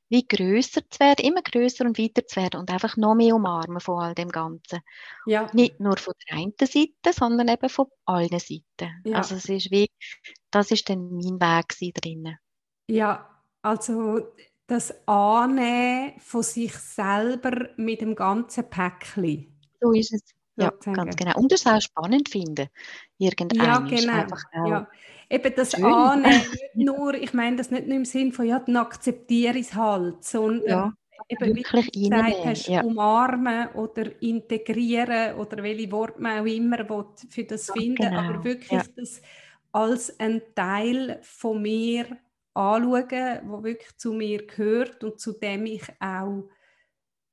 wie 0.09 0.25
größer 0.25 0.81
zu 0.89 0.99
werden, 0.99 1.25
immer 1.25 1.41
größer 1.41 1.85
und 1.85 1.97
weiter 1.97 2.25
zu 2.25 2.37
werden 2.37 2.59
und 2.59 2.71
einfach 2.71 2.95
noch 2.97 3.15
mehr 3.15 3.35
umarmen 3.35 3.79
von 3.79 4.01
all 4.01 4.15
dem 4.15 4.29
Ganzen. 4.29 4.79
Ja. 5.25 5.49
Nicht 5.53 5.79
nur 5.79 5.97
von 5.97 6.13
der 6.29 6.37
einen 6.37 6.53
Seite, 6.59 7.13
sondern 7.13 7.47
eben 7.47 7.69
von 7.69 7.87
allen 8.05 8.39
Seiten. 8.39 9.01
Ja. 9.03 9.17
Also 9.17 9.35
es 9.35 9.49
ist 9.49 9.71
wie, 9.71 9.89
das 10.51 10.71
ist 10.71 10.89
dann 10.89 11.09
mein 11.09 11.39
Weg 11.39 11.93
drinnen. 11.93 12.37
Ja, 12.87 13.29
also 13.61 14.33
das 14.67 14.93
Annehmen 15.07 16.19
von 16.19 16.43
sich 16.43 16.73
selber 16.73 17.69
mit 17.77 18.01
dem 18.01 18.15
ganzen 18.15 18.69
Päckchen. 18.69 19.59
So 19.81 19.91
ist 19.91 20.13
es. 20.13 20.21
Ja, 20.59 20.71
ganz 20.71 21.15
genau. 21.15 21.37
Und 21.37 21.51
das 21.51 21.67
auch 21.67 21.79
spannend 21.79 22.29
finden. 22.29 22.67
Irgendein 23.19 23.59
ja, 23.59 23.79
genau. 23.79 24.25
Ja. 24.67 24.87
Eben 25.30 25.53
das 25.55 25.71
Schön. 25.71 25.86
Annehmen, 25.86 26.41
nicht 26.73 26.75
nur, 26.75 27.13
ich 27.13 27.34
meine 27.34 27.57
das 27.57 27.69
nicht 27.69 27.88
nur 27.88 27.97
im 27.97 28.05
Sinn 28.05 28.32
von, 28.32 28.45
ja, 28.45 28.59
dann 28.59 28.78
akzeptiere 28.78 29.57
ich 29.57 29.67
es 29.67 29.75
halt, 29.75 30.23
sondern 30.23 30.67
ja, 30.67 30.93
eben, 31.28 31.55
wie 31.55 31.63
du 31.63 32.09
gesagt 32.09 32.45
hast, 32.45 32.67
ja. 32.67 32.82
umarmen 32.82 33.69
oder 33.69 34.21
integrieren 34.21 35.36
oder 35.36 35.61
welche 35.63 35.91
Worte 35.91 36.21
man 36.21 36.41
auch 36.41 36.45
immer 36.45 36.88
will 36.89 37.05
für 37.30 37.43
das 37.43 37.67
ja, 37.67 37.73
finden, 37.73 37.95
genau. 37.95 38.19
aber 38.19 38.43
wirklich 38.43 38.82
das 38.95 39.21
als 39.71 40.17
ein 40.19 40.41
Teil 40.55 41.19
von 41.21 41.61
mir 41.61 42.05
anschauen, 42.53 43.41
wo 43.45 43.63
wirklich 43.63 43.95
zu 43.97 44.13
mir 44.13 44.47
gehört 44.47 45.03
und 45.03 45.19
zu 45.19 45.34
dem 45.34 45.65
ich 45.65 45.84
auch 45.99 46.49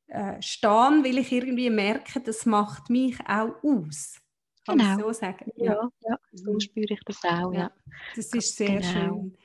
äh, 0.09 0.41
stehen, 0.43 1.05
weil 1.05 1.19
ich 1.19 1.33
irgendwie 1.33 1.71
merke, 1.71 2.21
das 2.21 2.45
macht 2.45 2.91
mich 2.91 3.19
auch 3.27 3.55
aus. 3.63 4.21
Kann 4.67 4.79
genau. 4.79 4.97
ich 4.97 5.03
so 5.03 5.13
sagen? 5.13 5.53
Ja, 5.57 5.91
ja, 6.01 6.19
so 6.33 6.53
mhm. 6.53 6.61
spüre 6.61 6.95
ich 6.95 7.01
das 7.05 7.23
auch. 7.25 7.53
Ja. 7.53 7.71
Das 8.17 8.27
ist 8.33 8.57
sehr 8.57 8.81
genau. 8.81 8.93
schön. 8.93 9.37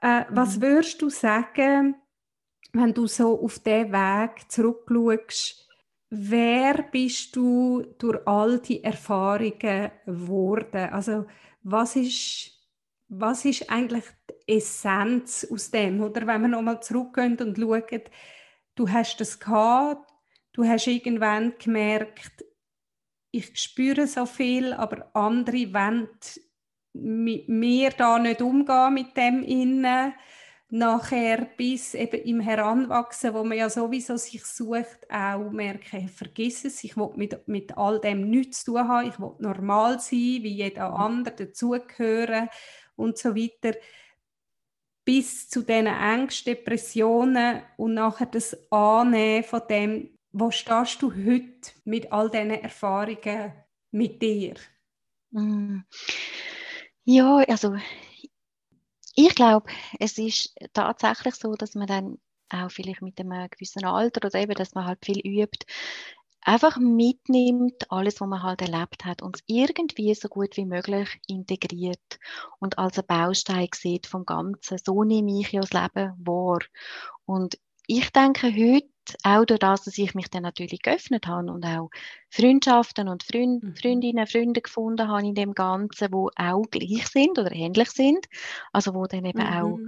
Äh, 0.00 0.24
was 0.30 0.56
mhm. 0.56 0.62
würdest 0.62 1.02
du 1.02 1.10
sagen, 1.10 1.96
wenn 2.72 2.94
du 2.94 3.06
so 3.06 3.40
auf 3.40 3.58
diesen 3.58 3.92
Weg 3.92 4.50
zurückschaust, 4.50 5.68
wer 6.10 6.82
bist 6.82 7.34
du 7.36 7.82
durch 7.98 8.26
all 8.26 8.60
die 8.60 8.82
Erfahrungen 8.84 9.90
geworden? 10.06 10.90
Also 10.90 11.26
was 11.62 11.96
ist, 11.96 12.52
was 13.08 13.44
ist 13.44 13.70
eigentlich 13.70 14.04
die 14.28 14.56
Essenz 14.56 15.46
aus 15.50 15.70
dem? 15.70 16.00
Oder 16.00 16.26
wenn 16.26 16.42
wir 16.42 16.48
nochmal 16.48 16.82
zurückgehen 16.82 17.38
und 17.38 17.58
schauen, 17.58 18.02
du 18.74 18.88
hast 18.88 19.18
das 19.18 19.38
gehabt, 19.38 20.10
du 20.52 20.64
hast 20.64 20.86
irgendwann 20.86 21.54
gemerkt, 21.58 22.44
ich 23.32 23.58
spüre 23.58 24.06
so 24.06 24.26
viel, 24.26 24.72
aber 24.74 25.10
andere 25.14 25.72
wollen 25.72 26.08
mit 26.92 27.48
mir 27.48 27.90
da 27.90 28.18
nicht 28.18 28.42
umgehen 28.42 28.94
mit 28.94 29.16
dem 29.16 29.42
innen. 29.42 30.12
Nachher 30.68 31.48
bis 31.56 31.94
eben 31.94 32.22
im 32.22 32.40
Heranwachsen, 32.40 33.34
wo 33.34 33.44
man 33.44 33.58
ja 33.58 33.68
sowieso 33.68 34.16
sich 34.16 34.42
sucht, 34.44 35.10
auch 35.10 35.50
merken, 35.50 36.08
vergiss 36.08 36.64
es, 36.64 36.82
ich 36.82 36.96
will 36.96 37.10
mit, 37.16 37.46
mit 37.46 37.76
all 37.76 38.00
dem 38.00 38.30
nichts 38.30 38.64
zu 38.64 38.72
tun 38.72 38.88
haben, 38.88 39.08
ich 39.08 39.20
will 39.20 39.32
normal 39.38 40.00
sein, 40.00 40.18
wie 40.18 40.54
jeder 40.54 40.94
andere, 40.94 41.34
dazugehören 41.34 42.48
und 42.96 43.18
so 43.18 43.36
weiter. 43.36 43.78
Bis 45.04 45.50
zu 45.50 45.60
diesen 45.60 45.88
Ängsten, 45.88 46.54
Depressionen 46.54 47.62
und 47.76 47.94
nachher 47.94 48.26
das 48.26 48.56
Annehmen 48.70 49.44
von 49.44 49.62
dem, 49.68 50.18
wo 50.32 50.50
stehst 50.50 51.02
du 51.02 51.12
heute 51.12 51.72
mit 51.84 52.10
all 52.12 52.30
diesen 52.30 52.50
Erfahrungen 52.50 53.52
mit 53.90 54.20
dir? 54.22 54.54
Mm. 55.30 55.80
Ja, 57.04 57.36
also 57.48 57.76
ich 59.14 59.34
glaube, 59.34 59.70
es 59.98 60.18
ist 60.18 60.54
tatsächlich 60.72 61.34
so, 61.34 61.54
dass 61.54 61.74
man 61.74 61.86
dann 61.86 62.18
auch 62.48 62.70
vielleicht 62.70 63.02
mit 63.02 63.18
einem 63.20 63.48
gewissen 63.50 63.84
Alter 63.84 64.26
oder 64.26 64.40
eben, 64.40 64.54
dass 64.54 64.74
man 64.74 64.86
halt 64.86 65.04
viel 65.04 65.18
übt, 65.18 65.66
einfach 66.42 66.76
mitnimmt, 66.78 67.90
alles, 67.90 68.20
was 68.20 68.28
man 68.28 68.42
halt 68.42 68.62
erlebt 68.62 69.04
hat 69.04 69.22
und 69.22 69.36
es 69.36 69.42
irgendwie 69.46 70.14
so 70.14 70.28
gut 70.28 70.56
wie 70.56 70.66
möglich 70.66 71.08
integriert 71.26 72.18
und 72.58 72.78
als 72.78 72.98
ein 72.98 73.06
Baustein 73.06 73.68
sieht 73.74 74.06
vom 74.06 74.24
Ganzen. 74.24 74.78
So 74.78 75.04
nehme 75.04 75.40
ich 75.40 75.52
ja 75.52 75.60
das 75.60 75.72
Leben 75.72 76.14
wahr. 76.18 76.60
Und 77.24 77.58
ich 77.86 78.10
denke 78.10 78.48
heute, 78.48 78.91
auch 79.22 79.44
durch 79.44 79.60
das, 79.60 79.84
dass 79.84 79.98
ich 79.98 80.14
mich 80.14 80.28
dann 80.28 80.42
natürlich 80.42 80.82
geöffnet 80.82 81.26
habe 81.26 81.50
und 81.50 81.64
auch 81.64 81.90
Freundschaften 82.30 83.08
und 83.08 83.22
Freund, 83.22 83.62
mhm. 83.62 83.76
Freundinnen, 83.76 84.26
Freunde 84.26 84.60
gefunden 84.60 85.08
habe 85.08 85.26
in 85.26 85.34
dem 85.34 85.54
Ganzen, 85.54 86.12
wo 86.12 86.30
auch 86.36 86.62
gleich 86.70 87.06
sind 87.08 87.38
oder 87.38 87.52
ähnlich 87.52 87.90
sind, 87.90 88.26
also 88.72 88.94
wo 88.94 89.06
dann 89.06 89.24
eben 89.24 89.38
mhm. 89.38 89.46
auch 89.46 89.78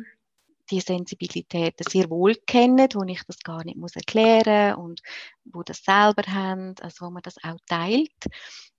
die 0.70 0.81
Sensibilität 0.81 1.75
sehr 1.89 2.09
wohl 2.09 2.35
kennen, 2.47 2.89
wo 2.95 3.05
ich 3.05 3.22
das 3.27 3.39
gar 3.41 3.64
nicht 3.64 3.77
muss 3.77 3.97
erklären 3.97 4.77
und 4.77 5.03
wo 5.45 5.62
das 5.62 5.85
selber 5.85 6.22
haben, 6.27 6.75
also 6.81 7.07
wo 7.07 7.11
man 7.11 7.22
das 7.22 7.37
auch 7.43 7.59
teilt, 7.66 8.11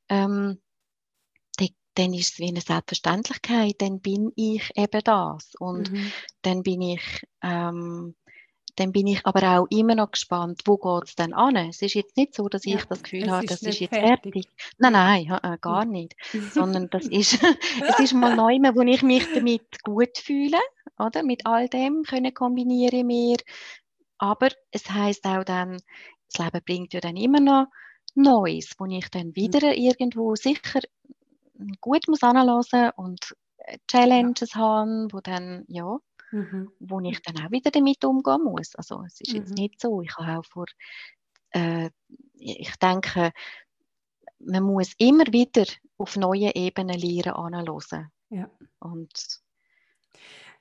ähm, 0.10 0.60
dann 1.96 2.14
ist 2.14 2.34
es 2.34 2.40
wie 2.40 2.50
eine 2.50 2.62
Selbstverständlichkeit, 2.62 3.76
dann 3.80 4.02
bin 4.02 4.32
ich 4.36 4.70
eben 4.76 5.02
das 5.04 5.56
und 5.56 5.92
mhm. 5.92 6.12
dann 6.42 6.62
bin 6.62 6.82
ich 6.82 7.24
ähm, 7.42 8.16
dann 8.76 8.92
bin 8.92 9.08
ich 9.08 9.26
aber 9.26 9.60
auch 9.60 9.68
immer 9.70 9.96
noch 9.96 10.12
gespannt, 10.12 10.62
wo 10.66 10.78
geht 10.78 11.10
es 11.10 11.16
denn 11.16 11.34
an? 11.34 11.56
Es 11.56 11.82
ist 11.82 11.94
jetzt 11.96 12.18
nicht 12.18 12.36
so, 12.36 12.50
dass 12.50 12.66
Ja, 12.66 12.76
ich 12.76 12.86
das 12.86 13.04
Gefühl 13.04 13.30
habe, 13.32 13.46
das 13.46 13.66
ist 13.66 13.80
jetzt 13.80 13.98
fertig. 14.00 14.36
fertig. 14.36 14.48
Nein, 14.78 14.94
nein, 14.94 15.40
äh, 15.44 15.58
gar 15.60 15.86
nicht. 15.86 16.16
Sondern 16.50 16.90
das 16.90 17.08
ist, 17.08 17.40
es 17.88 18.00
ist 18.00 18.14
mal 18.14 18.32
neu, 18.36 18.58
wo 18.76 18.82
ich 18.82 19.02
mich 19.04 19.32
damit 19.34 19.84
gut 19.84 20.18
fühle, 20.18 20.60
oder? 21.00 21.24
Mit 21.24 21.46
all 21.46 21.68
dem 21.70 22.04
können 22.04 22.34
kombiniere 22.34 23.04
mir. 23.04 23.38
Aber 24.18 24.50
es 24.72 24.90
heißt 24.90 25.26
auch 25.26 25.44
dann, 25.44 25.78
das 26.32 26.46
Leben 26.46 26.64
bringt 26.66 26.94
ja 26.94 27.00
dann 27.02 27.18
immer 27.18 27.40
noch 27.40 27.68
Neues, 28.16 28.72
wo 28.78 28.86
ich 28.86 29.10
dann 29.10 29.36
wieder 29.36 29.76
irgendwo 29.76 30.36
sicher 30.36 30.82
gut 31.82 32.08
muss 32.08 32.24
anlassen 32.24 32.92
und 32.96 33.36
äh, 33.58 33.78
Challenges 33.88 34.56
haben, 34.56 35.12
wo 35.12 35.20
dann, 35.22 35.66
ja, 35.68 35.98
Mhm. 36.36 36.72
wo 36.80 37.00
ich 37.00 37.22
dann 37.22 37.38
auch 37.46 37.52
wieder 37.52 37.72
damit 37.72 38.04
umgehen 38.04 38.44
muss. 38.44 38.76
Also 38.76 39.04
es 39.06 39.22
ist 39.22 39.34
jetzt 39.34 39.52
Mhm. 39.52 39.56
nicht 39.56 39.80
so. 39.82 40.02
Ich 40.02 40.16
habe 40.18 40.40
auch 40.40 40.46
vor, 40.46 40.66
äh, 41.52 41.90
ich 42.34 42.76
denke, 42.78 43.32
man 44.40 44.64
muss 44.64 44.94
immer 44.98 45.26
wieder 45.32 45.66
auf 45.98 46.18
neue 46.18 46.54
Ebenen 46.56 47.00
lernen 47.00 47.34
anhören. 47.34 48.12
Ja. 48.30 48.50
Und 48.80 49.42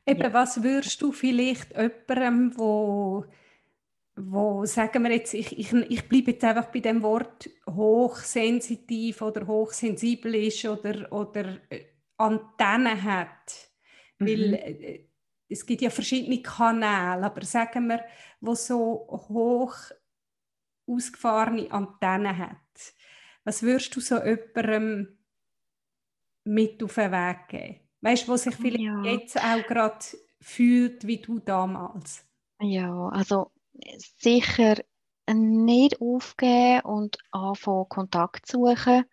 Eben, 0.06 0.32
was 0.32 0.62
würdest 0.62 1.00
du 1.02 1.12
vielleicht 1.12 1.72
jemandem, 1.76 2.56
wo, 2.58 3.24
wo 4.16 4.64
sagen 4.66 5.02
wir 5.02 5.12
jetzt, 5.12 5.34
ich, 5.34 5.58
ich, 5.58 5.72
ich 5.72 6.08
bleibe 6.08 6.32
jetzt 6.32 6.44
einfach 6.44 6.66
bei 6.70 6.80
dem 6.80 7.02
Wort 7.02 7.48
hochsensitiv 7.68 9.22
oder 9.22 9.46
hochsensibel 9.46 10.34
ist 10.34 10.64
oder, 10.66 11.10
oder 11.10 11.58
äh, 11.70 11.86
Antennen 12.18 13.02
hat, 13.02 13.70
weil 14.18 14.54
Mhm. 14.54 14.54
äh, 14.54 15.04
es 15.48 15.66
gibt 15.66 15.82
ja 15.82 15.90
verschiedene 15.90 16.42
Kanäle, 16.42 17.24
aber 17.26 17.44
sagen 17.44 17.88
wir, 17.88 18.04
wo 18.40 18.54
so 18.54 19.06
hoch 19.28 19.76
ausgefahrene 20.86 21.70
Antennen 21.70 22.36
hat, 22.38 22.58
was 23.44 23.62
würdest 23.62 23.94
du 23.96 24.00
so 24.00 24.16
jemandem 24.22 25.18
mit 26.44 26.82
auf 26.82 26.94
den 26.94 27.12
Weg 27.12 27.48
geben? 27.48 27.80
Weißt 28.00 28.28
du, 28.28 28.32
wo 28.32 28.36
sich 28.36 28.54
vielleicht 28.54 28.82
Ja. 28.82 29.02
jetzt 29.02 29.38
auch 29.38 29.66
gerade 29.66 30.04
fühlt 30.40 31.06
wie 31.06 31.18
du 31.20 31.38
damals? 31.38 32.26
Ja, 32.60 33.08
also 33.08 33.52
sicher 34.20 34.76
nicht 35.32 36.00
aufgeben 36.00 36.80
und 36.82 37.18
anfangen, 37.30 37.88
Kontakt 37.88 38.46
zu 38.46 38.58
suchen. 38.66 39.04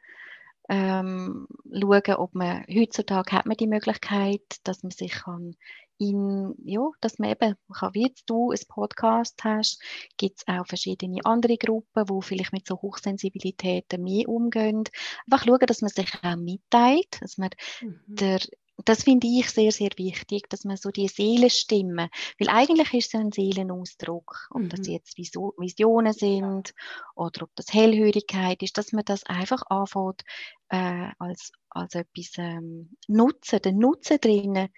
Ähm, 0.70 1.48
schauen, 1.74 2.16
ob 2.18 2.36
man 2.36 2.66
heutzutage 2.74 3.32
hat 3.34 3.46
man 3.46 3.58
die 3.58 3.68
Möglichkeit, 3.68 4.42
dass 4.64 4.84
man 4.84 4.92
sich 4.92 5.12
kann 5.14 5.56
in, 6.02 6.56
ja, 6.66 6.82
dass 7.00 7.20
man 7.20 7.30
eben, 7.32 7.56
wie 7.94 8.04
jetzt 8.04 8.24
du 8.30 8.52
ein 8.52 8.60
Podcast 8.68 9.44
hast, 9.44 9.82
gibt 10.18 10.40
es 10.40 10.48
auch 10.48 10.66
verschiedene 10.66 11.20
andere 11.26 11.58
Gruppen, 11.58 12.10
wo 12.10 12.22
vielleicht 12.22 12.54
mit 12.54 12.68
so 12.68 12.82
Hochsensibilitäten 12.82 14.04
mehr 14.04 14.28
umgehen. 14.28 14.84
Einfach 15.30 15.46
schauen, 15.46 15.60
dass 15.68 15.82
man 15.82 15.90
sich 15.92 16.12
auch 16.24 16.36
mitteilt, 16.38 17.22
dass 17.22 17.38
man 17.38 17.52
Mhm. 17.82 18.20
der, 18.20 18.40
das 18.86 19.04
finde 19.04 19.28
ich 19.28 19.50
sehr, 19.52 19.72
sehr 19.72 19.92
wichtig, 19.98 20.50
dass 20.50 20.64
man 20.64 20.78
so 20.78 20.90
die 20.90 21.08
Seelenstimme, 21.08 22.10
weil 22.40 22.50
eigentlich 22.50 22.94
ist 22.94 23.14
es 23.14 23.20
ein 23.20 23.32
Seelenausdruck, 23.32 24.48
ob 24.52 24.68
das 24.70 24.82
Mhm. 24.82 24.88
jetzt 24.88 25.18
Visionen 25.18 26.14
sind 26.14 26.74
oder 27.16 27.44
ob 27.44 27.52
das 27.56 27.72
Hellhörigkeit 27.74 28.62
ist, 28.64 28.78
dass 28.78 28.92
man 28.92 29.06
das 29.06 29.24
einfach 29.26 29.64
anfängt 29.70 30.24
äh, 30.70 31.10
als, 31.20 31.52
als 31.70 31.96
etwas 31.96 32.32
ähm, 32.38 32.98
nutzen, 33.08 33.62
den 33.62 33.78
Nutzen 33.78 34.20
drinnen 34.20 34.70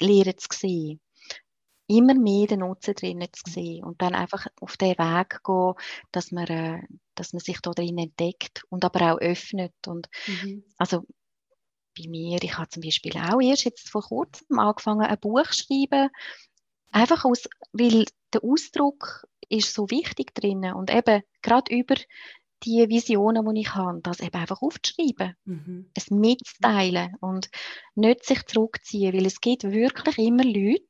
lernen 0.00 0.38
zu 0.38 0.48
sehen. 0.52 1.00
Immer 1.88 2.14
mehr 2.14 2.46
den 2.46 2.60
Nutzen 2.60 2.94
drinnen 2.94 3.28
zu 3.32 3.50
sehen 3.50 3.84
und 3.84 4.02
dann 4.02 4.14
einfach 4.14 4.46
auf 4.60 4.76
den 4.76 4.98
Weg 4.98 5.40
gehen, 5.44 5.74
dass 6.12 6.32
man, 6.32 6.46
äh, 6.48 6.82
dass 7.14 7.32
man 7.32 7.40
sich 7.40 7.60
da 7.60 7.70
drin 7.70 7.98
entdeckt 7.98 8.64
und 8.68 8.84
aber 8.84 9.14
auch 9.14 9.18
öffnet 9.20 9.74
und 9.86 10.08
Mhm. 10.26 10.62
also 10.78 11.04
bei 11.96 12.08
mir, 12.08 12.38
ich 12.42 12.56
habe 12.56 12.68
zum 12.68 12.82
Beispiel 12.82 13.12
auch 13.16 13.40
erst 13.40 13.64
jetzt 13.64 13.90
vor 13.90 14.02
kurzem 14.02 14.58
angefangen, 14.58 15.06
ein 15.06 15.18
Buch 15.20 15.42
zu 15.50 15.64
schreiben, 15.64 16.10
einfach 16.92 17.24
aus, 17.24 17.44
weil 17.72 18.04
der 18.32 18.44
Ausdruck 18.44 19.26
ist 19.48 19.74
so 19.74 19.90
wichtig 19.90 20.34
drinnen 20.34 20.74
und 20.74 20.94
eben 20.94 21.22
gerade 21.42 21.74
über 21.74 21.96
die 22.64 22.88
Visionen, 22.88 23.44
die 23.54 23.60
ich 23.60 23.74
habe, 23.74 24.00
das 24.02 24.20
eben 24.20 24.36
einfach 24.36 24.62
aufzuschreiben, 24.62 25.34
Mhm. 25.44 25.90
es 25.94 26.10
mitzuteilen 26.10 27.14
und 27.20 27.50
nicht 27.94 28.24
sich 28.24 28.44
zurückziehen, 28.46 29.14
weil 29.14 29.26
es 29.26 29.40
gibt 29.40 29.64
wirklich 29.64 30.18
immer 30.18 30.44
Leute, 30.44 30.84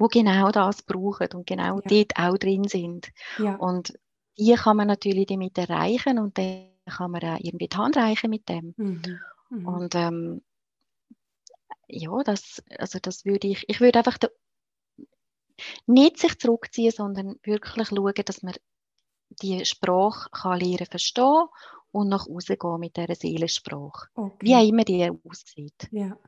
die 0.00 0.06
genau 0.10 0.50
das 0.50 0.82
brauchen 0.82 1.28
und 1.34 1.46
genau 1.46 1.80
Ja. 1.80 1.82
dort 1.86 2.16
auch 2.18 2.38
drin 2.38 2.64
sind. 2.64 3.10
Ja. 3.38 3.54
Und 3.56 3.94
die 4.38 4.54
kann 4.54 4.76
man 4.76 4.88
natürlich 4.88 5.26
damit 5.26 5.56
erreichen 5.58 6.18
und 6.18 6.36
dann 6.38 6.70
kann 6.86 7.10
man 7.12 7.22
auch 7.22 7.38
irgendwie 7.40 7.68
die 7.68 7.76
Hand 7.76 7.96
reichen 7.96 8.30
mit 8.30 8.48
dem. 8.48 8.74
Mhm. 8.76 9.18
Mhm. 9.50 9.66
Und 9.68 9.94
ähm, 9.94 10.42
ja, 11.86 12.22
das, 12.24 12.62
also 12.78 12.98
das 13.00 13.24
würde 13.24 13.48
ich, 13.48 13.68
ich 13.68 13.80
würde 13.80 13.98
einfach 13.98 14.18
nicht 15.86 16.18
sich 16.18 16.38
zurückziehen, 16.38 16.90
sondern 16.90 17.36
wirklich 17.42 17.88
schauen, 17.88 18.12
dass 18.24 18.42
man 18.42 18.54
die 19.30 19.64
Sprache 19.64 20.28
kann 20.30 20.60
lernen 20.60 20.86
verstehen 20.90 21.46
und 21.92 22.08
nach 22.08 22.26
Hause 22.26 22.56
gehen 22.56 22.80
mit 22.80 22.96
dieser 22.96 23.14
Seelensprache. 23.14 24.08
Wie 24.40 24.54
auch 24.56 24.62
Okay. 24.62 24.66
immer 24.66 24.84
die 24.84 25.10
aussieht. 25.24 25.90
Ja. 25.90 26.18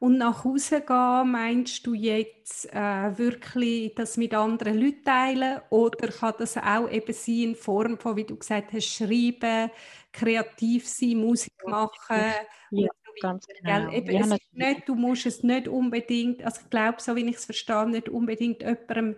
Und 0.00 0.18
nach 0.18 0.44
Hause 0.44 0.82
gehen, 0.82 1.32
meinst 1.32 1.86
du 1.86 1.94
jetzt 1.94 2.66
äh, 2.74 3.18
wirklich 3.18 3.94
das 3.96 4.16
mit 4.18 4.34
anderen 4.34 4.78
Leuten 4.80 5.04
teilen 5.04 5.60
oder 5.70 6.08
kann 6.08 6.34
das 6.38 6.56
auch 6.58 6.90
eben 6.90 7.12
sein 7.14 7.34
in 7.50 7.56
Form 7.56 7.98
von, 7.98 8.16
wie 8.16 8.24
du 8.24 8.36
gesagt 8.36 8.72
hast, 8.72 8.86
schreiben, 8.86 9.70
kreativ 10.12 10.88
sein, 10.88 11.18
Musik 11.18 11.54
machen 11.66 12.34
Ja, 12.70 12.88
ganz 13.18 13.48
genau. 13.50 13.90
Eben, 13.90 14.16
Ja, 14.16 14.26
nicht, 14.52 14.88
du 14.88 14.94
musst 14.94 15.26
es 15.26 15.42
nicht 15.42 15.68
unbedingt, 15.68 16.42
also 16.44 16.60
ich 16.62 16.70
glaube, 16.70 17.00
so 17.00 17.14
wie 17.16 17.28
ich 17.28 17.36
es 17.36 17.44
verstehe, 17.44 17.88
nicht 17.88 18.08
unbedingt 18.08 18.62
jemandem 18.62 19.16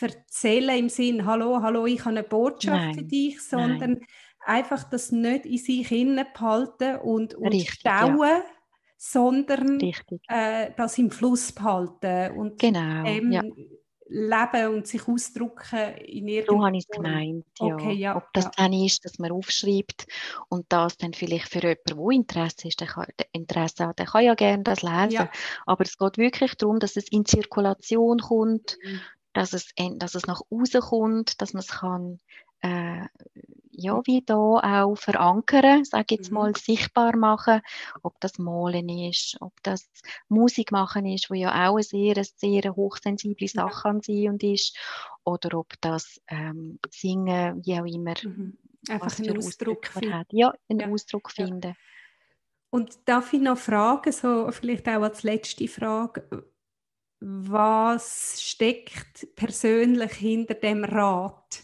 erzählen 0.00 0.78
im 0.78 0.88
Sinn, 0.88 1.24
hallo, 1.26 1.60
hallo, 1.62 1.86
ich 1.86 2.00
habe 2.00 2.10
eine 2.10 2.22
Botschaft 2.24 2.94
für 2.94 3.02
Nein, 3.02 3.08
dich, 3.08 3.40
sondern 3.42 4.00
einfach 4.40 4.84
das 4.84 5.12
nicht 5.12 5.46
in 5.46 5.58
sich 5.58 5.88
behalten 5.88 6.96
und, 6.98 7.34
und 7.34 7.52
Richtig, 7.52 7.82
ja. 7.84 8.16
stauen, 8.16 8.42
sondern 8.96 9.80
Richtig. 9.80 10.22
äh, 10.28 10.70
das 10.76 10.98
im 10.98 11.10
Fluss 11.10 11.52
behalten 11.52 12.36
und 12.36 12.58
Genau, 12.58 13.04
dem 13.04 13.32
ja. 13.32 13.42
leben 14.08 14.74
und 14.74 14.86
sich 14.86 15.06
ausdrücken 15.08 15.96
in 15.98 16.28
So 16.48 16.60
irgendeiner 16.60 16.66
habe 16.66 16.76
ich 16.76 16.84
es 16.84 16.88
gemeint, 16.88 17.44
Okay, 17.58 17.92
ja. 17.94 18.12
ja, 18.12 18.16
Ob 18.16 18.32
das 18.32 18.44
ja. 18.44 18.50
dann 18.56 18.72
ist, 18.72 19.04
dass 19.04 19.18
man 19.18 19.32
aufschreibt 19.32 20.06
und 20.48 20.66
das 20.68 20.96
dann 20.96 21.12
vielleicht 21.12 21.48
für 21.48 21.60
jemanden, 21.60 21.82
der 21.86 22.10
Interesse 22.10 22.68
ist, 22.68 22.80
der 22.80 22.88
kann, 22.88 23.06
der 23.18 23.26
Interesse 23.32 23.86
hat, 23.88 23.98
der 23.98 24.06
kann 24.06 24.24
ja 24.24 24.34
gerne 24.34 24.62
das 24.62 24.82
lesen. 24.82 25.10
Ja. 25.10 25.30
Aber 25.66 25.82
es 25.84 25.98
geht 25.98 26.18
wirklich 26.18 26.54
darum, 26.54 26.78
dass 26.78 26.96
es 26.96 27.08
in 27.10 27.24
Zirkulation 27.24 28.18
kommt, 28.18 28.78
Mhm. 28.82 29.00
Dass 29.36 29.52
es, 29.52 29.68
dass 29.98 30.14
es 30.14 30.26
nach 30.26 30.40
außen 30.50 30.80
kommt, 30.80 31.40
dass 31.42 31.52
man 31.54 31.60
es 31.62 31.68
kann, 31.68 32.18
äh, 32.62 33.06
ja, 33.70 34.00
wie 34.06 34.22
da 34.24 34.36
auch 34.84 34.96
verankern, 34.96 35.84
sage 35.84 36.14
jetzt 36.14 36.30
Mhm. 36.30 36.32
mal, 36.32 36.54
sichtbar 36.56 37.16
machen, 37.16 37.60
ob 38.02 38.18
das 38.20 38.38
Malen 38.38 38.88
ist, 38.88 39.36
ob 39.40 39.52
das 39.62 39.90
Musik 40.28 40.72
machen 40.72 41.06
ist, 41.06 41.30
wo 41.30 41.34
ja 41.34 41.50
auch 41.68 41.74
eine 41.74 41.82
sehr, 41.82 42.16
eine 42.16 42.24
sehr 42.24 42.74
hochsensible 42.76 43.48
Ja. 43.52 43.62
Sache 43.62 43.88
an 43.88 44.00
sie 44.02 44.28
und 44.28 44.42
ist, 44.42 44.78
oder 45.24 45.58
ob 45.58 45.74
das 45.82 46.20
ähm, 46.28 46.78
Singen, 46.90 47.62
wie 47.64 47.78
auch 47.80 47.86
immer, 47.86 48.14
Mhm. 48.22 48.58
Einfach 48.88 49.18
einen 49.18 49.38
Ausdruck 49.38 49.86
finden. 49.88 50.12
hat. 50.14 50.26
Ja, 50.32 50.54
einen 50.68 50.80
Ja, 50.80 50.88
Ausdruck 50.92 51.30
ja. 51.36 51.46
finden. 51.46 51.74
Und 52.70 53.08
darf 53.08 53.32
ich 53.32 53.40
noch 53.40 53.58
fragen, 53.58 54.12
so 54.12 54.50
vielleicht 54.52 54.88
auch 54.88 55.02
als 55.02 55.22
letzte 55.22 55.68
Frage, 55.68 56.50
was 57.20 58.42
steckt 58.42 59.34
persönlich 59.36 60.12
hinter 60.12 60.54
dem 60.54 60.84
Rat? 60.84 61.62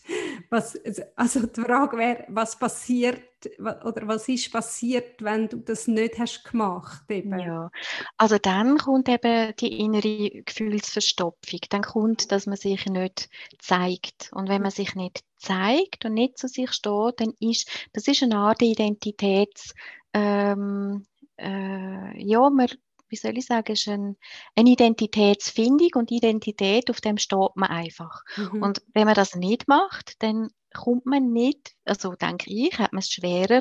Was, 0.49 0.79
also 1.17 1.47
die 1.47 1.61
Frage 1.61 1.99
wäre, 1.99 2.25
was 2.29 2.59
passiert 2.59 3.23
oder 3.59 4.07
was 4.07 4.29
ist 4.29 4.53
passiert, 4.53 5.23
wenn 5.23 5.49
du 5.49 5.59
das 5.59 5.89
nicht 5.89 6.19
hast 6.19 6.45
gemacht 6.45 7.11
eben? 7.11 7.39
Ja, 7.39 7.71
also 8.17 8.39
dann 8.39 8.79
kommt 8.79 9.09
eben 9.09 9.55
die 9.57 9.81
innere 9.81 10.43
Gefühlsverstopfung. 10.43 11.61
Dann 11.69 11.83
kommt, 11.83 12.33
dass 12.33 12.47
man 12.47 12.57
sich 12.57 12.87
nicht 12.87 13.29
zeigt. 13.59 14.31
Und 14.33 14.49
wenn 14.49 14.63
man 14.63 14.71
sich 14.71 14.95
nicht 14.95 15.23
zeigt 15.37 16.05
und 16.05 16.15
nicht 16.15 16.39
zu 16.39 16.49
sich 16.49 16.73
steht, 16.73 17.21
dann 17.21 17.35
ist 17.41 17.69
das 17.93 18.09
ist 18.09 18.23
eine 18.23 18.37
Art 18.37 18.63
Identitäts, 18.63 19.75
ähm, 20.15 21.07
äh, 21.39 22.23
ja, 22.23 22.49
man, 22.51 22.69
wie 23.13 23.17
soll 23.17 23.37
ich 23.37 23.47
sagen, 23.47 23.73
ist 23.73 23.87
ein, 23.89 24.17
eine 24.57 24.71
Identitätsfindung 24.71 25.91
und 25.97 26.11
Identität, 26.11 26.91
auf 26.91 27.01
dem 27.03 27.19
steht 27.19 27.55
man 27.55 27.69
einfach. 27.69 28.23
Mhm. 28.37 28.63
Und 28.63 28.83
wenn 28.95 29.05
man 29.05 29.15
das 29.15 29.37
nicht 29.37 29.69
macht, 29.69 30.21
dann 30.23 30.49
kommt 30.75 31.05
man 31.05 31.33
nicht, 31.33 31.75
also 31.85 32.15
denke 32.15 32.51
ich, 32.51 32.79
hat 32.79 32.95
man 32.95 33.01
es 33.01 33.11
schwerer, 33.11 33.61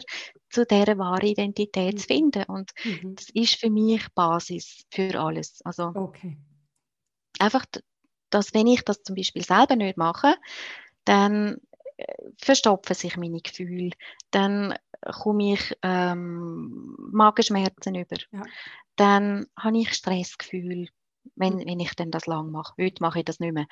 zu 0.50 0.66
dieser 0.66 0.98
wahren 0.98 1.28
Identität 1.28 2.00
zu 2.00 2.08
finden. 2.08 2.44
Und 2.46 2.72
Mhm. 2.84 3.16
das 3.16 3.28
ist 3.34 3.56
für 3.56 3.70
mich 3.70 4.08
Basis 4.16 4.86
für 4.90 5.20
alles. 5.20 5.62
Also 5.66 5.88
Okay. 5.94 6.38
einfach 7.40 7.66
dass 8.30 8.54
wenn 8.54 8.68
ich 8.68 8.84
das 8.84 9.04
zum 9.04 9.16
Beispiel 9.16 9.44
selber 9.44 9.76
nicht 9.76 9.98
mache, 9.98 10.36
dann 11.04 11.58
äh, 11.98 12.06
verstopfen 12.38 12.96
sich 12.96 13.18
meine 13.18 13.42
Gefühle, 13.42 13.92
dann 14.32 14.74
komme 15.22 15.54
ich 15.54 15.78
ähm, 15.82 16.96
Magenschmerzen 17.12 17.96
über, 17.96 18.18
ja. 18.32 18.44
Dann 18.96 19.46
habe 19.58 19.80
ich 19.80 19.94
Stressgefühl, 19.94 20.88
wenn, 21.36 21.56
mhm. 21.56 21.66
wenn 21.66 21.80
ich 21.80 21.96
dann 21.96 22.12
das 22.12 22.26
lang 22.26 22.52
mache. 22.52 22.74
Heute 22.80 23.02
mache 23.02 23.20
ich 23.20 23.26
das 23.26 23.40
nicht 23.40 23.54
mehr. 23.54 23.68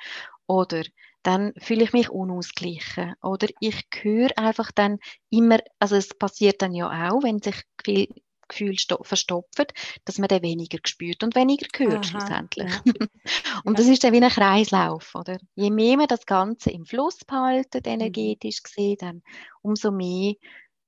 Oder 0.46 0.82
dann 1.22 1.52
fühle 1.58 1.84
ich 1.84 1.92
mich 1.92 2.10
unausgeglichen. 2.10 3.14
Oder 3.22 3.48
ich 3.60 3.86
höre 4.00 4.36
einfach 4.38 4.70
dann 4.72 4.98
immer, 5.30 5.58
also 5.78 5.96
es 5.96 6.14
passiert 6.14 6.62
dann 6.62 6.74
ja 6.74 7.10
auch, 7.10 7.22
wenn 7.22 7.40
sich 7.40 7.62
viel 7.84 8.08
Gefühl 8.50 8.76
verstopfen, 9.02 9.66
dass 10.04 10.18
man 10.18 10.28
dann 10.28 10.42
weniger 10.42 10.78
spürt 10.84 11.22
und 11.22 11.36
weniger 11.36 11.66
hört 11.76 11.94
Aha, 11.94 12.02
schlussendlich. 12.02 12.70
Ja. 12.70 12.82
und 13.64 13.78
das 13.78 13.86
ist 13.86 14.02
dann 14.02 14.12
wie 14.12 14.22
ein 14.22 14.28
Kreislauf, 14.28 15.14
oder? 15.14 15.38
Je 15.54 15.70
mehr 15.70 15.96
man 15.96 16.08
das 16.08 16.26
Ganze 16.26 16.70
im 16.70 16.84
Fluss 16.84 17.18
behalten, 17.24 17.82
mhm. 17.84 17.92
energetisch 17.92 18.62
gesehen, 18.62 18.96
dann 18.98 19.22
umso 19.62 19.92
mehr 19.92 20.34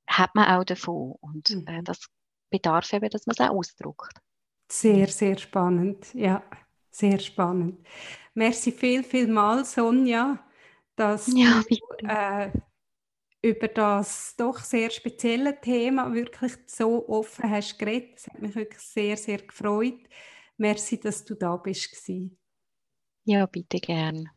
hat 0.06 0.34
man 0.34 0.48
auch 0.48 0.64
davon. 0.64 1.14
Und 1.20 1.50
äh, 1.50 1.56
mhm. 1.56 1.66
äh, 1.68 1.82
das 1.84 2.08
bedarf 2.52 2.92
eben, 2.92 3.10
dass 3.10 3.26
man 3.26 3.34
es 3.36 3.40
auch 3.40 3.56
ausdrückt. 3.56 4.14
Sehr, 4.70 5.08
sehr 5.08 5.36
spannend, 5.36 6.14
ja, 6.14 6.42
sehr 6.90 7.18
spannend. 7.18 7.84
Merci 8.34 8.70
viel, 8.72 9.02
viel 9.02 9.26
mal, 9.26 9.64
Sonja, 9.64 10.38
dass 10.94 11.26
ja, 11.34 11.62
du 11.68 12.06
äh, 12.06 12.50
über 13.42 13.68
das 13.68 14.34
doch 14.36 14.58
sehr 14.58 14.90
spezielle 14.90 15.60
Thema 15.60 16.14
wirklich 16.14 16.52
so 16.66 17.08
offen 17.08 17.50
hast 17.50 17.78
geredet. 17.78 18.14
Das 18.14 18.26
hat 18.28 18.40
mich 18.40 18.54
wirklich 18.54 18.80
sehr, 18.80 19.16
sehr 19.16 19.38
gefreut. 19.38 20.08
Merci, 20.56 21.00
dass 21.00 21.24
du 21.24 21.34
da 21.34 21.56
bist. 21.56 22.10
Ja, 23.24 23.46
bitte 23.46 23.78
gern. 23.78 24.30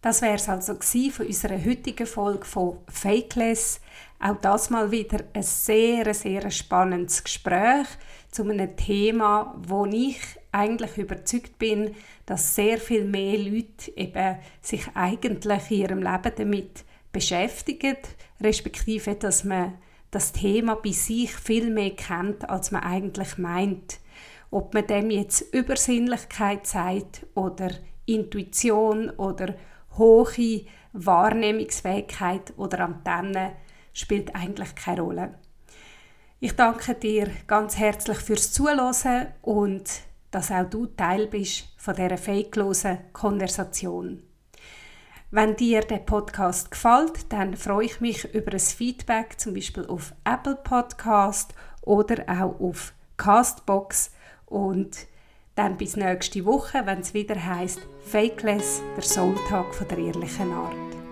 Das 0.00 0.22
wäre 0.22 0.36
es 0.36 0.48
also 0.48 0.74
von 0.74 1.26
unserer 1.26 1.64
heutigen 1.64 2.06
Folge 2.06 2.44
von 2.44 2.78
Fakeless. 2.88 3.80
Auch 4.20 4.36
das 4.36 4.70
mal 4.70 4.92
wieder 4.92 5.24
ein 5.32 5.42
sehr, 5.42 6.14
sehr 6.14 6.50
spannendes 6.52 7.24
Gespräch 7.24 7.86
zu 8.30 8.44
einem 8.44 8.76
Thema, 8.76 9.54
wo 9.66 9.86
ich 9.86 10.20
eigentlich 10.52 10.96
überzeugt 10.98 11.58
bin, 11.58 11.96
dass 12.26 12.54
sehr 12.54 12.78
viel 12.78 13.04
mehr 13.04 13.38
Leute 13.38 13.96
eben 13.96 14.38
sich 14.60 14.86
eigentlich 14.94 15.70
in 15.70 15.78
ihrem 15.78 16.02
Leben 16.02 16.32
damit 16.36 16.84
beschäftigen, 17.10 17.96
respektive, 18.40 19.16
dass 19.16 19.42
man 19.42 19.78
das 20.10 20.32
Thema 20.32 20.76
bei 20.76 20.92
sich 20.92 21.32
viel 21.32 21.70
mehr 21.70 21.90
kennt, 21.90 22.48
als 22.48 22.70
man 22.70 22.82
eigentlich 22.82 23.36
meint. 23.36 23.98
Ob 24.50 24.74
man 24.74 24.86
dem 24.86 25.10
jetzt 25.10 25.52
Übersinnlichkeit 25.52 26.66
sagt 26.66 27.26
oder 27.34 27.70
Intuition 28.06 29.10
oder 29.10 29.54
hohe 29.98 30.64
Wahrnehmungsfähigkeit 30.92 32.54
oder 32.56 32.80
Antenne 32.80 33.52
spielt 33.92 34.34
eigentlich 34.34 34.74
keine 34.74 35.02
Rolle. 35.02 35.34
Ich 36.40 36.54
danke 36.54 36.94
dir 36.94 37.28
ganz 37.46 37.76
herzlich 37.78 38.18
fürs 38.18 38.52
Zuhören 38.52 39.26
und 39.42 39.84
dass 40.30 40.52
auch 40.52 40.68
du 40.68 40.86
Teil 40.86 41.26
bist 41.26 41.68
von 41.76 41.94
dieser 41.94 42.16
fakelosen 42.16 42.98
Konversation. 43.12 44.22
Wenn 45.30 45.56
dir 45.56 45.80
der 45.80 45.98
Podcast 45.98 46.70
gefällt, 46.70 47.32
dann 47.32 47.56
freue 47.56 47.86
ich 47.86 48.00
mich 48.00 48.32
über 48.32 48.52
ein 48.52 48.60
Feedback, 48.60 49.38
zum 49.38 49.54
Beispiel 49.54 49.86
auf 49.86 50.14
Apple 50.24 50.56
Podcast 50.56 51.52
oder 51.82 52.24
auch 52.28 52.58
auf 52.60 52.94
Castbox 53.16 54.12
und 54.46 55.06
dann 55.58 55.76
bis 55.76 55.96
nächste 55.96 56.44
Woche, 56.44 56.82
wenn 56.84 57.00
es 57.00 57.14
wieder 57.14 57.34
heißt 57.34 57.80
Fakeless, 58.04 58.80
der 58.96 59.02
Soultag 59.02 59.74
von 59.74 59.88
der 59.88 59.98
ehrlichen 59.98 60.52
Art. 60.52 61.07